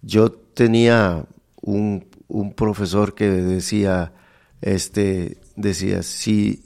yo 0.02 0.30
tenía 0.30 1.24
un, 1.62 2.06
un, 2.28 2.52
profesor 2.52 3.14
que 3.14 3.28
decía, 3.30 4.12
este, 4.60 5.38
decía, 5.56 6.02
si, 6.02 6.62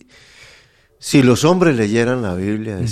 si 0.98 1.22
los 1.22 1.44
hombres 1.44 1.76
leyeran 1.76 2.22
la 2.22 2.34
Biblia, 2.34 2.76
mm. 2.76 2.88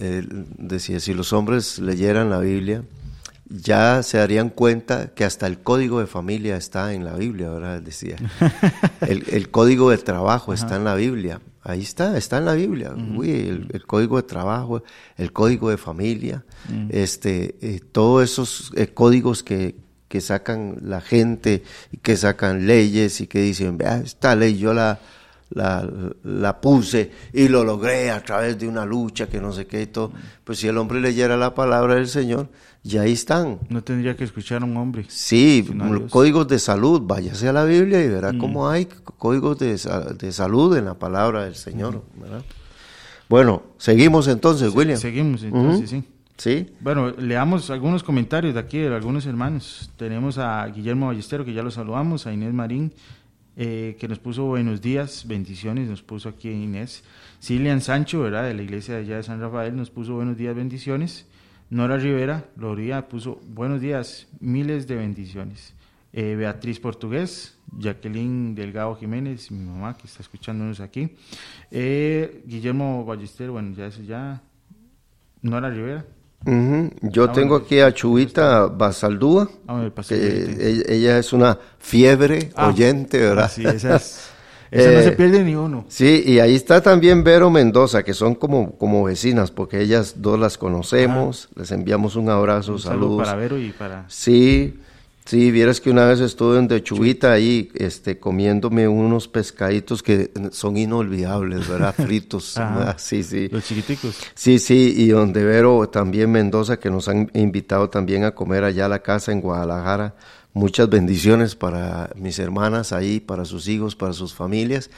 Decía, 0.00 0.44
decía, 0.58 1.00
si 1.00 1.14
los 1.14 1.32
hombres 1.32 1.78
leyeran 1.78 2.30
la 2.30 2.40
Biblia, 2.40 2.82
ya 3.50 4.02
se 4.02 4.18
darían 4.18 4.48
cuenta 4.48 5.08
que 5.08 5.24
hasta 5.24 5.46
el 5.46 5.58
código 5.58 5.98
de 6.00 6.06
familia 6.06 6.56
está 6.56 6.94
en 6.94 7.04
la 7.04 7.14
Biblia, 7.14 7.50
¿verdad? 7.50 7.82
Decía. 7.82 8.16
El, 9.00 9.50
código 9.50 9.90
de 9.90 9.98
trabajo 9.98 10.52
está 10.54 10.76
en 10.76 10.84
la 10.84 10.94
Biblia. 10.94 11.40
Ahí 11.62 11.80
está, 11.80 12.16
está 12.16 12.38
en 12.38 12.44
la 12.44 12.54
Biblia. 12.54 12.94
el, 12.94 13.84
código 13.86 14.16
de 14.16 14.22
trabajo, 14.22 14.82
el 15.16 15.32
código 15.32 15.68
de 15.70 15.78
familia, 15.78 16.44
este, 16.90 17.56
eh, 17.60 17.80
todos 17.92 18.22
esos 18.24 18.72
eh, 18.76 18.86
códigos 18.88 19.42
que, 19.42 19.74
que 20.08 20.20
sacan 20.20 20.78
la 20.82 21.00
gente 21.00 21.64
y 21.90 21.96
que 21.96 22.16
sacan 22.16 22.66
leyes 22.66 23.20
y 23.20 23.26
que 23.26 23.40
dicen, 23.40 23.76
vea, 23.78 23.98
esta 23.98 24.36
ley 24.36 24.58
yo 24.58 24.72
la, 24.72 25.00
la, 25.50 25.88
la, 26.22 26.60
puse 26.60 27.10
y 27.32 27.48
lo 27.48 27.64
logré 27.64 28.10
a 28.10 28.22
través 28.22 28.58
de 28.58 28.68
una 28.68 28.84
lucha 28.84 29.28
que 29.28 29.40
no 29.40 29.52
sé 29.52 29.66
qué 29.66 29.82
y 29.82 29.86
todo. 29.86 30.12
Pues 30.44 30.58
si 30.58 30.68
el 30.68 30.78
hombre 30.78 31.00
leyera 31.00 31.36
la 31.36 31.54
palabra 31.54 31.96
del 31.96 32.08
Señor, 32.08 32.48
ya 32.82 33.02
ahí 33.02 33.12
están. 33.12 33.58
No 33.68 33.82
tendría 33.82 34.16
que 34.16 34.24
escuchar 34.24 34.62
a 34.62 34.64
un 34.64 34.76
hombre. 34.76 35.04
Sí, 35.08 35.68
códigos 36.08 36.48
de 36.48 36.58
salud, 36.58 37.02
váyase 37.04 37.48
a 37.48 37.52
la 37.52 37.64
Biblia 37.64 38.02
y 38.02 38.08
verá 38.08 38.32
mm. 38.32 38.38
cómo 38.38 38.68
hay 38.68 38.86
códigos 38.86 39.58
de, 39.58 39.76
de, 40.18 40.32
salud 40.32 40.76
en 40.76 40.86
la 40.86 40.94
palabra 40.94 41.44
del 41.44 41.56
Señor. 41.56 42.02
Bueno, 43.28 43.62
seguimos 43.76 44.28
entonces, 44.28 44.74
William. 44.74 44.98
Seguimos 44.98 45.42
entonces, 45.42 45.90
sí. 45.90 46.04
Sí. 46.36 46.70
Bueno, 46.80 47.10
leamos 47.10 47.68
algunos 47.68 48.02
comentarios 48.02 48.54
de 48.54 48.60
aquí 48.60 48.78
de 48.78 48.94
algunos 48.94 49.26
hermanos. 49.26 49.90
Tenemos 49.98 50.38
a 50.38 50.64
Guillermo 50.68 51.08
Ballestero, 51.08 51.44
que 51.44 51.52
ya 51.52 51.62
lo 51.62 51.70
saludamos, 51.70 52.26
a 52.26 52.32
Inés 52.32 52.54
Marín, 52.54 52.94
eh, 53.62 53.98
que 54.00 54.08
nos 54.08 54.18
puso 54.18 54.46
buenos 54.46 54.80
días, 54.80 55.26
bendiciones, 55.28 55.86
nos 55.86 56.02
puso 56.02 56.30
aquí 56.30 56.48
Inés. 56.48 57.04
Cilian 57.42 57.82
Sancho, 57.82 58.20
¿verdad? 58.22 58.44
De 58.44 58.54
la 58.54 58.62
iglesia 58.62 58.94
de 58.94 59.00
allá 59.02 59.16
de 59.16 59.22
San 59.22 59.38
Rafael, 59.38 59.76
nos 59.76 59.90
puso 59.90 60.14
buenos 60.14 60.38
días, 60.38 60.56
bendiciones. 60.56 61.26
Nora 61.68 61.98
Rivera, 61.98 62.46
Gloria, 62.56 63.06
puso 63.06 63.38
buenos 63.46 63.82
días, 63.82 64.28
miles 64.40 64.86
de 64.86 64.96
bendiciones. 64.96 65.74
Eh, 66.14 66.36
Beatriz 66.38 66.80
Portugués, 66.80 67.58
Jacqueline 67.76 68.54
Delgado 68.54 68.96
Jiménez, 68.96 69.50
mi 69.50 69.62
mamá 69.62 69.94
que 69.94 70.06
está 70.06 70.22
escuchándonos 70.22 70.80
aquí. 70.80 71.14
Eh, 71.70 72.42
Guillermo 72.46 73.04
Ballester, 73.04 73.50
bueno, 73.50 73.76
ya 73.76 73.88
eso 73.88 74.00
ya. 74.02 74.40
Nora 75.42 75.68
Rivera, 75.68 76.06
yo 76.44 77.24
ah, 77.24 77.32
tengo 77.32 77.56
aquí 77.56 77.80
a 77.80 77.92
Chubita 77.92 78.66
Basaldúa. 78.66 79.48
Ah, 79.68 79.90
ella, 80.08 81.18
es 81.18 81.32
una 81.32 81.58
fiebre 81.78 82.50
ah. 82.56 82.68
oyente, 82.68 83.18
¿verdad? 83.18 83.50
Sí, 83.52 83.64
esa, 83.66 83.96
es, 83.96 84.30
esa 84.70 84.90
no 84.90 85.00
se 85.02 85.08
eh, 85.08 85.12
pierde 85.12 85.44
ni 85.44 85.54
uno. 85.54 85.84
Sí, 85.88 86.22
y 86.24 86.38
ahí 86.38 86.54
está 86.54 86.80
también 86.80 87.22
Vero 87.24 87.50
Mendoza, 87.50 88.02
que 88.02 88.14
son 88.14 88.34
como, 88.34 88.76
como 88.78 89.04
vecinas, 89.04 89.50
porque 89.50 89.80
ellas 89.80 90.14
dos 90.18 90.38
las 90.38 90.56
conocemos. 90.56 91.50
Les 91.56 91.70
enviamos 91.72 92.16
un 92.16 92.30
abrazo, 92.30 92.72
un 92.72 92.78
saludos. 92.78 93.26
para 93.26 93.36
Vero 93.36 93.58
y 93.58 93.70
para. 93.70 94.04
Sí. 94.08 94.78
Sí, 95.30 95.52
vieras 95.52 95.80
que 95.80 95.92
una 95.92 96.06
vez 96.06 96.18
estuve 96.18 96.58
en 96.58 96.66
Techubita 96.66 97.30
ahí, 97.30 97.70
este, 97.76 98.18
comiéndome 98.18 98.88
unos 98.88 99.28
pescaditos 99.28 100.02
que 100.02 100.32
son 100.50 100.76
inolvidables, 100.76 101.68
¿verdad? 101.68 101.94
Fritos. 101.96 102.58
sí, 102.96 103.22
sí. 103.22 103.46
Los 103.48 103.62
chiquiticos. 103.62 104.18
Sí, 104.34 104.58
sí, 104.58 104.92
y 104.96 105.10
donde 105.10 105.44
Vero, 105.44 105.88
también 105.88 106.32
Mendoza, 106.32 106.80
que 106.80 106.90
nos 106.90 107.06
han 107.06 107.30
invitado 107.34 107.88
también 107.88 108.24
a 108.24 108.34
comer 108.34 108.64
allá 108.64 108.86
a 108.86 108.88
la 108.88 109.04
casa 109.04 109.30
en 109.30 109.40
Guadalajara. 109.40 110.16
Muchas 110.52 110.90
bendiciones 110.90 111.54
para 111.54 112.10
mis 112.16 112.40
hermanas 112.40 112.92
ahí, 112.92 113.20
para 113.20 113.44
sus 113.44 113.68
hijos, 113.68 113.94
para 113.94 114.12
sus 114.12 114.34
familias. 114.34 114.90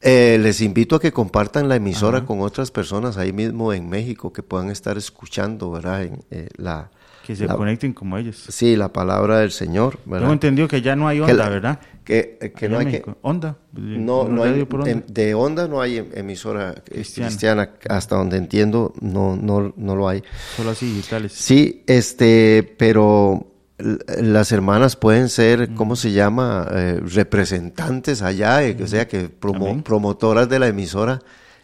Eh, 0.00 0.40
les 0.42 0.60
invito 0.60 0.96
a 0.96 1.00
que 1.00 1.12
compartan 1.12 1.68
la 1.68 1.76
emisora 1.76 2.24
con 2.24 2.40
otras 2.40 2.72
personas 2.72 3.16
ahí 3.16 3.32
mismo 3.32 3.72
en 3.72 3.88
México 3.88 4.32
que 4.32 4.42
puedan 4.42 4.70
estar 4.70 4.98
escuchando, 4.98 5.70
¿verdad? 5.70 6.02
En, 6.02 6.24
eh, 6.32 6.48
la, 6.56 6.90
Que 7.26 7.36
se 7.36 7.46
la- 7.46 7.56
conecten 7.56 7.92
como 7.92 8.18
ellos. 8.18 8.44
Sí, 8.48 8.74
la 8.76 8.92
palabra 8.92 9.38
del 9.38 9.50
Señor, 9.52 9.98
¿verdad? 10.04 10.20
Tengo 10.22 10.32
entendido 10.32 10.68
que 10.68 10.82
ya 10.82 10.96
no 10.96 11.06
hay 11.08 11.18
Que 11.18 11.22
onda, 11.30 11.34
la- 11.34 11.48
¿verdad? 11.48 11.80
Que, 12.04 12.36
eh, 12.40 12.50
que 12.52 12.68
no 12.68 12.78
hay 12.78 12.86
que... 12.86 13.04
Onda. 13.22 13.56
No, 13.72 14.22
¿Un 14.22 14.34
no 14.34 14.42
hay, 14.42 14.64
por 14.64 14.80
onda? 14.80 14.90
em- 14.90 15.02
de 15.06 15.34
onda 15.34 15.68
no 15.68 15.80
hay 15.80 15.98
em- 15.98 16.08
emisora 16.14 16.72
eh, 16.76 16.80
Cristiana. 16.84 17.28
cristiana. 17.28 17.70
hasta 17.88 18.16
donde 18.16 18.36
entiendo 18.38 18.92
no, 19.00 19.36
no, 19.36 19.72
no 19.76 19.94
lo 19.96 20.08
hay. 20.08 20.22
Solo 20.56 20.70
así 20.70 20.86
digitales. 20.86 21.32
Sí, 21.32 21.84
este, 21.86 22.74
pero 22.76 23.46
las 23.78 24.50
hermanas 24.52 24.96
pueden 24.96 25.28
ser, 25.28 25.74
¿cómo 25.74 25.94
se 25.96 26.10
llama? 26.12 26.66
Eh, 26.72 27.00
representantes 27.04 28.22
allá, 28.22 28.64
eh, 28.64 28.76
o 28.82 28.86
sea, 28.86 29.06
que 29.08 29.28
promo- 29.30 29.82
promotoras 29.82 30.48
de 30.48 30.58
la 30.58 30.68
emisora 30.68 31.20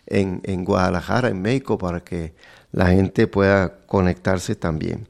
en, 0.07 0.41
en 0.45 0.65
Guadalajara, 0.65 1.29
en 1.29 1.43
México, 1.43 1.79
para 1.79 2.01
que 2.01 2.33
la 2.73 2.87
gente 2.89 3.27
pueda 3.27 3.79
conectarse 3.87 4.55
también. 4.55 5.07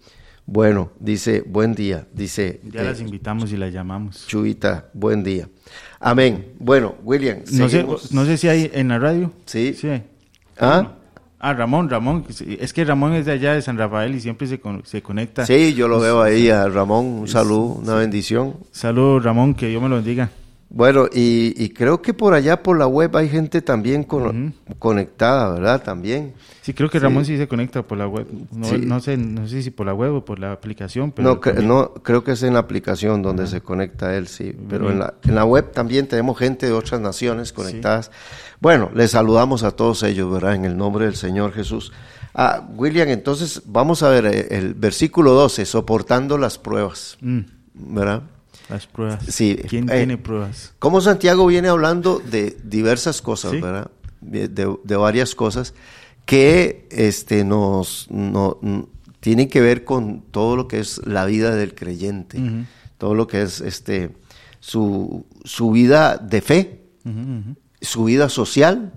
Bueno, 0.51 0.93
dice, 0.99 1.45
buen 1.47 1.75
día, 1.75 2.07
dice 2.15 2.61
Ya 2.73 2.81
eh, 2.81 2.85
las 2.87 3.03
invitamos 3.03 3.53
y 3.53 3.59
las 3.59 3.71
llamamos. 3.71 4.27
Chubita, 4.27 4.87
buen 4.95 5.23
día. 5.23 5.47
Amén. 6.01 6.53
Bueno, 6.59 6.95
William, 7.05 7.41
No 7.53 7.69
sé, 7.69 7.81
seguimos. 7.81 8.13
no 8.13 8.25
sé 8.25 8.39
si 8.39 8.49
hay 8.49 8.71
en 8.73 8.89
la 8.89 8.99
radio. 8.99 9.31
Sí. 9.45 9.75
Sí. 9.75 9.91
¿Ah? 10.59 10.95
Ah, 11.39 11.53
Ramón, 11.53 11.91
Ramón. 11.91 12.25
Es 12.61 12.73
que 12.73 12.83
Ramón 12.87 13.13
es 13.13 13.27
de 13.27 13.33
allá 13.33 13.53
de 13.53 13.61
San 13.61 13.77
Rafael 13.77 14.15
y 14.15 14.21
siempre 14.21 14.47
se, 14.47 14.59
con- 14.59 14.87
se 14.87 15.03
conecta. 15.03 15.45
Sí, 15.45 15.75
yo 15.75 15.87
lo 15.87 16.01
veo 16.01 16.23
ahí 16.23 16.49
a 16.49 16.67
Ramón, 16.67 17.05
un 17.05 17.29
saludo, 17.29 17.65
una 17.83 17.95
bendición. 17.97 18.57
Saludos, 18.73 19.23
Ramón, 19.25 19.55
que 19.55 19.69
Dios 19.69 19.83
me 19.83 19.91
lo 19.91 19.97
bendiga. 19.97 20.31
Bueno, 20.71 21.07
y, 21.11 21.55
y 21.57 21.71
creo 21.71 22.03
que 22.03 22.13
por 22.13 22.35
allá 22.35 22.63
por 22.63 22.79
la 22.79 22.87
web 22.87 23.17
hay 23.17 23.31
gente 23.31 23.63
también 23.63 24.05
con- 24.05 24.55
conectada, 24.79 25.55
¿verdad? 25.55 25.83
También. 25.83 26.35
Sí, 26.61 26.75
creo 26.75 26.91
que 26.91 26.99
Ramón 26.99 27.25
sí 27.25 27.39
se 27.39 27.49
conecta 27.49 27.83
por 27.83 27.97
la 27.97 28.07
web. 28.07 28.27
No, 28.53 28.67
Sí. 28.67 28.77
no 28.77 29.01
sé, 29.01 29.17
no 29.17 29.49
sé 29.49 29.63
si 29.63 29.71
por 29.71 29.87
la 29.87 29.95
web 29.95 30.13
o 30.17 30.25
por 30.27 30.39
la 30.39 30.53
aplicación, 30.53 31.11
pero 31.13 31.27
No, 31.27 31.41
cre- 31.41 31.55
también- 31.55 31.69
no, 31.69 31.95
creo 32.03 32.23
que 32.23 32.33
es 32.33 32.43
en 32.43 32.53
la 32.53 32.59
aplicación 32.61 33.23
donde 33.23 33.47
se 33.47 33.63
conecta 33.63 34.15
él, 34.15 34.29
sí. 34.29 34.55
Pero 34.69 34.91
en 34.91 34.99
la, 34.99 35.15
en 35.25 35.35
la 35.35 35.47
web 35.47 35.73
también 35.73 36.07
tenemos 36.07 36.37
gente 36.39 36.67
de 36.67 36.73
otras 36.73 37.01
naciones 37.01 37.55
conectadas. 37.55 38.11
Bueno, 38.61 38.91
les 38.95 39.13
saludamos 39.13 39.63
a 39.63 39.71
todos 39.71 40.03
ellos, 40.03 40.31
¿verdad? 40.31 40.55
En 40.55 40.67
el 40.67 40.77
nombre 40.77 41.07
del 41.07 41.17
Señor 41.17 41.53
Jesús. 41.53 41.93
Ah, 42.35 42.69
William, 42.77 43.09
entonces 43.09 43.63
vamos 43.65 44.03
a 44.03 44.11
ver 44.11 44.27
eh, 44.27 44.49
el 44.51 44.75
versículo 44.75 45.33
12, 45.33 45.65
soportando 45.65 46.37
las 46.37 46.59
pruebas, 46.59 47.17
Mm, 47.23 47.41
¿verdad? 47.73 48.23
Las 48.69 48.87
pruebas. 48.87 49.25
Sí, 49.29 49.57
¿Quién 49.69 49.89
eh, 49.91 49.97
tiene 49.99 50.19
pruebas? 50.19 50.75
Como 50.79 51.01
Santiago 51.01 51.47
viene 51.47 51.69
hablando 51.69 52.19
de 52.21 52.57
diversas 52.65 53.23
cosas, 53.23 53.53
Sí. 53.53 53.61
¿verdad? 53.61 53.91
De, 54.21 54.49
de- 54.49 54.97
varias 54.97 55.35
cosas 55.35 55.75
que 56.27 56.87
este, 56.91 57.45
nos 57.45 58.07
no, 58.11 58.59
tienen 59.21 59.49
que 59.49 59.61
ver 59.61 59.85
con 59.85 60.23
todo 60.31 60.57
lo 60.57 60.69
que 60.69 60.81
es 60.81 61.01
la 61.07 61.25
vida 61.25 61.55
del 61.55 61.75
creyente, 61.75 62.41
todo 62.99 63.15
lo 63.15 63.27
que 63.27 63.43
es 63.43 63.61
este, 63.61 64.11
su, 64.61 65.25
su 65.45 65.71
vida 65.71 66.19
de 66.19 66.41
fe, 66.43 66.81
su 67.81 68.05
vida 68.05 68.29
social, 68.29 68.93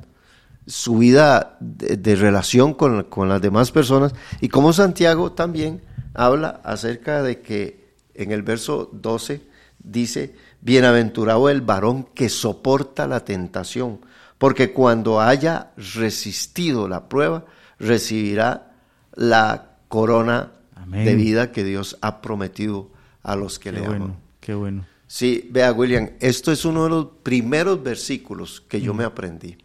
su 0.68 0.98
vida 0.98 1.56
de, 1.60 1.98
de 1.98 2.16
relación 2.16 2.74
con, 2.74 3.04
con 3.04 3.30
las 3.30 3.42
demás 3.42 3.72
personas. 3.72 4.14
Y 4.42 4.50
como 4.50 4.74
Santiago 4.74 5.32
también 5.32 5.82
habla 6.14 6.62
acerca 6.64 7.22
de 7.24 7.42
que 7.42 7.94
en 8.16 8.32
el 8.32 8.42
verso 8.44 8.90
12 8.92 9.42
dice, 9.84 10.36
bienaventurado 10.62 11.50
el 11.50 11.62
varón 11.62 12.06
que 12.14 12.30
soporta 12.30 13.08
la 13.08 13.24
tentación, 13.26 14.00
porque 14.38 14.72
cuando 14.74 15.22
haya 15.22 15.72
resistido 15.78 16.88
la 16.88 17.08
prueba, 17.10 17.46
recibirá 17.80 18.72
la 19.16 19.78
corona 19.88 20.52
Amén. 20.76 21.06
de 21.06 21.16
vida 21.16 21.52
que 21.52 21.64
Dios 21.64 21.98
ha 22.02 22.22
prometido 22.22 22.90
a 23.24 23.36
los 23.36 23.60
que 23.60 23.72
Qué 23.72 23.80
le 23.80 23.82
bueno, 23.88 24.06
aman. 24.06 24.18
qué 24.40 24.54
bueno. 24.54 24.86
Sí, 25.08 25.50
vea 25.52 25.74
William, 25.74 26.12
esto 26.22 26.52
es 26.54 26.64
uno 26.64 26.86
de 26.86 26.90
los 26.90 27.08
primeros 27.22 27.84
versículos 27.84 28.62
que 28.62 28.80
yo 28.80 28.94
me 28.94 29.04
aprendí. 29.04 29.58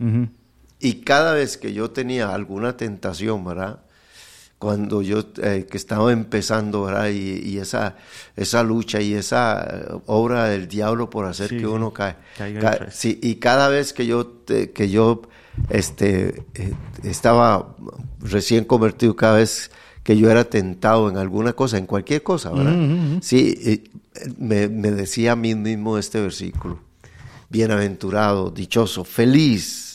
Y 0.81 0.95
cada 1.03 1.33
vez 1.35 1.57
que 1.57 1.73
yo 1.73 1.91
tenía 1.93 2.35
alguna 2.35 2.77
tentación, 2.77 3.45
¿verdad? 3.45 3.81
Cuando 4.59 5.03
yo 5.03 5.23
eh, 5.43 5.67
que 5.71 5.77
estaba 5.77 6.13
empezando, 6.13 6.85
¿verdad? 6.85 7.09
Y, 7.11 7.41
y 7.47 7.59
esa, 7.59 7.97
esa 8.37 8.63
lucha 8.63 9.01
y 9.03 9.13
esa 9.13 9.63
eh, 9.71 9.99
obra 10.07 10.47
del 10.47 10.67
diablo 10.67 11.11
por 11.11 11.27
hacer 11.27 11.51
Sí, 11.51 11.59
que 11.59 11.67
uno 11.67 11.93
cae. 11.93 12.17
Ca- 12.61 12.91
sí, 12.91 13.19
y 13.23 13.35
cada 13.37 13.69
vez 13.69 13.93
que 13.93 14.07
yo, 14.07 14.27
te- 14.27 14.71
que 14.73 14.89
yo 14.89 15.23
este, 15.69 16.43
eh, 16.55 16.73
estaba 17.05 17.77
recién 18.21 18.65
convertido, 18.65 19.15
cada 19.15 19.37
vez 19.37 19.71
que 20.03 20.17
yo 20.17 20.31
era 20.31 20.45
tentado 20.45 21.11
en 21.11 21.19
alguna 21.19 21.53
cosa, 21.53 21.77
en 21.77 21.85
cualquier 21.87 22.23
cosa, 22.23 22.51
¿verdad? 22.51 22.77
Ujú. 22.79 23.19
Sí, 23.21 23.59
eh, 23.63 23.85
me, 24.39 24.69
me 24.69 24.91
decía 24.91 25.33
a 25.33 25.37
mí 25.37 25.55
mismo 25.55 25.99
este 25.99 26.19
versículo. 26.21 26.79
Bienaventurado, 27.51 28.51
dichoso, 28.51 29.05
feliz 29.05 29.86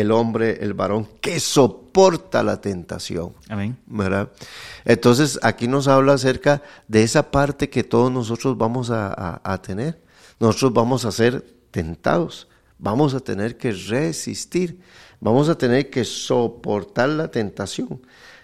el 0.00 0.10
hombre, 0.12 0.58
el 0.60 0.74
varón 0.74 1.08
que 1.20 1.40
soporta 1.40 2.42
la 2.42 2.60
tentación. 2.60 3.32
Amén. 3.48 3.76
¿verdad? 3.86 4.30
Entonces 4.84 5.38
aquí 5.42 5.66
nos 5.68 5.88
habla 5.88 6.14
acerca 6.14 6.62
de 6.86 7.02
esa 7.02 7.30
parte 7.30 7.68
que 7.70 7.84
todos 7.84 8.10
nosotros 8.12 8.56
vamos 8.56 8.90
a, 8.90 9.08
a- 9.08 9.40
a 9.44 9.62
tener. 9.62 10.00
Nosotros 10.40 10.72
vamos 10.72 11.04
a 11.04 11.10
ser 11.12 11.44
tentados, 11.70 12.48
vamos 12.78 13.14
a 13.14 13.20
tener 13.20 13.56
que 13.56 13.72
resistir, 13.72 14.80
vamos 15.20 15.48
a 15.48 15.56
tener 15.58 15.90
que 15.90 16.04
soportar 16.04 17.08
la 17.08 17.28
tentación. 17.30 18.00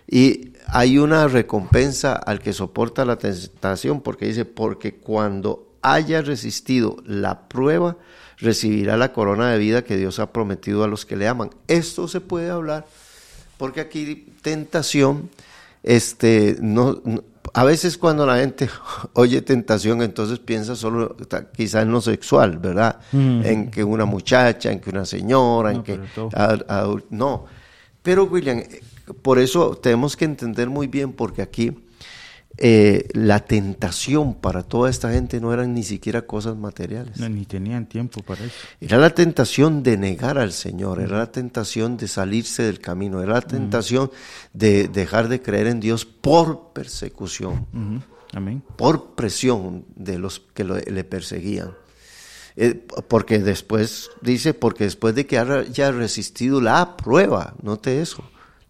Y 0.07 0.53
hay 0.67 0.99
una 0.99 1.29
recompensa 1.29 2.13
al 2.15 2.41
que 2.41 2.53
soporta 2.53 3.05
la 3.05 3.17
tentación 3.17 4.01
porque 4.01 4.27
dice, 4.27 4.45
porque 4.45 4.97
cuando 4.97 5.71
haya 5.83 6.21
resistido 6.21 6.97
la 7.07 7.49
prueba, 7.49 7.97
recibirá 8.39 8.97
la 8.97 9.13
corona 9.13 9.51
de 9.51 9.59
vida 9.59 9.85
que 9.85 9.97
Dios 9.97 10.19
ha 10.19 10.33
prometido 10.33 10.85
a 10.85 10.89
los 10.89 11.05
que 11.07 11.17
le 11.17 11.29
aman. 11.29 11.51
Esto 11.69 12.09
se 12.09 12.21
puede 12.21 12.51
hablar 12.51 12.87
porque 13.59 13.81
aquí 13.81 14.27
tentación, 14.43 15.31
este, 15.83 16.57
no, 16.61 17.01
no- 17.05 17.23
a 17.53 17.63
veces 17.63 17.99
cuando 17.99 18.27
la 18.27 18.39
gente 18.39 18.69
oye 19.13 19.41
tentación, 19.43 20.03
entonces 20.03 20.39
piensa 20.41 20.75
solo 20.75 21.11
ta- 21.29 21.51
quizá 21.53 21.83
en 21.83 21.93
lo 21.93 22.01
sexual, 22.01 22.59
¿verdad? 22.59 22.99
Mm. 23.13 23.43
En 23.45 23.71
que 23.71 23.85
una 23.85 24.05
muchacha, 24.07 24.73
en 24.73 24.81
que 24.81 24.91
una 24.91 25.05
señora, 25.05 25.71
en 25.71 25.77
No, 25.79 25.85
que 25.85 26.01
pero 26.15 26.31
ad- 26.35 26.67
adul- 26.67 27.05
no. 27.11 27.45
Pero 28.03 28.25
William, 28.25 28.59
eh, 28.59 28.81
por 29.23 29.39
eso 29.39 29.77
tenemos 29.77 30.17
que 30.17 30.25
entender 30.25 30.69
muy 30.69 30.87
bien, 30.89 31.13
porque 31.13 31.43
aquí 31.43 31.73
eh, 32.59 33.09
la 33.15 33.41
tentación 33.41 34.35
para 34.35 34.63
toda 34.63 34.89
esta 34.91 35.11
gente 35.13 35.41
no 35.41 35.53
eran 35.53 35.75
ni 35.75 35.83
siquiera 35.83 36.23
cosas 36.23 36.57
materiales. 36.57 37.19
No, 37.19 37.29
ni 37.29 37.45
tenían 37.47 37.87
tiempo 37.87 38.23
para 38.23 38.45
eso. 38.45 38.55
Era 38.81 38.99
la 38.99 39.11
tentación 39.11 39.83
de 39.83 39.97
negar 39.97 40.39
al 40.39 40.53
Señor, 40.53 41.01
era 41.01 41.19
la 41.19 41.33
tentación 41.33 41.97
de 41.97 42.07
salirse 42.09 42.63
del 42.63 42.79
camino, 42.81 43.21
era 43.23 43.35
la 43.35 43.41
tentación 43.43 44.11
de 44.53 44.89
dejar 44.89 45.29
de 45.29 45.43
creer 45.43 45.67
en 45.67 45.81
Dios 45.81 46.05
por 46.05 46.73
persecución. 46.73 47.67
Amén. 48.33 48.63
por 48.77 49.15
presión 49.15 49.85
de 49.95 50.19
los 50.19 50.41
que 50.41 50.65
lo- 50.65 50.77
le 50.79 51.05
perseguían. 51.05 51.71
Eh, 52.57 52.85
porque 53.09 53.39
después, 53.41 54.11
dice, 54.23 54.55
porque 54.55 54.85
después 54.85 55.15
de 55.15 55.27
que 55.27 55.39
haya 55.39 55.91
resistido 55.93 56.61
la 56.61 56.97
prueba, 56.97 57.55
note 57.63 58.01
eso, 58.01 58.25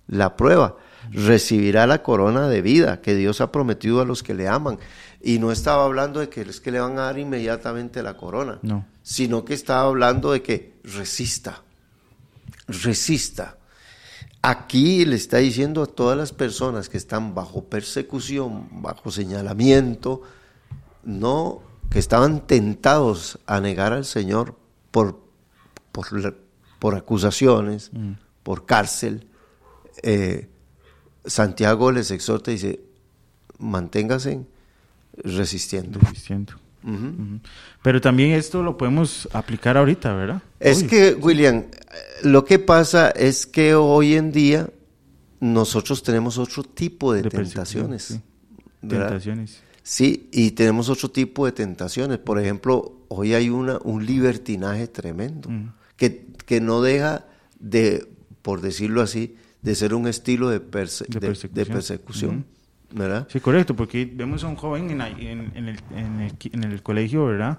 la 0.06 0.36
prueba, 0.36 0.76
recibirá 1.10 1.86
la 1.86 2.02
corona 2.02 2.48
de 2.48 2.62
vida 2.62 3.00
que 3.00 3.14
Dios 3.14 3.40
ha 3.40 3.50
prometido 3.52 4.00
a 4.00 4.04
los 4.04 4.22
que 4.22 4.34
le 4.34 4.48
aman. 4.48 4.78
Y 5.22 5.38
no 5.38 5.50
estaba 5.52 5.84
hablando 5.84 6.20
de 6.20 6.28
que 6.28 6.42
es 6.42 6.60
que 6.60 6.70
le 6.70 6.80
van 6.80 6.98
a 6.98 7.02
dar 7.04 7.18
inmediatamente 7.18 8.02
la 8.02 8.16
corona, 8.16 8.58
No. 8.62 8.84
sino 9.02 9.44
que 9.44 9.54
estaba 9.54 9.82
hablando 9.88 10.32
de 10.32 10.42
que 10.42 10.74
resista, 10.84 11.62
resista. 12.68 13.56
Aquí 14.42 15.04
le 15.06 15.16
está 15.16 15.38
diciendo 15.38 15.82
a 15.82 15.86
todas 15.86 16.18
las 16.18 16.32
personas 16.32 16.88
que 16.90 16.98
están 16.98 17.34
bajo 17.34 17.64
persecución, 17.64 18.68
bajo 18.82 19.10
señalamiento, 19.10 20.20
no 21.02 21.62
que 21.90 21.98
estaban 21.98 22.46
tentados 22.46 23.38
a 23.46 23.60
negar 23.60 23.92
al 23.94 24.04
Señor 24.04 24.56
por, 24.90 25.20
por, 25.92 26.06
por 26.78 26.94
acusaciones, 26.94 27.90
por 28.42 28.66
cárcel. 28.66 29.28
eh, 30.02 30.48
Santiago 31.24 31.90
les 31.92 32.10
exhorta 32.10 32.50
y 32.50 32.54
dice, 32.54 32.80
manténgase 33.58 34.40
resistiendo. 35.16 35.98
Resistiendo. 36.00 36.54
Pero 37.82 38.00
también 38.00 38.32
esto 38.32 38.62
lo 38.62 38.76
podemos 38.76 39.28
aplicar 39.32 39.76
ahorita, 39.76 40.14
¿verdad? 40.14 40.42
Es 40.60 40.82
que, 40.82 41.14
William, 41.14 41.64
lo 42.22 42.44
que 42.44 42.58
pasa 42.58 43.10
es 43.10 43.46
que 43.46 43.74
hoy 43.74 44.14
en 44.14 44.32
día 44.32 44.68
nosotros 45.40 46.02
tenemos 46.02 46.36
otro 46.36 46.62
tipo 46.62 47.12
de, 47.12 47.22
tentaciones. 47.22 48.02
sí. 48.02 48.20
Tentaciones. 48.86 49.62
Sí, 49.82 50.30
y 50.32 50.52
tenemos 50.52 50.88
otro 50.88 51.10
tipo 51.10 51.44
de 51.44 51.52
tentaciones. 51.52 52.18
Por 52.18 52.38
ejemplo, 52.38 53.00
hoy 53.08 53.34
hay 53.34 53.50
una, 53.50 53.78
un 53.84 54.06
libertinaje 54.06 54.88
tremendo. 54.88 55.50
Que, 55.96 56.26
que 56.46 56.60
no 56.62 56.80
deja 56.80 57.26
de, 57.60 58.08
por 58.40 58.62
decirlo 58.62 59.02
así, 59.02 59.36
de 59.64 59.74
ser 59.74 59.94
un 59.94 60.06
estilo 60.06 60.48
de, 60.50 60.60
perse- 60.60 61.06
De 61.08 61.18
de- 61.20 61.26
persecución. 61.26 61.54
de 61.54 61.72
persecución, 61.72 62.46
¿verdad? 62.92 63.26
Sí, 63.30 63.40
correcto, 63.40 63.74
porque 63.74 64.04
vemos 64.04 64.44
a 64.44 64.48
un 64.48 64.56
joven 64.56 64.90
en, 64.90 64.98
la- 64.98 65.08
en- 65.08 65.50
en 65.56 65.68
el, 65.68 65.80
en 65.96 66.20
el 66.20 66.32
en 66.52 66.64
el 66.64 66.82
colegio, 66.82 67.26
¿verdad? 67.26 67.58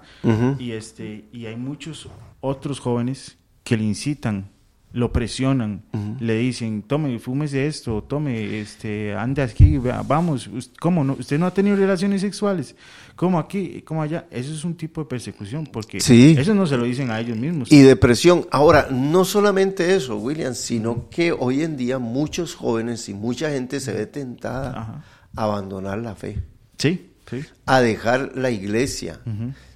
Y 0.58 0.70
este 0.72 1.24
y 1.32 1.46
hay 1.46 1.56
muchos 1.56 2.08
otros 2.40 2.80
jóvenes 2.80 3.36
que 3.64 3.76
le 3.76 3.84
incitan, 3.84 4.50
lo 4.96 5.12
presionan, 5.12 5.82
le 6.20 6.36
dicen, 6.38 6.80
tome, 6.82 7.18
fúmese 7.18 7.66
esto, 7.66 8.02
tome, 8.02 8.60
este, 8.60 9.14
ande 9.14 9.42
aquí, 9.42 9.76
vamos, 9.76 10.48
¿cómo 10.80 11.04
no? 11.04 11.12
¿Usted 11.18 11.38
no 11.38 11.44
ha 11.44 11.50
tenido 11.52 11.76
relaciones 11.76 12.22
sexuales? 12.22 12.74
¿Cómo 13.14 13.38
aquí? 13.38 13.82
¿Cómo 13.82 14.00
allá? 14.00 14.26
Eso 14.30 14.54
es 14.54 14.64
un 14.64 14.74
tipo 14.74 15.02
de 15.02 15.06
persecución, 15.06 15.66
porque 15.70 16.00
Sí. 16.00 16.34
eso 16.38 16.54
no 16.54 16.66
se 16.66 16.78
lo 16.78 16.84
dicen 16.84 17.10
a 17.10 17.20
ellos 17.20 17.36
mismos. 17.36 17.70
Y 17.70 17.82
depresión. 17.82 18.46
Ahora, 18.50 18.88
no 18.90 19.26
solamente 19.26 19.94
eso, 19.94 20.16
William, 20.16 20.54
sino 20.54 21.10
que 21.10 21.30
hoy 21.30 21.62
en 21.62 21.76
día 21.76 21.98
muchos 21.98 22.54
jóvenes 22.54 23.06
y 23.10 23.12
mucha 23.14 23.50
gente 23.50 23.80
se 23.80 23.92
ve 23.92 24.06
tentada 24.06 24.70
Ajá. 24.80 25.04
a 25.36 25.42
abandonar 25.44 25.98
la 25.98 26.14
fe, 26.14 26.42
Sí, 26.78 27.10
sí. 27.30 27.44
a 27.66 27.80
dejar 27.82 28.32
la 28.34 28.50
iglesia. 28.50 29.20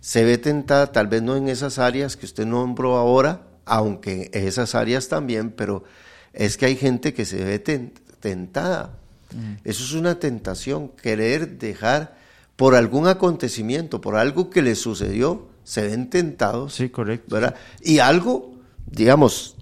Se 0.00 0.24
ve 0.24 0.38
tentada, 0.38 0.92
tal 0.92 1.08
vez 1.08 1.20
no 1.20 1.36
en 1.36 1.50
esas 1.50 1.78
áreas 1.78 2.16
que 2.16 2.24
usted 2.24 2.46
nombró 2.46 2.96
ahora, 2.96 3.42
aunque 3.70 4.30
en 4.32 4.46
esas 4.48 4.74
áreas 4.74 5.08
también, 5.08 5.50
pero 5.50 5.84
es 6.32 6.56
que 6.56 6.66
hay 6.66 6.76
gente 6.76 7.14
que 7.14 7.24
se 7.24 7.42
ve 7.44 7.58
ten- 7.58 7.92
tentada. 8.20 8.96
Eso 9.64 9.84
es 9.84 9.92
una 9.92 10.18
tentación, 10.18 10.88
querer 10.88 11.56
dejar 11.58 12.16
por 12.56 12.74
algún 12.74 13.06
acontecimiento, 13.06 14.00
por 14.00 14.16
algo 14.16 14.50
que 14.50 14.60
le 14.60 14.74
sucedió, 14.74 15.48
se 15.64 15.82
ven 15.86 16.10
tentados. 16.10 16.74
Sí, 16.74 16.88
correcto. 16.88 17.34
¿verdad? 17.36 17.54
Y 17.80 18.00
algo, 18.00 18.56
digamos, 18.90 19.56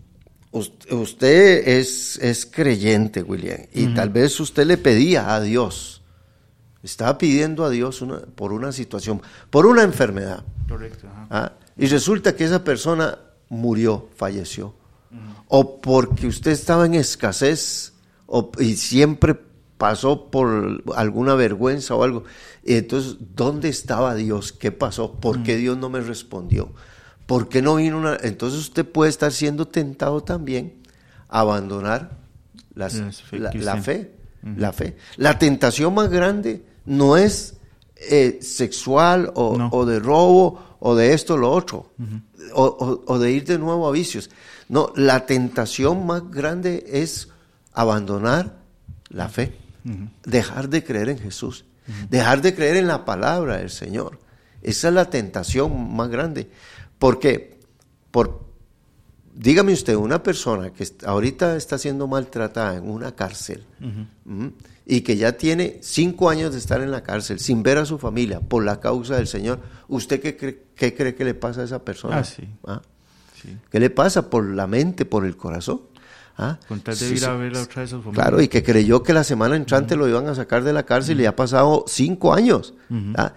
us- 0.53 0.73
usted 0.91 1.69
es, 1.69 2.19
es 2.23 2.47
creyente, 2.47 3.23
William, 3.23 3.61
y 3.75 3.89
tal 3.95 4.09
vez 4.09 4.41
usted 4.41 4.67
le 4.67 4.79
pedía 4.79 5.35
a 5.35 5.41
Dios, 5.43 6.03
estaba 6.83 7.19
pidiendo 7.19 7.65
a 7.67 7.71
Dios 7.71 8.01
una- 8.01 8.21
por 8.21 8.53
una 8.53 8.73
situación, 8.73 9.21
por 9.51 9.67
una 9.67 9.83
enfermedad, 9.83 10.45
Correcto. 10.67 11.07
¿ah? 11.31 11.53
y 11.77 11.87
resulta 11.87 12.35
que 12.35 12.45
esa 12.45 12.65
persona 12.65 13.19
murió, 13.49 14.09
falleció, 14.17 14.75
o 15.49 15.81
porque 15.81 16.27
usted 16.27 16.51
estaba 16.51 16.85
en 16.87 16.95
escasez 16.95 17.95
o, 18.27 18.51
y 18.59 18.77
siempre 18.77 19.37
pasó 19.79 20.31
por 20.31 20.83
alguna 20.97 21.35
vergüenza 21.35 21.95
o 21.95 22.03
algo. 22.03 22.25
Y 22.65 22.75
entonces, 22.75 23.17
¿dónde 23.35 23.69
estaba 23.69 24.15
Dios? 24.15 24.53
¿Qué 24.53 24.71
pasó? 24.73 25.13
¿Por 25.13 25.43
qué 25.43 25.57
Dios 25.57 25.79
no 25.79 25.89
me 25.89 26.01
respondió? 26.01 26.73
¿Por 27.27 27.49
qué 27.49 27.63
no 27.63 27.77
vino 27.77 27.97
una...? 27.99 28.19
Entonces 28.23 28.59
usted 28.61 28.85
puede 28.85 29.09
estar 29.11 29.33
siendo 29.33 29.67
tentado 29.69 30.23
también 30.23 30.75
a 31.29 31.41
abandonar 31.41 32.11
las- 32.75 32.95
la, 33.39 33.51
la 33.65 33.77
fe. 33.83 34.15
La 34.57 34.73
fe. 34.73 34.97
La 35.17 35.39
tentación 35.39 35.95
más 35.95 36.11
grande 36.11 36.65
no 36.85 37.17
es 37.17 37.55
eh, 37.97 38.39
sexual 38.43 39.33
o, 39.35 39.57
No. 39.57 39.69
o 39.73 39.85
de 39.87 39.99
robo 40.01 40.77
o 40.81 40.95
de 40.95 41.13
esto 41.13 41.35
o 41.35 41.37
lo 41.39 41.51
otro, 41.51 41.93
o, 42.55 42.65
o- 42.65 43.05
o 43.07 43.19
de 43.19 43.33
ir 43.33 43.45
de 43.45 43.59
nuevo 43.59 43.87
a 43.89 43.93
vicios. 43.93 44.31
No, 44.69 44.93
la 44.97 45.27
tentación 45.27 46.07
más 46.07 46.31
grande 46.31 46.85
es 46.89 47.29
abandonar 47.73 48.57
la 49.09 49.29
fe, 49.29 49.57
dejar 50.25 50.69
de 50.69 50.85
creer 50.85 51.09
en 51.09 51.19
Jesús, 51.19 51.65
dejar 52.11 52.43
de 52.43 52.55
creer 52.55 52.77
en 52.77 52.87
la 52.87 53.05
palabra 53.05 53.57
del 53.59 53.71
Señor. 53.71 54.19
Esa 54.63 54.89
es 54.89 54.95
la 54.95 55.09
tentación 55.09 55.95
más 55.95 56.09
grande. 56.09 56.51
Porque, 56.99 57.59
por, 58.11 58.45
dígame 59.35 59.73
usted, 59.73 59.95
una 59.95 60.23
persona 60.23 60.71
que 60.73 60.87
ahorita 61.07 61.57
está 61.57 61.79
siendo 61.79 62.07
maltratada 62.09 62.77
en 62.77 62.91
una 62.91 63.15
cárcel. 63.15 63.65
Y 64.91 65.03
que 65.03 65.19
ya 65.19 65.33
tiene 65.33 65.79
cinco 65.83 66.31
años 66.31 66.53
de 66.53 66.59
estar 66.59 66.81
en 66.81 66.91
la 66.91 67.03
cárcel 67.03 67.39
sin 67.39 67.63
ver 67.63 67.77
a 67.77 67.85
su 67.85 67.99
familia 67.99 68.41
por 68.41 68.65
la 68.65 68.81
causa 68.81 69.17
del 69.17 69.27
Señor, 69.27 69.61
¿usted 69.87 70.19
qué 70.19 70.35
cree, 70.37 70.63
qué 70.75 70.95
cree 70.95 71.15
que 71.15 71.27
le 71.27 71.35
pasa 71.35 71.61
a 71.61 71.65
esa 71.65 71.85
persona? 71.85 72.19
Ah, 72.19 72.25
sí. 72.25 72.49
¿Ah? 72.67 72.81
Sí. 73.41 73.55
¿Qué 73.71 73.79
le 73.79 73.91
pasa 73.91 74.31
por 74.31 74.47
la 74.47 74.67
mente, 74.67 75.05
por 75.05 75.27
el 75.27 75.37
corazón? 75.37 75.83
¿Ah? 76.39 76.59
Con 76.67 76.81
tal 76.81 76.97
de 76.99 77.07
Sí, 77.07 77.15
ir 77.17 77.25
a 77.27 77.35
ver 77.35 77.55
otra 77.55 77.83
vez 77.83 77.93
a 77.93 77.97
su 77.97 78.03
familia. 78.03 78.23
Claro, 78.23 78.41
y 78.41 78.49
que 78.49 78.63
creyó 78.63 79.03
que 79.03 79.13
la 79.13 79.25
semana 79.25 79.57
entrante 79.57 79.95
lo 79.95 80.09
iban 80.09 80.27
a 80.27 80.35
sacar 80.35 80.65
de 80.65 80.73
la 80.73 80.85
cárcel 80.85 81.21
y 81.21 81.25
ya 81.25 81.31
ha 81.31 81.37
pasado 81.37 81.85
cinco 81.87 82.33
años. 82.33 82.73
¿ah? 83.17 83.35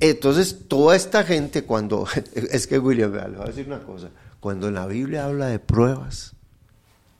Entonces, 0.00 0.68
toda 0.68 0.96
esta 0.96 1.22
gente, 1.24 1.64
cuando. 1.64 2.06
Es 2.34 2.66
que, 2.66 2.78
William, 2.78 3.12
le 3.12 3.28
voy 3.36 3.42
a 3.42 3.50
decir 3.50 3.66
una 3.66 3.80
cosa. 3.80 4.08
Cuando 4.40 4.68
en 4.68 4.74
la 4.74 4.86
Biblia 4.86 5.26
habla 5.26 5.48
de 5.48 5.58
pruebas, 5.58 6.34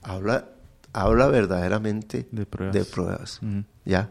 habla, 0.02 0.48
habla 0.94 1.26
verdaderamente 1.26 2.26
De 2.30 2.46
pruebas. 2.46 2.74
de 2.74 2.84
pruebas, 2.86 3.38
Ujú. 3.42 3.64
¿Ya? 3.84 4.08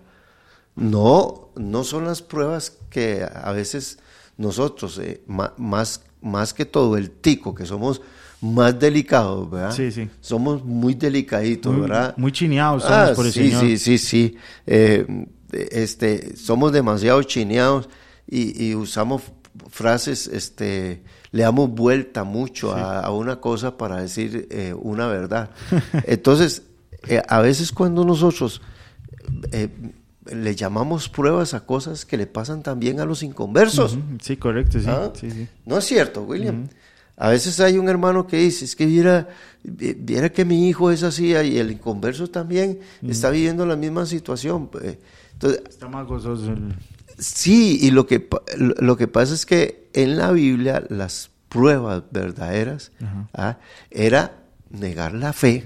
No, 0.76 1.50
no 1.56 1.84
son 1.84 2.06
las 2.06 2.22
pruebas 2.22 2.78
que 2.90 3.24
a 3.24 3.52
veces 3.52 4.00
nosotros, 4.38 4.98
eh, 5.00 5.22
más, 5.58 6.02
más 6.22 6.54
que 6.54 6.66
todo 6.66 6.98
el 6.98 7.12
tico, 7.12 7.54
que 7.54 7.66
somos 7.66 8.02
más 8.42 8.78
delicados, 8.80 9.50
¿verdad? 9.50 9.72
Sí, 9.72 9.92
sí. 9.92 10.10
Somos 10.20 10.64
muy 10.66 10.96
delicaditos, 10.96 11.72
Muy- 11.74 11.82
¿verdad? 11.84 12.14
muy 12.18 12.32
chineados 12.32 12.84
somos 12.84 12.98
Ah, 13.12 13.14
por 13.16 13.26
el 13.28 13.32
sí, 13.32 13.44
Señor. 13.52 13.62
Sí, 13.62 13.78
sí, 13.78 13.98
sí. 13.98 14.38
Eh, 14.66 15.06
este, 15.72 16.36
somos 16.36 16.72
demasiado 16.72 17.22
chineados 17.24 17.88
y, 18.28 18.66
y 18.70 18.74
usamos 18.76 19.22
frases, 19.70 20.26
este, 20.28 21.04
le 21.32 21.44
damos 21.44 21.70
vuelta 21.70 22.24
mucho 22.24 22.74
a, 22.74 23.02
a 23.02 23.12
una 23.12 23.40
cosa 23.40 23.78
para 23.78 24.02
decir 24.02 24.48
eh, 24.50 24.74
una 24.76 25.06
verdad. 25.08 25.52
Entonces, 26.08 26.64
eh, 27.08 27.22
a 27.28 27.42
veces 27.42 27.72
cuando 27.72 28.04
nosotros 28.06 28.62
eh, 29.52 29.70
le 30.32 30.56
llamamos 30.56 31.10
pruebas 31.10 31.54
a 31.54 31.66
cosas 31.66 32.06
que 32.06 32.18
le 32.18 32.28
pasan 32.28 32.64
también 32.64 33.00
a 33.00 33.06
los 33.06 33.24
inconversos. 33.24 33.98
Sí, 34.22 34.38
correcto, 34.38 34.80
sí. 34.80 34.86
¿Ah? 34.88 35.12
sí, 35.20 35.30
sí. 35.32 35.48
No 35.66 35.78
es 35.78 35.86
cierto, 35.86 36.24
William. 36.24 36.68
A 37.16 37.30
veces 37.30 37.60
hay 37.60 37.78
un 37.78 37.88
hermano 37.90 38.26
que 38.26 38.38
dice, 38.38 38.66
es 38.66 38.76
que 38.76 38.86
viera, 38.88 39.28
vi- 39.64 39.94
viera 39.94 40.30
que 40.32 40.46
mi 40.46 40.68
hijo 40.68 40.90
es 40.92 41.04
así 41.04 41.28
y 41.28 41.58
el 41.58 41.72
inconverso 41.72 42.28
también 42.28 42.80
está 43.08 43.30
viviendo 43.30 43.66
la 43.66 43.76
misma 43.76 44.06
situación. 44.06 44.68
pues. 44.68 44.98
Entonces, 45.34 45.62
Está 45.70 45.88
más 45.88 46.08
gozoso. 46.08 46.52
el- 46.52 46.74
sí, 47.20 47.78
y 47.82 47.92
lo 47.92 48.08
que, 48.08 48.28
lo 48.58 48.98
que 48.98 49.08
pasa 49.08 49.34
es 49.36 49.46
que 49.46 49.90
en 49.94 50.18
la 50.18 50.32
Biblia 50.32 50.84
las 50.90 51.30
pruebas 51.50 52.02
verdaderas 52.12 52.92
ah, 53.36 53.58
era 53.92 54.38
negar 54.72 55.14
la 55.14 55.34
fe. 55.34 55.66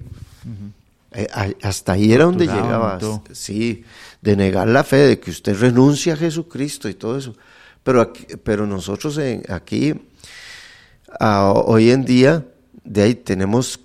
Eh, 1.14 1.28
hasta 1.64 1.94
ahí 1.94 2.12
era 2.14 2.26
donde 2.26 2.46
llegaba, 2.62 3.00
sí, 3.32 3.84
de 4.22 4.36
negar 4.36 4.68
la 4.68 4.84
fe, 4.84 4.98
de 4.98 5.20
que 5.20 5.32
usted 5.32 5.58
renuncia 5.60 6.14
a 6.14 6.18
Jesucristo 6.18 6.90
y 6.90 6.94
todo 6.96 7.18
eso. 7.18 7.34
Pero, 7.84 8.02
aquí- 8.02 8.26
pero 8.44 8.68
nosotros 8.68 9.18
en- 9.18 9.44
aquí, 9.50 9.94
hoy 11.20 11.92
en 11.92 12.06
día, 12.06 12.46
de 12.84 13.02
ahí 13.04 13.16
tenemos, 13.16 13.80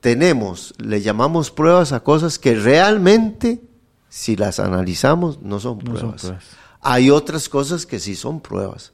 tenemos, 0.00 0.74
le 0.78 1.00
llamamos 1.00 1.50
pruebas 1.50 1.92
a 1.92 2.00
cosas 2.00 2.38
que 2.38 2.54
realmente, 2.54 3.60
si 4.08 4.36
las 4.36 4.60
analizamos, 4.60 5.40
no 5.42 5.60
son 5.60 5.78
No 5.78 5.84
son 5.84 5.94
pruebas. 6.00 6.20
pruebas. 6.22 6.44
Hay 6.82 7.10
otras 7.10 7.48
cosas 7.48 7.84
que 7.86 7.98
sí 7.98 8.14
son 8.16 8.40
pruebas 8.40 8.92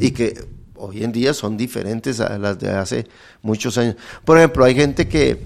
y 0.00 0.10
que 0.10 0.44
hoy 0.76 1.04
en 1.04 1.12
día 1.12 1.32
son 1.32 1.56
diferentes 1.56 2.20
a 2.20 2.36
las 2.38 2.58
de 2.58 2.70
hace 2.70 3.06
muchos 3.42 3.78
años. 3.78 3.96
Por 4.24 4.36
ejemplo, 4.38 4.64
hay 4.64 4.74
gente 4.74 5.08
que, 5.08 5.42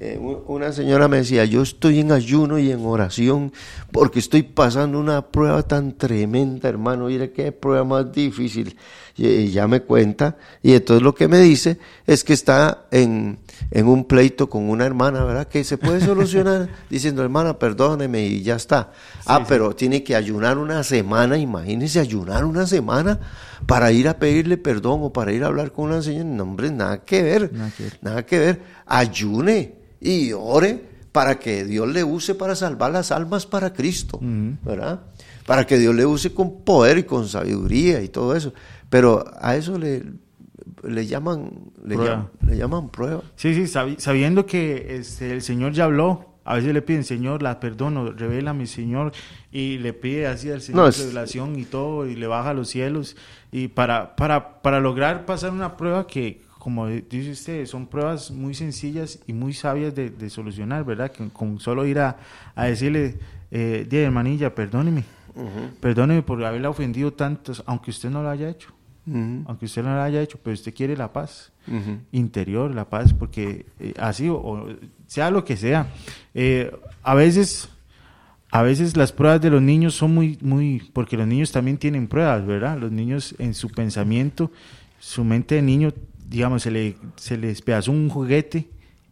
eh, 0.00 0.16
una 0.46 0.70
señora 0.72 1.08
me 1.08 1.16
decía, 1.18 1.44
yo 1.44 1.62
estoy 1.62 1.98
en 1.98 2.12
ayuno 2.12 2.58
y 2.60 2.70
en 2.70 2.86
oración 2.86 3.52
porque 3.90 4.20
estoy 4.20 4.44
pasando 4.44 5.00
una 5.00 5.26
prueba 5.26 5.62
tan 5.64 5.98
tremenda, 5.98 6.68
hermano, 6.68 7.06
mire 7.06 7.32
qué 7.32 7.50
prueba 7.50 7.82
más 7.84 8.12
difícil. 8.12 8.76
Y, 9.16 9.26
y 9.26 9.50
ya 9.50 9.66
me 9.66 9.80
cuenta, 9.80 10.36
y 10.62 10.74
entonces 10.74 11.02
lo 11.02 11.12
que 11.12 11.26
me 11.26 11.40
dice 11.40 11.78
es 12.06 12.22
que 12.22 12.32
está 12.34 12.86
en, 12.92 13.40
en 13.72 13.88
un 13.88 14.04
pleito 14.04 14.48
con 14.48 14.70
una 14.70 14.86
hermana, 14.86 15.24
¿verdad? 15.24 15.48
Que 15.48 15.64
se 15.64 15.76
puede 15.76 16.00
solucionar 16.00 16.68
diciendo, 16.88 17.24
hermana, 17.24 17.58
perdóneme 17.58 18.24
y 18.24 18.42
ya 18.44 18.54
está. 18.54 18.92
ah, 19.26 19.44
pero 19.48 19.74
tiene 19.74 20.04
que 20.04 20.14
ayunar 20.14 20.56
una 20.58 20.84
semana, 20.84 21.36
imagínese 21.36 21.98
ayunar 21.98 22.44
una 22.44 22.64
semana 22.68 23.18
para 23.66 23.90
ir 23.90 24.06
a 24.06 24.20
pedirle 24.20 24.56
perdón 24.56 25.00
o 25.02 25.12
para 25.12 25.32
ir 25.32 25.42
a 25.42 25.48
hablar 25.48 25.72
con 25.72 25.86
una 25.86 26.00
señora. 26.00 26.24
No, 26.24 26.44
hombre, 26.44 26.70
nada 26.70 26.98
que 27.04 27.20
ver, 27.20 27.52
Nada 27.52 27.72
que 27.76 27.82
ver. 27.82 27.98
nada 28.02 28.24
que 28.24 28.38
ver. 28.38 28.62
Ayune 28.86 29.74
y 30.00 30.32
ore 30.32 30.84
para 31.12 31.38
que 31.38 31.64
Dios 31.64 31.88
le 31.88 32.04
use 32.04 32.34
para 32.34 32.54
salvar 32.54 32.92
las 32.92 33.10
almas 33.12 33.46
para 33.46 33.72
Cristo, 33.72 34.18
¿verdad? 34.62 35.00
Para 35.46 35.66
que 35.66 35.78
Dios 35.78 35.94
le 35.94 36.04
use 36.06 36.32
con 36.34 36.62
poder 36.62 36.98
y 36.98 37.02
con 37.04 37.26
sabiduría 37.26 38.02
y 38.02 38.08
todo 38.08 38.36
eso. 38.36 38.52
Pero 38.90 39.24
a 39.40 39.56
eso 39.56 39.78
le, 39.78 40.04
le 40.84 41.06
llaman, 41.06 41.50
le 41.84 41.94
Prueba. 41.96 42.10
llaman, 42.14 42.28
le 42.46 42.56
llaman 42.56 42.88
prueba. 42.90 43.22
Sí, 43.36 43.54
sí, 43.54 43.66
sabi- 43.66 43.96
sabiendo 43.98 44.46
que 44.46 44.96
este, 44.98 45.32
el 45.32 45.42
Señor 45.42 45.72
ya 45.72 45.84
habló, 45.84 46.36
a 46.44 46.54
veces 46.54 46.72
le 46.72 46.80
piden, 46.82 47.04
Señor, 47.04 47.42
la 47.42 47.60
perdono, 47.60 48.12
revélame, 48.12 48.66
Señor, 48.66 49.12
y 49.52 49.78
le 49.78 49.92
pide 49.92 50.26
así 50.26 50.50
al 50.50 50.60
Señor 50.62 50.82
No, 50.82 50.88
es- 50.88 50.98
revelación 50.98 51.58
y 51.58 51.64
todo, 51.64 52.06
y 52.06 52.14
le 52.14 52.26
baja 52.26 52.50
a 52.50 52.54
los 52.54 52.68
cielos, 52.68 53.16
y 53.52 53.68
para, 53.68 54.14
para, 54.16 54.62
para 54.62 54.80
lograr 54.80 55.26
pasar 55.26 55.50
una 55.50 55.76
prueba 55.76 56.06
que 56.06 56.42
como 56.68 56.86
dice 56.86 57.30
usted, 57.30 57.64
son 57.64 57.86
pruebas 57.86 58.30
muy 58.30 58.52
sencillas 58.52 59.18
y 59.26 59.32
muy 59.32 59.54
sabias 59.54 59.94
de, 59.94 60.28
solucionar, 60.28 60.84
¿verdad? 60.84 61.10
Que 61.10 61.26
con 61.30 61.58
solo 61.58 61.86
ir 61.86 61.98
a, 61.98 62.18
a 62.54 62.66
decirle, 62.66 63.16
eh, 63.50 63.88
hermanilla, 63.90 64.54
perdóneme, 64.54 65.02
perdóneme 65.80 66.22
por 66.22 66.44
haberla 66.44 66.68
ofendido 66.68 67.10
tantos, 67.14 67.62
aunque 67.64 67.90
usted 67.90 68.10
no 68.10 68.22
lo 68.22 68.28
haya 68.28 68.50
hecho, 68.50 68.68
aunque 69.06 69.64
usted 69.64 69.82
no 69.82 69.94
lo 69.94 70.02
haya 70.02 70.20
hecho, 70.20 70.38
pero 70.42 70.52
usted 70.52 70.74
quiere 70.74 70.94
la 70.94 71.10
paz 71.10 71.52
interior, 72.12 72.74
la 72.74 72.84
paz, 72.84 73.14
porque 73.14 73.64
eh, 73.80 73.94
así, 73.98 74.28
o, 74.28 74.66
sea 75.06 75.30
lo 75.30 75.46
que 75.46 75.56
sea, 75.56 75.86
eh, 76.34 76.70
a 77.02 77.14
veces 77.14 77.70
a 78.50 78.60
veces 78.60 78.94
las 78.94 79.12
pruebas 79.12 79.40
de 79.40 79.48
los 79.48 79.62
niños 79.62 79.94
son 79.94 80.14
muy, 80.14 80.36
muy, 80.42 80.90
porque 80.92 81.16
los 81.16 81.26
niños 81.26 81.50
también 81.50 81.78
tienen 81.78 82.08
pruebas, 82.08 82.46
¿verdad? 82.46 82.78
Los 82.78 82.92
niños 82.92 83.34
en 83.38 83.54
su 83.54 83.70
pensamiento, 83.70 84.50
su 84.98 85.24
mente 85.24 85.56
de 85.56 85.62
niño, 85.62 85.92
digamos, 86.28 86.62
se, 86.62 86.70
le, 86.70 86.96
se 87.16 87.36
les 87.36 87.62
pedazó 87.62 87.92
un 87.92 88.08
juguete 88.08 88.68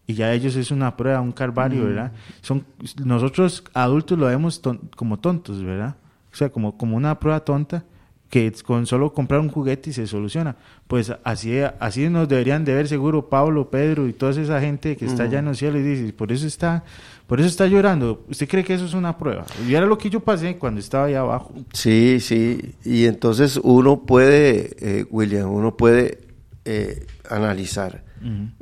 y 0.06 0.14
ya 0.14 0.32
ellos 0.32 0.54
es 0.56 0.70
una 0.70 0.96
prueba, 0.96 1.20
un 1.20 1.32
calvario, 1.32 1.82
mm. 1.82 1.86
¿verdad? 1.86 2.12
Son, 2.42 2.64
nosotros 3.04 3.64
adultos 3.74 4.18
lo 4.18 4.26
vemos 4.26 4.60
como 4.94 5.18
tontos, 5.18 5.62
¿verdad? 5.62 5.96
O 6.32 6.36
sea, 6.36 6.50
como, 6.50 6.76
como 6.76 6.96
una 6.96 7.18
prueba 7.18 7.40
tonta 7.40 7.84
que 8.30 8.52
con 8.64 8.86
solo 8.86 9.12
comprar 9.12 9.40
un 9.40 9.48
juguete 9.48 9.90
y 9.90 9.92
se 9.92 10.06
soluciona. 10.06 10.56
Pues 10.88 11.12
así, 11.24 11.58
así 11.78 12.08
nos 12.08 12.28
deberían 12.28 12.64
de 12.64 12.74
ver 12.74 12.88
seguro 12.88 13.28
Pablo, 13.28 13.70
Pedro 13.70 14.08
y 14.08 14.12
toda 14.12 14.32
esa 14.32 14.60
gente 14.60 14.96
que 14.96 15.06
está 15.06 15.24
allá 15.24 15.38
en 15.38 15.46
los 15.46 15.58
cielos 15.58 15.80
y 15.80 15.84
dice, 15.84 16.12
por 16.12 16.32
eso 16.32 16.46
está, 16.46 16.84
por 17.26 17.40
eso 17.40 17.48
está 17.48 17.66
llorando. 17.66 18.24
¿Usted 18.28 18.48
cree 18.48 18.64
que 18.64 18.74
eso 18.74 18.84
es 18.84 18.94
una 18.94 19.16
prueba? 19.16 19.46
Y 19.68 19.74
era 19.74 19.86
lo 19.86 19.96
que 19.96 20.10
yo 20.10 20.20
pasé 20.20 20.56
cuando 20.56 20.80
estaba 20.80 21.06
allá 21.06 21.20
abajo. 21.20 21.52
Sí, 21.72 22.18
sí. 22.20 22.74
Y 22.84 23.04
entonces 23.04 23.60
uno 23.62 24.02
puede, 24.02 24.76
eh, 24.80 25.06
William, 25.10 25.50
uno 25.50 25.76
puede 25.76 26.26
eh, 26.66 27.06
analizar. 27.30 28.04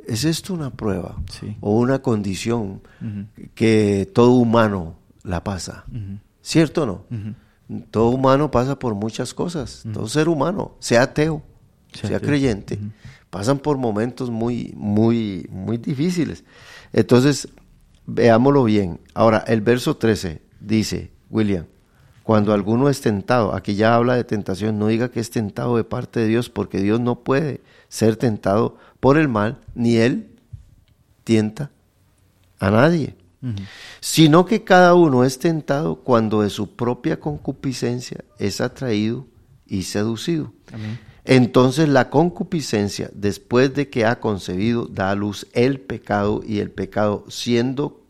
¿Es 0.05 0.25
esto 0.25 0.53
una 0.53 0.69
prueba 0.69 1.17
o 1.59 1.79
una 1.79 1.99
condición 2.03 2.81
que 3.55 4.09
todo 4.13 4.31
humano 4.31 4.97
la 5.23 5.43
pasa? 5.43 5.85
¿Cierto 6.41 6.83
o 6.83 6.85
no? 6.85 7.05
Todo 7.89 8.09
humano 8.09 8.51
pasa 8.51 8.77
por 8.77 8.93
muchas 8.93 9.33
cosas. 9.33 9.83
Todo 9.91 10.07
ser 10.07 10.29
humano, 10.29 10.75
sea 10.79 11.01
ateo, 11.01 11.41
sea, 11.91 12.19
creyente, 12.19 12.79
pasan 13.31 13.57
por 13.57 13.77
momentos 13.77 14.29
muy, 14.29 14.71
muy, 14.77 15.47
muy 15.49 15.77
difíciles. 15.77 16.43
Entonces, 16.93 17.47
veámoslo 18.05 18.65
bien. 18.65 18.99
Ahora, 19.15 19.43
el 19.47 19.61
verso 19.61 19.97
13 19.97 20.43
dice, 20.59 21.11
William, 21.31 21.65
cuando 22.25 22.53
alguno 22.53 22.89
es 22.89 23.01
tentado, 23.01 23.53
aquí 23.53 23.75
ya 23.75 23.93
habla 23.93 24.15
de 24.15 24.23
tentación, 24.23 24.79
no 24.79 24.87
diga 24.87 25.11
que 25.11 25.19
es 25.19 25.29
tentado 25.29 25.77
de 25.77 25.83
parte 25.83 26.21
de 26.21 26.25
Dios, 26.25 26.49
porque 26.49 26.79
Dios 26.79 26.99
no 26.99 27.19
puede 27.19 27.61
ser 27.87 28.15
tentado 28.15 28.79
por 28.99 29.19
el 29.19 29.27
mal, 29.27 29.59
ni 29.75 29.97
Él 29.97 30.31
tienta 31.23 31.69
a 32.57 32.71
nadie. 32.71 33.15
Sino 33.99 34.47
que 34.47 34.63
cada 34.63 34.95
uno 34.95 35.23
es 35.23 35.37
tentado 35.37 35.97
cuando 35.97 36.41
de 36.41 36.49
su 36.49 36.75
propia 36.75 37.19
concupiscencia 37.19 38.25
es 38.39 38.59
atraído 38.59 39.27
y 39.67 39.83
seducido. 39.83 40.51
Entonces 41.25 41.87
la 41.89 42.09
concupiscencia, 42.09 43.11
después 43.13 43.75
de 43.75 43.91
que 43.91 44.03
ha 44.03 44.19
concebido, 44.19 44.87
da 44.87 45.11
a 45.11 45.15
luz 45.15 45.45
el 45.53 45.79
pecado 45.79 46.41
y 46.43 46.57
el 46.57 46.71
pecado 46.71 47.23
siendo 47.27 48.01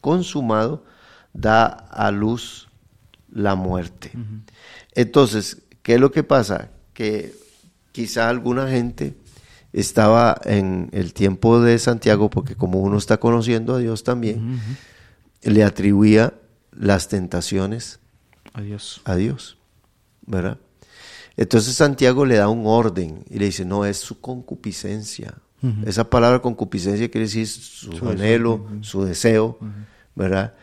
consumado, 0.00 0.84
da 1.32 1.64
a 1.66 2.12
luz 2.12 2.65
la 3.36 3.54
muerte. 3.54 4.12
Entonces, 4.94 5.62
¿qué 5.82 5.94
es 5.94 6.00
lo 6.00 6.10
que 6.10 6.24
pasa? 6.24 6.70
Que 6.94 7.34
quizá 7.92 8.28
alguna 8.28 8.68
gente 8.68 9.14
estaba 9.72 10.40
en 10.44 10.88
el 10.92 11.12
tiempo 11.12 11.60
de 11.60 11.78
Santiago, 11.78 12.30
porque 12.30 12.54
como 12.56 12.80
uno 12.80 12.96
está 12.96 13.18
conociendo 13.18 13.74
a 13.74 13.78
Dios 13.78 14.04
también, 14.04 14.58
le 15.42 15.62
atribuía 15.62 16.32
las 16.72 17.08
tentaciones 17.08 18.00
a 18.54 18.62
Dios. 18.62 19.02
a 19.04 19.16
Dios, 19.16 19.58
¿verdad? 20.26 20.58
Entonces 21.36 21.74
Santiago 21.74 22.24
le 22.24 22.36
da 22.36 22.48
un 22.48 22.66
orden 22.66 23.22
y 23.28 23.38
le 23.38 23.46
dice, 23.46 23.66
no, 23.66 23.84
es 23.84 23.98
su 23.98 24.20
concupiscencia. 24.20 25.34
Esa 25.84 26.08
palabra 26.08 26.40
concupiscencia 26.40 27.10
quiere 27.10 27.26
decir 27.26 27.46
su, 27.46 28.08
anhelo, 28.08 28.66
su 28.82 29.04
deseo, 29.04 29.58
¿verdad? 30.14 30.54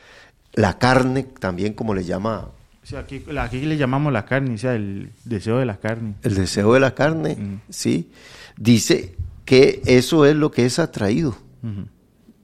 La 0.54 0.80
carne 0.80 1.24
también 1.24 1.74
como 1.74 1.94
le 1.94 2.06
llama 2.06 2.52
aquí, 2.98 3.62
le 3.62 3.78
llamamos 3.78 4.12
la 4.12 4.26
carne, 4.26 4.56
o 4.56 4.58
sea, 4.58 4.76
el 4.76 5.12
deseo 5.24 5.58
de 5.58 5.66
la 5.66 5.78
carne. 5.78 6.16
El 6.22 6.36
deseo 6.36 6.74
de 6.74 6.80
la 6.80 6.94
carne, 6.94 7.62
sí 7.70 8.12
dice 8.58 9.16
que 9.46 9.82
eso 9.86 10.26
es 10.26 10.36
lo 10.36 10.52
que 10.52 10.66
es 10.66 10.80
atraído, 10.80 11.36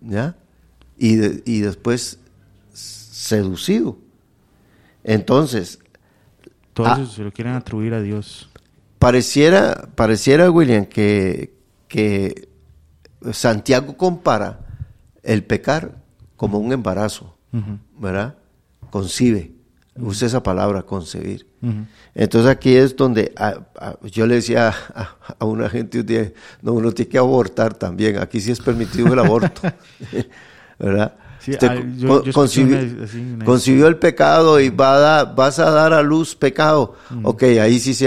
¿ya? 0.01 0.35
Y, 0.97 1.15
y 1.49 1.59
después 1.61 2.19
seducido. 2.73 3.97
Entonces... 5.03 5.79
Todo 6.73 6.93
eso 6.93 7.07
se 7.07 7.23
lo 7.23 7.31
quieren 7.31 7.53
atribuir 7.53 7.93
a 7.93 8.01
Dios. 8.01 8.49
Pareciera, 8.99 9.89
pareciera 9.95 10.49
William, 10.49 10.85
que, 10.85 11.53
que 11.87 12.49
Santiago 13.31 13.97
compara 13.97 14.61
el 15.23 15.43
pecar 15.43 16.01
como 16.37 16.57
un 16.59 16.71
embarazo, 16.71 17.37
¿verdad? 17.97 18.37
Concibe 18.89 19.58
usa 20.01 20.27
esa 20.27 20.43
palabra, 20.43 20.83
concebir. 20.83 21.47
Entonces 22.15 22.49
aquí 22.49 22.75
es 22.75 22.95
donde 22.95 23.33
yo 24.11 24.25
le 24.25 24.35
decía 24.35 24.73
a, 25.39 25.45
una 25.45 25.69
gente 25.69 25.99
un 25.99 26.05
día, 26.05 26.31
no, 26.61 26.73
uno 26.73 26.91
tiene 26.91 27.09
que 27.09 27.17
abortar 27.17 27.73
también, 27.73 28.17
aquí 28.17 28.39
sí 28.39 28.51
es 28.51 28.59
permitido 28.59 29.13
el 29.13 29.19
aborto, 29.19 29.61
¿verdad? 30.79 31.15
concibió, 33.45 33.87
el 33.87 33.97
pecado 33.97 34.59
y 34.59 34.69
va 34.69 34.95
a 34.95 34.99
dar, 34.99 35.35
vas 35.35 35.59
a 35.59 35.71
dar 35.71 35.93
a 35.93 36.01
luz 36.01 36.35
pecado. 36.35 36.95
Ok, 37.23 37.43
ahí 37.43 37.79
sí, 37.79 38.05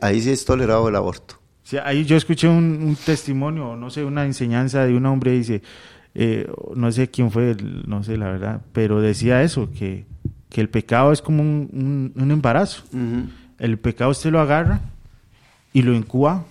ahí 0.00 0.20
sí 0.20 0.30
es 0.30 0.44
tolerado 0.44 0.88
el 0.88 0.96
aborto. 0.96 1.36
Sí, 1.62 1.76
ahí 1.82 2.04
yo 2.04 2.16
escuché 2.16 2.48
un, 2.48 2.96
testimonio, 3.04 3.76
no 3.76 3.90
sé, 3.90 4.04
una 4.04 4.24
enseñanza 4.26 4.84
de 4.84 4.94
un 4.94 5.06
hombre, 5.06 5.32
dice, 5.32 5.62
eh, 6.14 6.50
no 6.74 6.90
sé 6.92 7.08
quién 7.08 7.30
fue, 7.30 7.56
no 7.86 8.02
sé 8.02 8.16
la 8.16 8.26
verdad, 8.26 8.62
pero 8.72 9.00
decía 9.00 9.42
eso, 9.42 9.70
que 9.70 10.04
que 10.52 10.60
el 10.60 10.68
pecado 10.68 11.12
es 11.12 11.22
como 11.22 11.42
un, 11.42 12.12
embarazo. 12.14 12.82
El 13.58 13.78
pecado 13.78 14.10
usted 14.10 14.30
lo 14.30 14.38
agarra 14.38 14.82
y 15.72 15.80
lo 15.80 15.94
incuba 15.94 16.44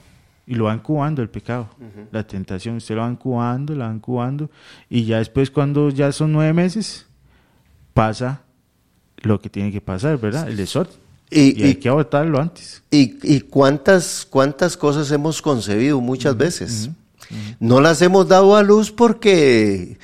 y 0.47 0.55
lo 0.55 0.65
va 0.65 0.73
incubando 0.73 1.21
el 1.21 1.29
pecado. 1.29 1.69
La 2.11 2.25
tentación 2.25 2.77
usted 2.77 2.95
lo 2.95 3.01
va 3.01 3.11
incubando, 3.11 3.75
lo 3.75 3.85
va 3.85 3.93
incubando 3.93 4.49
y 4.89 5.05
ya 5.05 5.19
después 5.19 5.51
cuando 5.51 5.91
ya 5.91 6.11
son 6.11 6.31
nueve 6.31 6.51
meses 6.51 7.05
pasa 7.93 8.41
lo 9.17 9.39
que 9.39 9.51
tiene 9.51 9.71
que 9.71 9.81
pasar, 9.81 10.17
¿verdad? 10.17 10.49
El 10.49 10.57
desorden. 10.57 10.95
Y, 11.29 11.61
hay 11.61 11.75
que 11.75 11.87
abortarlo 11.87 12.41
antes. 12.41 12.81
Y, 12.89 13.41
cuántas, 13.41 14.25
cuántas 14.27 14.75
cosas 14.75 15.11
hemos 15.11 15.43
concebido 15.43 16.01
muchas 16.01 16.35
veces. 16.35 16.89
No 17.59 17.79
las 17.81 18.01
hemos 18.01 18.27
dado 18.27 18.55
a 18.55 18.63
luz 18.63 18.91
porque 18.91 19.99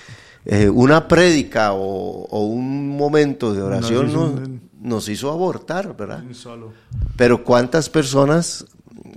eh, 0.50 0.70
una 0.70 1.10
prédica 1.10 1.74
o, 1.74 2.40
un 2.46 2.96
momento 2.96 3.54
de 3.54 3.62
oración 3.62 4.62
nos 4.80 5.10
hizo, 5.10 5.30
abortar, 5.30 5.98
¿verdad? 5.98 6.24
Pero 7.18 7.44
cuántas 7.44 7.90
personas, 7.90 8.66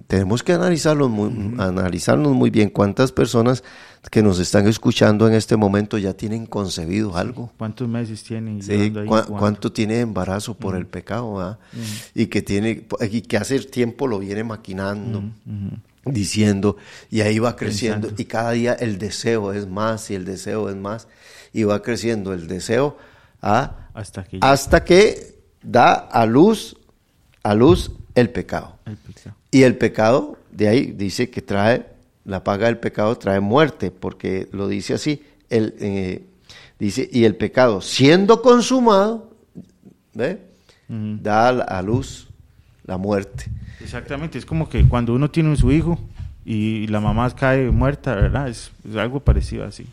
tenemos 0.08 0.42
que 0.42 0.54
analizarlo 0.54 1.08
muy, 1.08 1.54
analizarnos 1.60 2.32
muy 2.32 2.50
bien, 2.50 2.68
cuántas 2.68 3.12
personas 3.12 3.62
que 4.10 4.24
nos 4.24 4.40
están 4.40 4.66
escuchando 4.66 5.28
en 5.28 5.34
este 5.34 5.56
momento 5.56 5.98
ya 5.98 6.14
tienen 6.14 6.46
concebido 6.46 7.16
algo. 7.16 7.52
¿Cuántos 7.56 7.86
meses 7.86 8.24
tienen? 8.24 8.60
Sí, 8.60 8.92
¿cuánto 9.28 9.70
tiene 9.70 10.00
embarazo 10.00 10.54
por 10.54 10.74
el 10.74 10.86
pecado? 10.86 11.36
¿verdad? 11.36 11.58
Y 12.12 12.26
que 12.26 12.42
tiene, 12.42 12.88
y 13.08 13.20
que 13.20 13.36
hace 13.36 13.60
tiempo 13.60 14.08
lo 14.08 14.18
viene 14.18 14.42
maquinando 14.42 15.22
diciendo, 16.04 16.76
y 17.10 17.20
ahí 17.20 17.38
va 17.38 17.56
creciendo, 17.56 18.10
y 18.16 18.24
cada 18.24 18.52
día 18.52 18.72
el 18.74 18.98
deseo 18.98 19.52
es 19.52 19.66
más 19.66 20.10
y 20.10 20.14
el 20.14 20.24
deseo 20.24 20.68
es 20.68 20.76
más, 20.76 21.08
y 21.52 21.64
va 21.64 21.82
creciendo 21.82 22.32
el 22.32 22.46
deseo 22.46 22.96
a, 23.42 23.88
hasta, 23.94 24.24
que 24.24 24.38
hasta 24.40 24.84
que 24.84 25.38
da 25.62 25.92
a 25.92 26.26
luz, 26.26 26.76
a 27.42 27.54
luz 27.54 27.92
el 28.14 28.30
pecado. 28.30 28.78
Y 29.50 29.62
el 29.62 29.76
pecado, 29.76 30.38
de 30.50 30.68
ahí 30.68 30.86
dice 30.86 31.30
que 31.30 31.42
trae, 31.42 31.86
la 32.24 32.44
paga 32.44 32.66
del 32.66 32.78
pecado 32.78 33.16
trae 33.18 33.40
muerte, 33.40 33.90
porque 33.90 34.48
lo 34.52 34.68
dice 34.68 34.94
así, 34.94 35.22
el, 35.48 35.74
eh, 35.80 36.24
dice, 36.78 37.08
y 37.12 37.24
el 37.24 37.36
pecado 37.36 37.80
siendo 37.80 38.42
consumado, 38.42 39.30
¿ve? 40.14 40.48
da 40.88 41.50
a 41.50 41.82
luz 41.82 42.29
la 42.90 42.98
muerte. 42.98 43.46
Exactamente, 43.80 44.36
es 44.38 44.44
como 44.44 44.68
que 44.68 44.84
cuando 44.86 45.14
uno 45.14 45.30
tiene 45.30 45.56
su 45.56 45.70
hijo 45.72 45.98
y 46.44 46.86
la 46.88 47.00
mamá 47.00 47.30
cae 47.34 47.70
muerta, 47.70 48.14
¿verdad? 48.14 48.48
Es, 48.48 48.72
algo 48.96 49.20
parecido 49.20 49.64
así. 49.64 49.86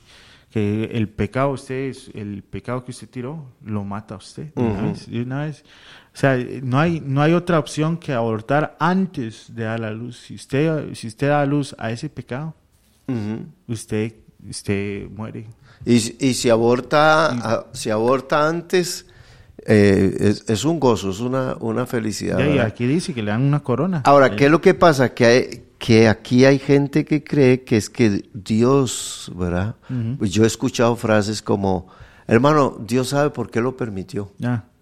Que 0.51 0.85
el 0.93 1.07
pecado 1.07 1.51
usted, 1.51 1.95
el 2.15 2.41
pecado 2.41 2.83
que 2.83 2.91
usted 2.91 3.07
tiró, 3.09 3.45
lo 3.63 3.83
mata 3.83 4.15
a 4.15 4.17
usted 4.17 4.53
de 4.55 5.21
una, 5.21 5.41
vez, 5.45 5.63
O 6.13 6.17
sea, 6.17 6.37
no 6.63 6.79
hay, 6.79 6.99
no 7.05 7.21
hay 7.21 7.33
otra 7.33 7.59
opción 7.59 7.97
que 7.97 8.13
abortar 8.13 8.75
antes 8.79 9.53
de 9.53 9.63
dar 9.65 9.79
la 9.79 9.91
luz. 9.91 10.17
Si 10.25 10.33
usted, 10.35 10.93
si 10.95 11.07
usted 11.07 11.27
da 11.29 11.45
luz 11.45 11.75
a 11.77 11.91
ese 11.91 12.09
pecado, 12.09 12.55
usted, 13.67 14.13
usted 14.49 15.09
muere. 15.11 15.45
Y, 15.85 15.99
si- 15.99 16.17
y 16.19 16.33
si 16.33 16.49
aborta, 16.49 17.27
a- 17.31 17.65
si 17.73 17.89
aborta 17.91 18.47
antes, 18.49 19.05
eh, 19.67 20.15
es, 20.19 20.45
es 20.47 20.63
un 20.65 20.79
gozo, 20.79 21.09
es 21.11 21.19
una, 21.19 21.55
una 21.59 21.85
felicidad. 21.85 22.39
Ya, 22.39 22.47
y 22.47 22.57
aquí 22.59 22.87
dice 22.87 23.13
que 23.13 23.21
le 23.21 23.31
dan 23.31 23.41
una 23.43 23.61
corona. 23.61 24.01
Ahora, 24.05 24.35
¿qué 24.35 24.45
es 24.45 24.51
lo 24.51 24.61
que 24.61 24.73
pasa? 24.73 25.13
Que, 25.13 25.25
hay- 25.25 25.63
que 25.77 26.07
aquí 26.07 26.45
hay 26.45 26.57
gente 26.57 27.03
que 27.05 27.23
cree 27.23 27.63
que 27.63 27.77
es 27.77 27.89
que 27.89 28.23
Dios, 28.33 29.31
¿verdad? 29.35 29.75
Yo 30.21 30.43
he 30.43 30.47
escuchado 30.47 30.95
frases 30.95 31.41
como, 31.41 31.87
hermano, 32.27 32.77
Dios 32.79 33.09
sabe 33.09 33.29
por 33.29 33.51
qué 33.51 33.61
lo 33.61 33.75
permitió. 33.77 34.31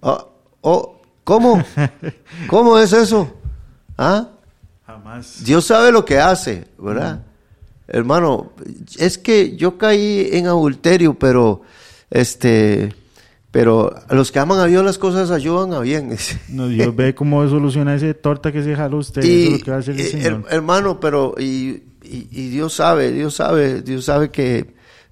Ah, 0.01 0.25
oh, 0.61 1.01
¿Cómo? 1.23 1.61
¿Cómo 2.47 2.77
es 2.77 2.93
eso? 2.93 3.33
¿Ah? 3.97 4.29
Jamás. 4.85 5.43
Dios 5.43 5.65
sabe 5.65 5.91
lo 5.91 6.05
que 6.05 6.19
hace, 6.19 6.67
¿verdad? 6.77 7.23
Hermano, 7.87 8.51
es 8.97 9.17
que 9.17 9.55
yo 9.57 9.77
caí 9.77 10.29
en 10.33 10.45
adulterio, 10.47 11.15
pero 11.17 11.61
este, 12.11 12.93
pero 13.55 13.95
a 14.09 14.13
los 14.15 14.33
que 14.33 14.39
aman 14.39 14.59
a 14.59 14.65
Dios 14.65 14.83
las 14.83 14.97
cosas 14.97 15.31
ayudan 15.31 15.71
a 15.71 15.79
bien. 15.79 16.13
No, 16.49 16.67
Dios 16.67 16.93
ve 16.93 17.15
cómo 17.15 17.47
soluciona 17.47 17.95
ese 17.95 18.13
torta 18.13 18.51
que 18.51 18.61
se 18.61 18.75
jaló 18.75 18.97
usted. 18.97 19.23
Y, 19.23 19.43
eso 19.45 19.53
es 19.53 19.59
lo 19.59 19.63
que 19.63 19.71
va 19.71 19.77
a 19.77 19.79
hacer 19.79 19.93
el 19.95 20.01
eh, 20.01 20.09
Señor. 20.09 20.31
her- 20.41 20.45
hermano, 20.49 20.99
pero 20.99 21.35
y, 21.39 21.83
y- 22.03 22.27
y 22.31 22.49
Dios 22.49 22.73
sabe, 22.73 23.13
Dios 23.13 23.33
sabe, 23.35 23.81
Dios 23.81 24.03
sabe 24.03 24.29
que 24.29 24.57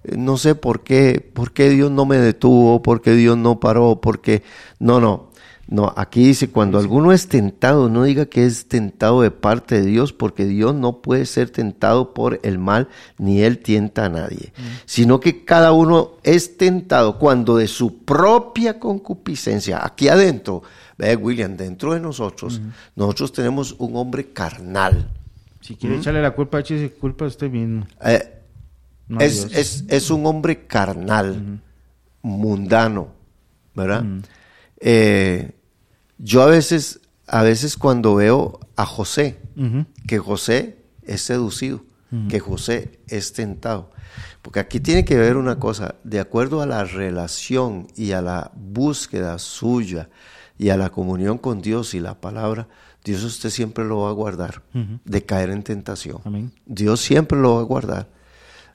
eh, 0.03 0.17
no 0.17 0.35
sé 0.35 0.55
por 0.55 0.83
qué, 0.83 1.25
por 1.33 1.53
qué 1.53 1.69
Dios 1.69 1.89
no 1.89 2.05
me 2.05 2.17
detuvo, 2.17 2.81
por 2.81 3.01
qué 3.01 3.11
Dios 3.15 3.37
no 3.37 3.61
paró, 3.61 4.01
porque 4.01 4.43
no, 4.77 4.99
no, 4.99 5.31
no. 5.67 5.93
Aquí 5.95 6.25
dice 6.25 6.49
cuando 6.49 6.77
alguno 6.77 7.11
es 7.11 7.27
tentado, 7.27 7.89
no 7.89 8.03
diga 8.03 8.25
que 8.25 8.45
es 8.45 8.67
tentado 8.67 9.21
de 9.21 9.31
parte 9.31 9.81
de 9.81 9.85
Dios, 9.87 10.13
porque 10.13 10.45
Dios 10.45 10.75
no 10.75 11.01
puede 11.01 11.25
ser 11.25 11.49
tentado 11.49 12.13
por 12.13 12.39
el 12.43 12.59
mal, 12.59 12.89
ni 13.17 13.41
él 13.41 13.59
tienta 13.59 14.05
a 14.05 14.09
nadie, 14.09 14.53
sino 14.85 15.19
que 15.19 15.45
cada 15.45 15.71
uno 15.71 16.11
es 16.23 16.57
tentado 16.57 17.17
cuando 17.17 17.57
de 17.57 17.67
su 17.67 18.03
propia 18.03 18.79
concupiscencia, 18.79 19.83
aquí 19.83 20.09
adentro, 20.09 20.63
ve 20.97 21.15
William, 21.15 21.55
dentro 21.57 21.93
de 21.93 21.99
nosotros, 21.99 22.61
nosotros 22.95 23.31
tenemos 23.31 23.75
un 23.79 23.95
hombre 23.95 24.31
carnal. 24.31 25.09
Si 25.61 25.75
quiere 25.75 25.95
echarle 25.97 26.21
la 26.21 26.31
culpa, 26.31 26.59
échese 26.59 26.91
culpa 26.91 27.25
a 27.25 27.29
usted 27.29 27.49
mismo. 27.49 27.87
Eh, 28.03 28.41
No 29.07 29.19
es, 29.21 29.45
es, 29.53 29.85
es 29.87 30.09
un 30.11 30.25
hombre 30.25 30.65
carnal, 30.67 31.61
mundano, 32.21 33.07
¿verdad? 33.75 34.03
Eh, 34.85 35.55
yo 36.17 36.41
a 36.41 36.47
veces, 36.47 36.99
a 37.25 37.41
veces 37.41 37.77
cuando 37.77 38.15
veo 38.15 38.59
a 38.75 38.85
José, 38.85 39.39
que 40.07 40.19
José 40.19 40.77
es 41.03 41.21
seducido, 41.21 41.83
que 42.29 42.39
José 42.39 42.99
es 43.07 43.31
tentado. 43.33 43.91
Porque 44.41 44.59
aquí 44.59 44.81
tiene 44.81 45.05
que 45.05 45.17
ver 45.17 45.37
una 45.37 45.57
cosa, 45.57 45.95
de 46.03 46.19
acuerdo 46.19 46.61
a 46.61 46.65
la 46.65 46.83
relación 46.83 47.87
y 47.95 48.11
a 48.11 48.21
la 48.21 48.51
búsqueda 48.55 49.39
suya 49.39 50.09
y 50.59 50.69
a 50.69 50.77
la 50.77 50.89
comunión 50.89 51.37
con 51.37 51.61
Dios 51.61 51.93
y 51.93 52.01
la 52.01 52.19
palabra, 52.19 52.67
Dios 53.05 53.23
usted 53.23 53.49
siempre 53.49 53.85
lo 53.85 53.99
va 53.99 54.09
a 54.09 54.13
guardar 54.13 54.63
de 54.73 55.25
caer 55.25 55.49
en 55.49 55.63
tentación. 55.63 56.19
Amén. 56.25 56.51
Dios 56.65 56.99
siempre 56.99 57.39
lo 57.39 57.55
va 57.55 57.61
a 57.61 57.65
guardar. 57.65 58.09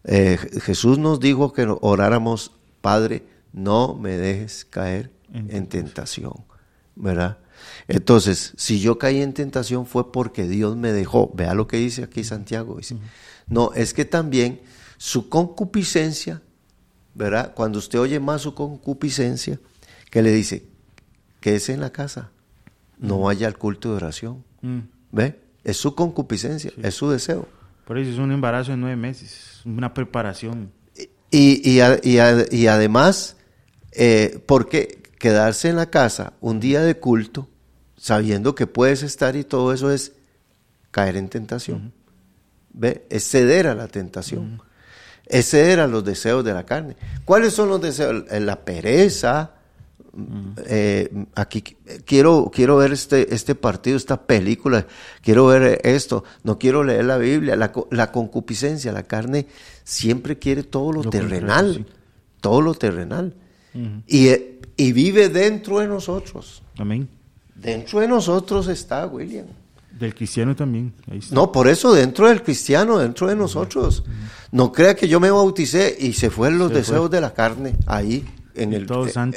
Eh, 0.05 0.39
Jesús 0.63 0.99
nos 0.99 1.21
dijo 1.21 1.53
que 1.53 1.67
oráramos, 1.81 2.53
Padre, 2.81 3.25
no 3.53 3.95
me 3.95 4.17
dejes 4.17 4.65
caer 4.65 5.18
En 5.33 5.51
en 5.55 5.67
tentación, 5.69 6.33
¿verdad? 6.97 7.39
Entonces, 7.89 8.53
si 8.57 8.81
yo 8.81 8.99
caí 8.99 9.21
en 9.21 9.33
tentación 9.35 9.85
fue 9.87 10.11
porque 10.13 10.47
Dios 10.47 10.77
me 10.77 10.93
dejó. 10.93 11.31
Vea 11.35 11.55
lo 11.55 11.67
que 11.67 11.77
dice 11.79 12.03
aquí 12.05 12.25
Santiago. 12.25 12.77
Dice, 12.77 12.97
no, 13.49 13.73
es 13.75 13.93
que 13.95 14.05
también 14.05 14.61
su 14.97 15.29
concupiscencia, 15.29 16.41
¿verdad? 17.15 17.53
Cuando 17.55 17.79
usted 17.79 17.99
oye 17.99 18.21
más 18.21 18.43
su 18.43 18.55
concupiscencia, 18.55 19.59
que 20.11 20.23
le 20.23 20.33
dice, 20.33 20.65
quédese 21.41 21.73
en 21.75 21.81
la 21.81 21.91
casa, 21.91 22.31
no 22.99 23.21
vaya 23.21 23.47
al 23.47 23.59
culto 23.59 23.91
de 23.91 23.97
oración. 23.97 24.45
Mm. 24.63 24.79
¿Ve? 25.13 25.41
Es 25.65 25.77
su 25.77 25.95
concupiscencia, 25.95 26.73
es 26.83 26.95
su 26.95 27.11
deseo. 27.11 27.49
Por 27.87 27.99
eso 27.99 28.11
es 28.13 28.19
un 28.19 28.33
embarazo 28.33 28.71
de 28.71 28.77
nueve 28.77 28.97
meses. 28.97 29.61
Una 29.65 29.93
preparación. 29.95 30.71
Y, 31.31 31.69
y, 31.69 31.81
a- 31.81 31.99
y 32.03 32.19
a- 32.19 32.47
y 32.51 32.67
además, 32.69 33.37
eh, 33.93 34.43
porque 34.47 34.98
quedarse 35.19 35.69
en 35.69 35.77
la 35.77 35.87
casa 35.91 36.33
un 36.41 36.61
día 36.61 36.81
de 36.83 36.97
culto, 36.99 37.49
sabiendo 37.97 38.55
que 38.55 38.67
puedes 38.67 39.03
estar 39.03 39.37
y 39.37 39.45
todo 39.45 39.73
eso 39.73 39.91
es 39.91 40.13
caer 40.91 41.17
en 41.17 41.29
tentación. 41.29 41.93
¿Ve? 42.73 43.07
Es 43.11 43.29
ceder 43.29 43.67
a 43.67 43.75
la 43.75 43.89
tentación. 43.89 44.63
Es 45.27 45.51
ceder 45.51 45.81
a 45.81 45.87
los 45.89 46.05
deseos 46.05 46.45
de 46.45 46.55
la 46.55 46.65
carne. 46.65 46.97
¿Cuáles 47.25 47.53
son 47.53 47.69
los 47.69 47.81
deseos? 47.81 48.25
Eh, 48.31 48.41
La 48.41 48.65
pereza. 48.65 49.53
eh, 50.67 51.27
aquí 51.35 51.63
qu- 51.63 52.03
quiero, 52.05 52.51
quiero 52.53 52.77
ver 52.77 52.93
este, 52.93 53.33
este 53.35 53.55
partido, 53.55 53.97
esta 53.97 54.23
película, 54.23 54.87
quiero 55.23 55.47
ver 55.47 55.81
esto, 55.85 56.25
no 56.45 56.59
quiero 56.59 56.83
leer 56.83 57.05
la 57.05 57.19
Biblia, 57.19 57.55
la, 57.57 57.71
co- 57.73 57.89
la 57.93 58.11
concupiscencia, 58.11 58.91
la 58.93 59.05
carne 59.05 59.47
siempre 59.85 60.39
quiere 60.39 60.63
todo 60.65 60.93
lo, 60.93 61.03
Lo 61.05 61.11
terrenal, 61.11 61.75
sí. 61.77 61.87
todo 62.41 62.61
lo 62.63 62.75
terrenal. 62.75 63.35
Y, 64.07 64.29
y 64.77 64.93
vive 64.93 65.29
dentro 65.29 65.79
de 65.79 65.89
nosotros. 65.89 66.63
Amén. 66.79 67.09
Dentro 67.55 68.01
de 68.01 68.09
nosotros 68.09 68.69
está 68.69 69.07
William. 69.07 69.47
Del 69.99 70.15
cristiano 70.15 70.55
también. 70.55 70.93
Ahí 71.11 71.19
está. 71.19 71.35
No, 71.35 71.51
por 71.51 71.67
eso 71.67 71.93
dentro 71.93 72.29
del 72.29 72.43
cristiano, 72.43 72.99
dentro 72.99 73.27
de 73.27 73.35
nosotros. 73.35 74.05
No 74.53 74.71
crea 74.71 74.95
que 74.95 75.09
yo 75.09 75.19
me 75.19 75.31
bauticé 75.31 75.97
y 75.99 76.13
se 76.13 76.31
fueron 76.31 76.59
los 76.59 76.69
Se 76.69 76.79
deseos 76.79 77.01
fue. 77.01 77.09
de 77.09 77.21
la 77.21 77.35
carne 77.35 77.77
ahí 77.87 78.25
en 78.55 78.73
el, 78.73 78.87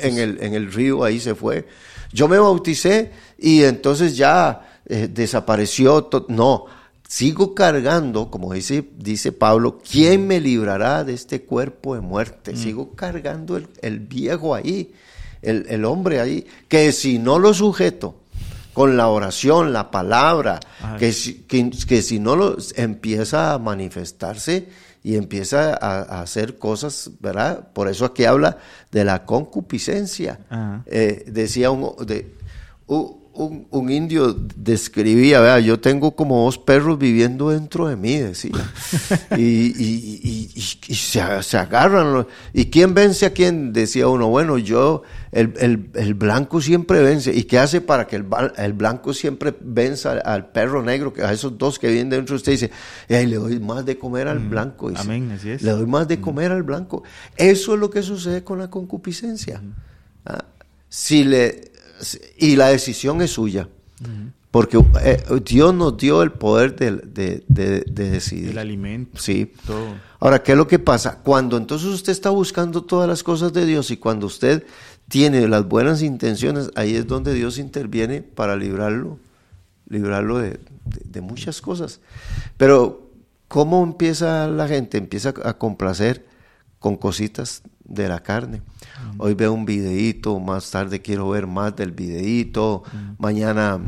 en 0.02 0.18
el 0.18 0.38
en 0.42 0.54
el 0.54 0.72
río 0.72 1.04
ahí 1.04 1.20
se 1.20 1.36
fue. 1.36 1.68
Yo 2.14 2.28
me 2.28 2.38
bauticé 2.38 3.12
y 3.38 3.64
entonces 3.64 4.16
ya 4.18 4.80
eh, 4.86 5.08
desapareció. 5.12 6.10
no, 6.28 6.66
sigo 7.12 7.54
cargando, 7.54 8.32
como 8.32 8.54
dice 8.54 8.88
dice 8.98 9.34
Pablo, 9.34 9.80
¿quién 9.80 10.28
me 10.28 10.40
librará 10.40 11.04
de 11.04 11.14
este 11.14 11.42
cuerpo 11.42 11.94
de 11.94 12.00
muerte? 12.00 12.56
Sigo 12.56 12.96
cargando 12.96 13.58
el, 13.58 13.68
el 13.82 14.00
viejo 14.00 14.56
ahí, 14.56 14.94
el, 15.42 15.66
el 15.68 15.84
hombre 15.84 16.22
ahí, 16.22 16.48
que 16.70 16.94
si 16.94 17.20
no 17.20 17.38
lo 17.38 17.54
sujeto 17.54 18.16
con 18.72 18.96
la 18.96 19.10
oración, 19.10 19.74
la 19.74 19.92
palabra, 19.92 20.62
que 21.00 21.12
si, 21.12 21.42
que, 21.42 21.70
que 21.86 22.02
si 22.02 22.18
no 22.18 22.38
lo 22.38 22.56
empieza 22.78 23.56
a 23.56 23.60
manifestarse 23.60 24.70
y 25.04 25.18
empieza 25.18 25.74
a, 25.74 26.04
a 26.04 26.22
hacer 26.22 26.58
cosas, 26.58 27.12
¿verdad? 27.20 27.74
Por 27.74 27.90
eso 27.90 28.06
aquí 28.06 28.24
habla 28.24 28.58
de 28.90 29.04
la 29.04 29.26
concupiscencia. 29.26 30.40
Eh, 30.86 31.26
decía 31.28 31.72
un, 31.72 31.94
de, 32.06 32.34
un, 32.88 33.21
un- 33.46 33.68
un 33.70 33.90
indio 33.92 34.34
describía, 34.56 35.40
vea, 35.42 35.60
yo 35.60 35.80
tengo 35.80 36.16
como 36.16 36.46
dos 36.46 36.58
perros 36.58 36.98
viviendo 36.98 37.50
dentro 37.50 37.88
de 37.88 37.96
mí, 37.96 38.18
decía. 38.18 38.52
y, 39.38 39.42
y- 39.42 40.52
y- 40.56 40.96
se, 40.96 41.22
se 41.44 41.58
agarran. 41.58 42.28
¿Y 42.54 42.66
quién 42.66 42.94
vence 42.94 43.26
a 43.26 43.34
quién? 43.34 43.74
Decía 43.74 44.08
uno, 44.08 44.28
bueno, 44.30 44.58
yo, 44.58 45.04
el, 45.32 45.54
el- 45.60 45.90
el 45.96 46.14
blanco 46.14 46.62
siempre 46.62 47.02
vence. 47.02 47.34
¿Y 47.34 47.44
qué 47.44 47.60
hace 47.60 47.82
para 47.82 48.08
que 48.08 48.16
el, 48.18 48.26
el 48.58 48.74
blanco 48.74 49.14
siempre 49.14 49.54
venza 49.62 50.12
al, 50.12 50.22
al 50.26 50.52
perro 50.52 50.84
negro? 50.84 51.14
Que 51.14 51.24
a 51.24 51.32
esos 51.32 51.58
dos 51.58 51.80
que 51.80 51.88
viven 51.90 52.10
dentro 52.10 52.34
de 52.34 52.38
usted 52.38 52.52
dice, 52.54 52.72
"Ey, 53.08 53.26
le 53.28 53.38
doy 53.38 53.60
más 53.60 53.86
de 53.86 53.98
comer 53.98 54.28
al 54.28 54.40
blanco. 54.40 54.90
dice. 54.90 55.02
Amén, 55.02 55.32
así 55.32 55.50
es. 55.50 55.62
Le 55.62 55.72
doy 55.72 55.86
más 55.86 56.08
de 56.08 56.20
comer 56.22 56.52
al 56.52 56.64
blanco. 56.64 57.04
Eso 57.38 57.74
es 57.74 57.80
lo 57.80 57.90
que 57.90 58.02
sucede 58.04 58.44
con 58.44 58.60
la 58.60 58.70
concupiscencia. 58.70 59.62
Ah, 60.26 60.46
Si 60.90 61.24
le, 61.24 61.71
y 62.38 62.56
la 62.56 62.68
decisión 62.70 63.22
es 63.22 63.32
suya. 63.32 63.68
Porque 64.50 64.84
eh, 65.04 65.24
Dios 65.46 65.74
nos 65.74 65.96
dio 65.96 66.24
el 66.24 66.32
poder 66.34 66.76
de, 66.76 66.92
de- 66.92 67.44
de- 67.48 67.82
de 67.82 68.10
decidir. 68.10 68.50
El 68.50 68.58
alimento. 68.58 69.18
Sí. 69.18 69.54
Todo. 69.66 69.96
Ahora, 70.20 70.44
¿qué 70.44 70.52
es 70.52 70.58
lo 70.58 70.68
que 70.68 70.78
pasa? 70.80 71.20
Cuando 71.24 71.56
entonces 71.56 71.88
usted 71.88 72.12
está 72.12 72.32
buscando 72.32 72.82
todas 72.84 73.08
las 73.08 73.24
cosas 73.24 73.54
de 73.54 73.66
Dios 73.66 73.92
y 73.92 73.98
cuando 73.98 74.26
usted 74.28 74.66
tiene 75.08 75.48
las 75.48 75.66
buenas 75.68 76.02
intenciones, 76.02 76.70
ahí 76.76 76.96
es 76.96 77.08
donde 77.08 77.34
Dios 77.34 77.58
interviene 77.60 78.22
para 78.24 78.56
librarlo, 78.58 79.20
librarlo 79.88 80.40
de, 80.40 80.50
de- 80.50 80.60
de 81.06 81.22
muchas 81.22 81.62
cosas. 81.62 82.02
Pero, 82.58 83.10
¿cómo 83.48 83.82
empieza 83.84 84.48
la 84.48 84.68
gente? 84.68 84.98
Empieza 84.98 85.34
a 85.46 85.54
complacer 85.58 86.26
con 86.80 86.98
cositas 86.98 87.62
de 87.86 88.10
la 88.10 88.20
carne. 88.22 88.62
Hoy 89.24 89.36
veo 89.36 89.54
un 89.54 89.66
videíto, 89.66 90.40
más 90.40 90.72
tarde 90.72 91.00
quiero 91.00 91.30
ver 91.30 91.46
más 91.46 91.76
del 91.76 91.92
videíto, 91.92 92.82
mañana, 93.20 93.80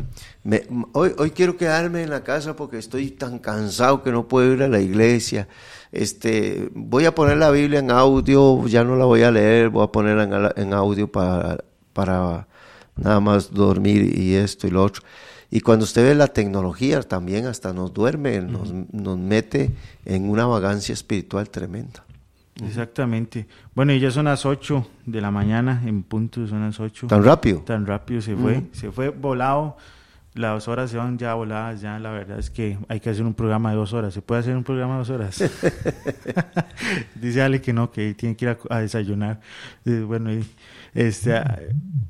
me- 0.44 0.64
hoy, 0.92 1.12
hoy 1.18 1.32
quiero 1.32 1.58
quedarme 1.58 2.04
en 2.04 2.12
la 2.12 2.24
casa 2.24 2.56
porque 2.56 2.78
estoy 2.78 3.10
tan 3.10 3.40
cansado 3.40 4.04
que 4.04 4.12
no 4.12 4.28
puedo 4.28 4.54
ir 4.54 4.62
a 4.62 4.68
la 4.68 4.80
iglesia. 4.80 5.48
Este, 5.92 6.70
voy 6.76 7.06
a 7.06 7.16
poner 7.16 7.38
la 7.38 7.50
Biblia 7.50 7.80
en 7.80 7.90
audio, 7.90 8.68
ya 8.68 8.84
no 8.84 8.96
la 8.96 9.06
voy 9.06 9.24
a 9.24 9.32
leer, 9.32 9.70
voy 9.70 9.84
a 9.86 9.88
ponerla 9.92 10.54
en, 10.56 10.64
en 10.68 10.74
audio 10.74 11.12
para, 11.12 11.58
para 11.94 12.48
nada 12.96 13.20
más 13.20 13.52
dormir 13.52 14.16
y 14.16 14.36
esto 14.36 14.68
y 14.68 14.70
lo 14.70 14.84
otro. 14.84 15.02
Y 15.50 15.62
cuando 15.62 15.86
usted 15.86 16.04
ve 16.04 16.14
la 16.14 16.28
tecnología 16.28 17.02
también 17.02 17.48
hasta 17.48 17.74
nos 17.74 17.92
duerme, 17.92 18.40
nos, 18.42 18.72
nos 18.92 19.18
mete 19.18 19.72
en 20.06 20.30
una 20.30 20.46
vagancia 20.46 20.94
espiritual 20.94 21.50
tremenda. 21.50 22.06
Exactamente. 22.62 23.47
Bueno, 23.74 23.93
y 23.93 23.99
ya 23.99 24.12
son 24.12 24.26
las 24.26 24.45
8 24.45 24.88
de 25.06 25.22
la 25.22 25.32
mañana, 25.32 25.82
en 25.86 26.04
punto 26.04 26.45
son 26.47 26.62
las 26.62 26.80
8. 26.80 27.08
¿Tan 27.08 27.24
rápido? 27.24 27.60
Tan 27.62 27.86
rápido 27.86 28.22
se 28.22 28.36
fue, 28.36 28.64
se 28.72 28.91
fue 28.91 29.10
volado. 29.10 29.78
Las 30.36 30.68
horas 30.68 30.90
se 30.90 30.98
van 30.98 31.18
ya 31.18 31.36
voladas, 31.36 31.82
ya 31.82 32.00
la 32.00 32.12
verdad 32.12 32.40
es 32.40 32.50
que 32.50 32.78
hay 32.88 33.00
que 33.00 33.10
hacer 33.10 33.24
un 33.24 33.34
programa 33.34 33.70
de 33.72 33.78
dos 33.78 33.94
horas. 33.94 34.14
¿Se 34.14 34.22
puede 34.22 34.42
hacer 34.42 34.56
un 34.56 34.64
programa 34.64 34.94
de 34.94 35.00
dos 35.00 35.10
horas? 35.10 35.44
Dice 37.16 37.42
Ale 37.42 37.62
que 37.62 37.74
no, 37.74 37.92
que 37.92 38.14
tiene 38.14 38.36
que 38.36 38.46
ir 38.46 38.50
a, 38.50 38.76
a 38.76 38.80
desayunar. 38.80 39.40
Eh, 39.86 40.04
bueno, 40.06 40.34
y 40.34 40.44
este, 40.96 41.34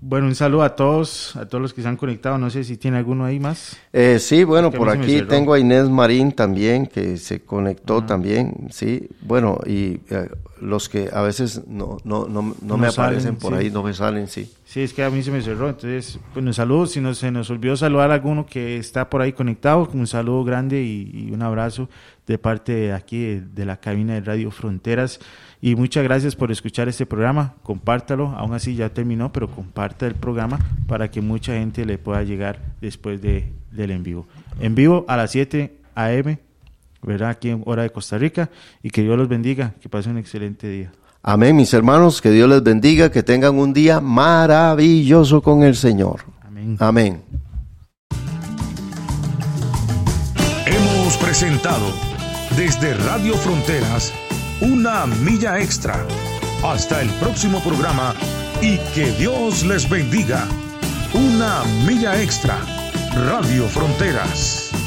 bueno, 0.02 0.28
un 0.28 0.36
saludo 0.36 0.64
a 0.64 0.76
todos, 0.76 1.38
a 1.38 1.46
todos 1.46 1.62
los 1.62 1.74
que 1.74 1.82
se 1.82 1.88
han 1.88 1.96
conectado. 1.96 2.38
No 2.38 2.50
sé 2.50 2.64
si 2.64 2.76
tiene 2.76 2.98
alguno 2.98 3.24
ahí 3.24 3.40
más. 3.40 3.78
Eh, 3.94 4.20
sí, 4.20 4.44
bueno, 4.44 4.72
por 4.72 4.90
aquí 4.90 5.22
tengo 5.22 5.54
a 5.54 5.60
Inés 5.60 5.90
Marín 5.90 6.34
también, 6.34 6.88
que 6.88 7.18
se 7.18 7.42
conectó 7.42 8.04
también, 8.04 8.68
sí. 8.72 9.08
Bueno, 9.22 9.60
y 9.66 10.02
eh, 10.10 10.30
los 10.60 10.90
que 10.90 11.10
a 11.14 11.22
veces 11.22 11.62
no, 11.66 11.98
no, 12.04 12.28
no, 12.28 12.56
no, 12.62 12.78
me 12.78 12.88
aparecen 12.88 13.38
por 13.38 13.54
ahí, 13.54 13.72
no 13.72 13.84
me 13.84 13.94
salen, 13.94 14.28
sí. 14.28 14.52
Sí, 14.74 14.82
es 14.82 14.92
que 14.92 15.04
a 15.04 15.12
mí 15.12 15.22
se 15.22 15.30
me 15.30 15.40
cerró. 15.40 15.70
Entonces, 15.70 16.18
bueno, 16.34 16.52
saludos. 16.52 16.94
Si 16.94 17.00
no, 17.00 17.14
se 17.14 17.30
nos 17.30 17.48
olvidó 17.52 17.78
saludar 17.78 18.10
a 18.10 18.16
alguno 18.16 18.48
que 18.48 18.78
está 18.78 19.08
por 19.08 19.22
ahí 19.22 19.32
conectado, 19.32 19.88
un 19.94 20.08
saludo 20.08 20.44
grande 20.44 20.82
y, 20.82 21.30
un 21.32 21.44
abrazo 21.44 21.90
de 22.26 22.40
parte 22.40 22.74
de 22.74 22.92
aquí, 22.92 23.40
de, 23.40 23.66
la 23.68 23.78
cabina 23.78 24.16
de 24.16 24.22
Radio 24.22 24.50
Fronteras. 24.50 25.20
Y 25.62 25.76
muchas 25.76 26.04
gracias 26.04 26.36
por 26.36 26.52
escuchar 26.52 26.90
este 26.90 27.06
programa. 27.06 27.54
Compártalo. 27.62 28.30
Aún 28.30 28.56
así 28.56 28.74
ya 28.74 28.90
terminó, 28.90 29.32
pero 29.32 29.48
comparta 29.48 30.08
el 30.08 30.16
programa 30.16 30.58
para 30.88 31.12
que 31.12 31.22
mucha 31.22 31.54
gente 31.54 31.86
le 31.86 32.00
pueda 32.00 32.24
llegar 32.24 32.60
después 32.82 33.22
de, 33.22 33.54
del 33.70 33.92
en 33.92 34.02
vivo. 34.02 34.26
En 34.60 34.74
vivo 34.74 35.06
a 35.08 35.18
las 35.18 35.30
7 35.30 35.72
a.m., 35.94 36.40
¿verdad? 37.04 37.30
Aquí 37.30 37.50
en 37.50 37.62
hora 37.68 37.84
de 37.84 37.92
Costa 37.92 38.18
Rica. 38.18 38.50
Y 38.82 38.90
que 38.90 39.04
Dios 39.04 39.20
los 39.20 39.28
bendiga. 39.28 39.76
Que 39.80 39.88
pasen 39.88 40.14
un 40.14 40.18
excelente 40.18 40.68
día. 40.68 40.92
Amén, 41.26 41.56
mis 41.56 41.74
hermanos. 41.74 42.22
Que 42.22 42.32
Dios 42.32 42.50
les 42.50 42.62
bendiga. 42.62 43.10
Que 43.10 43.24
tengan 43.24 43.58
un 43.58 43.72
día 43.72 44.02
maravilloso 44.02 45.42
con 45.42 45.64
el 45.64 45.78
Señor. 45.78 46.26
Amén. 46.46 46.78
Amén. 46.80 47.24
Hemos 50.66 51.18
presentado 51.18 51.86
desde 52.58 52.94
Radio 52.96 53.36
Fronteras 53.36 54.14
una 54.60 55.06
milla 55.06 55.60
extra. 55.60 56.06
Hasta 56.62 57.02
el 57.02 57.10
próximo 57.12 57.62
programa 57.62 58.14
y 58.62 58.78
que 58.94 59.12
Dios 59.14 59.64
les 59.66 59.90
bendiga. 59.90 60.46
Una 61.14 61.64
milla 61.86 62.22
extra. 62.22 62.58
Radio 63.16 63.66
Fronteras. 63.68 64.83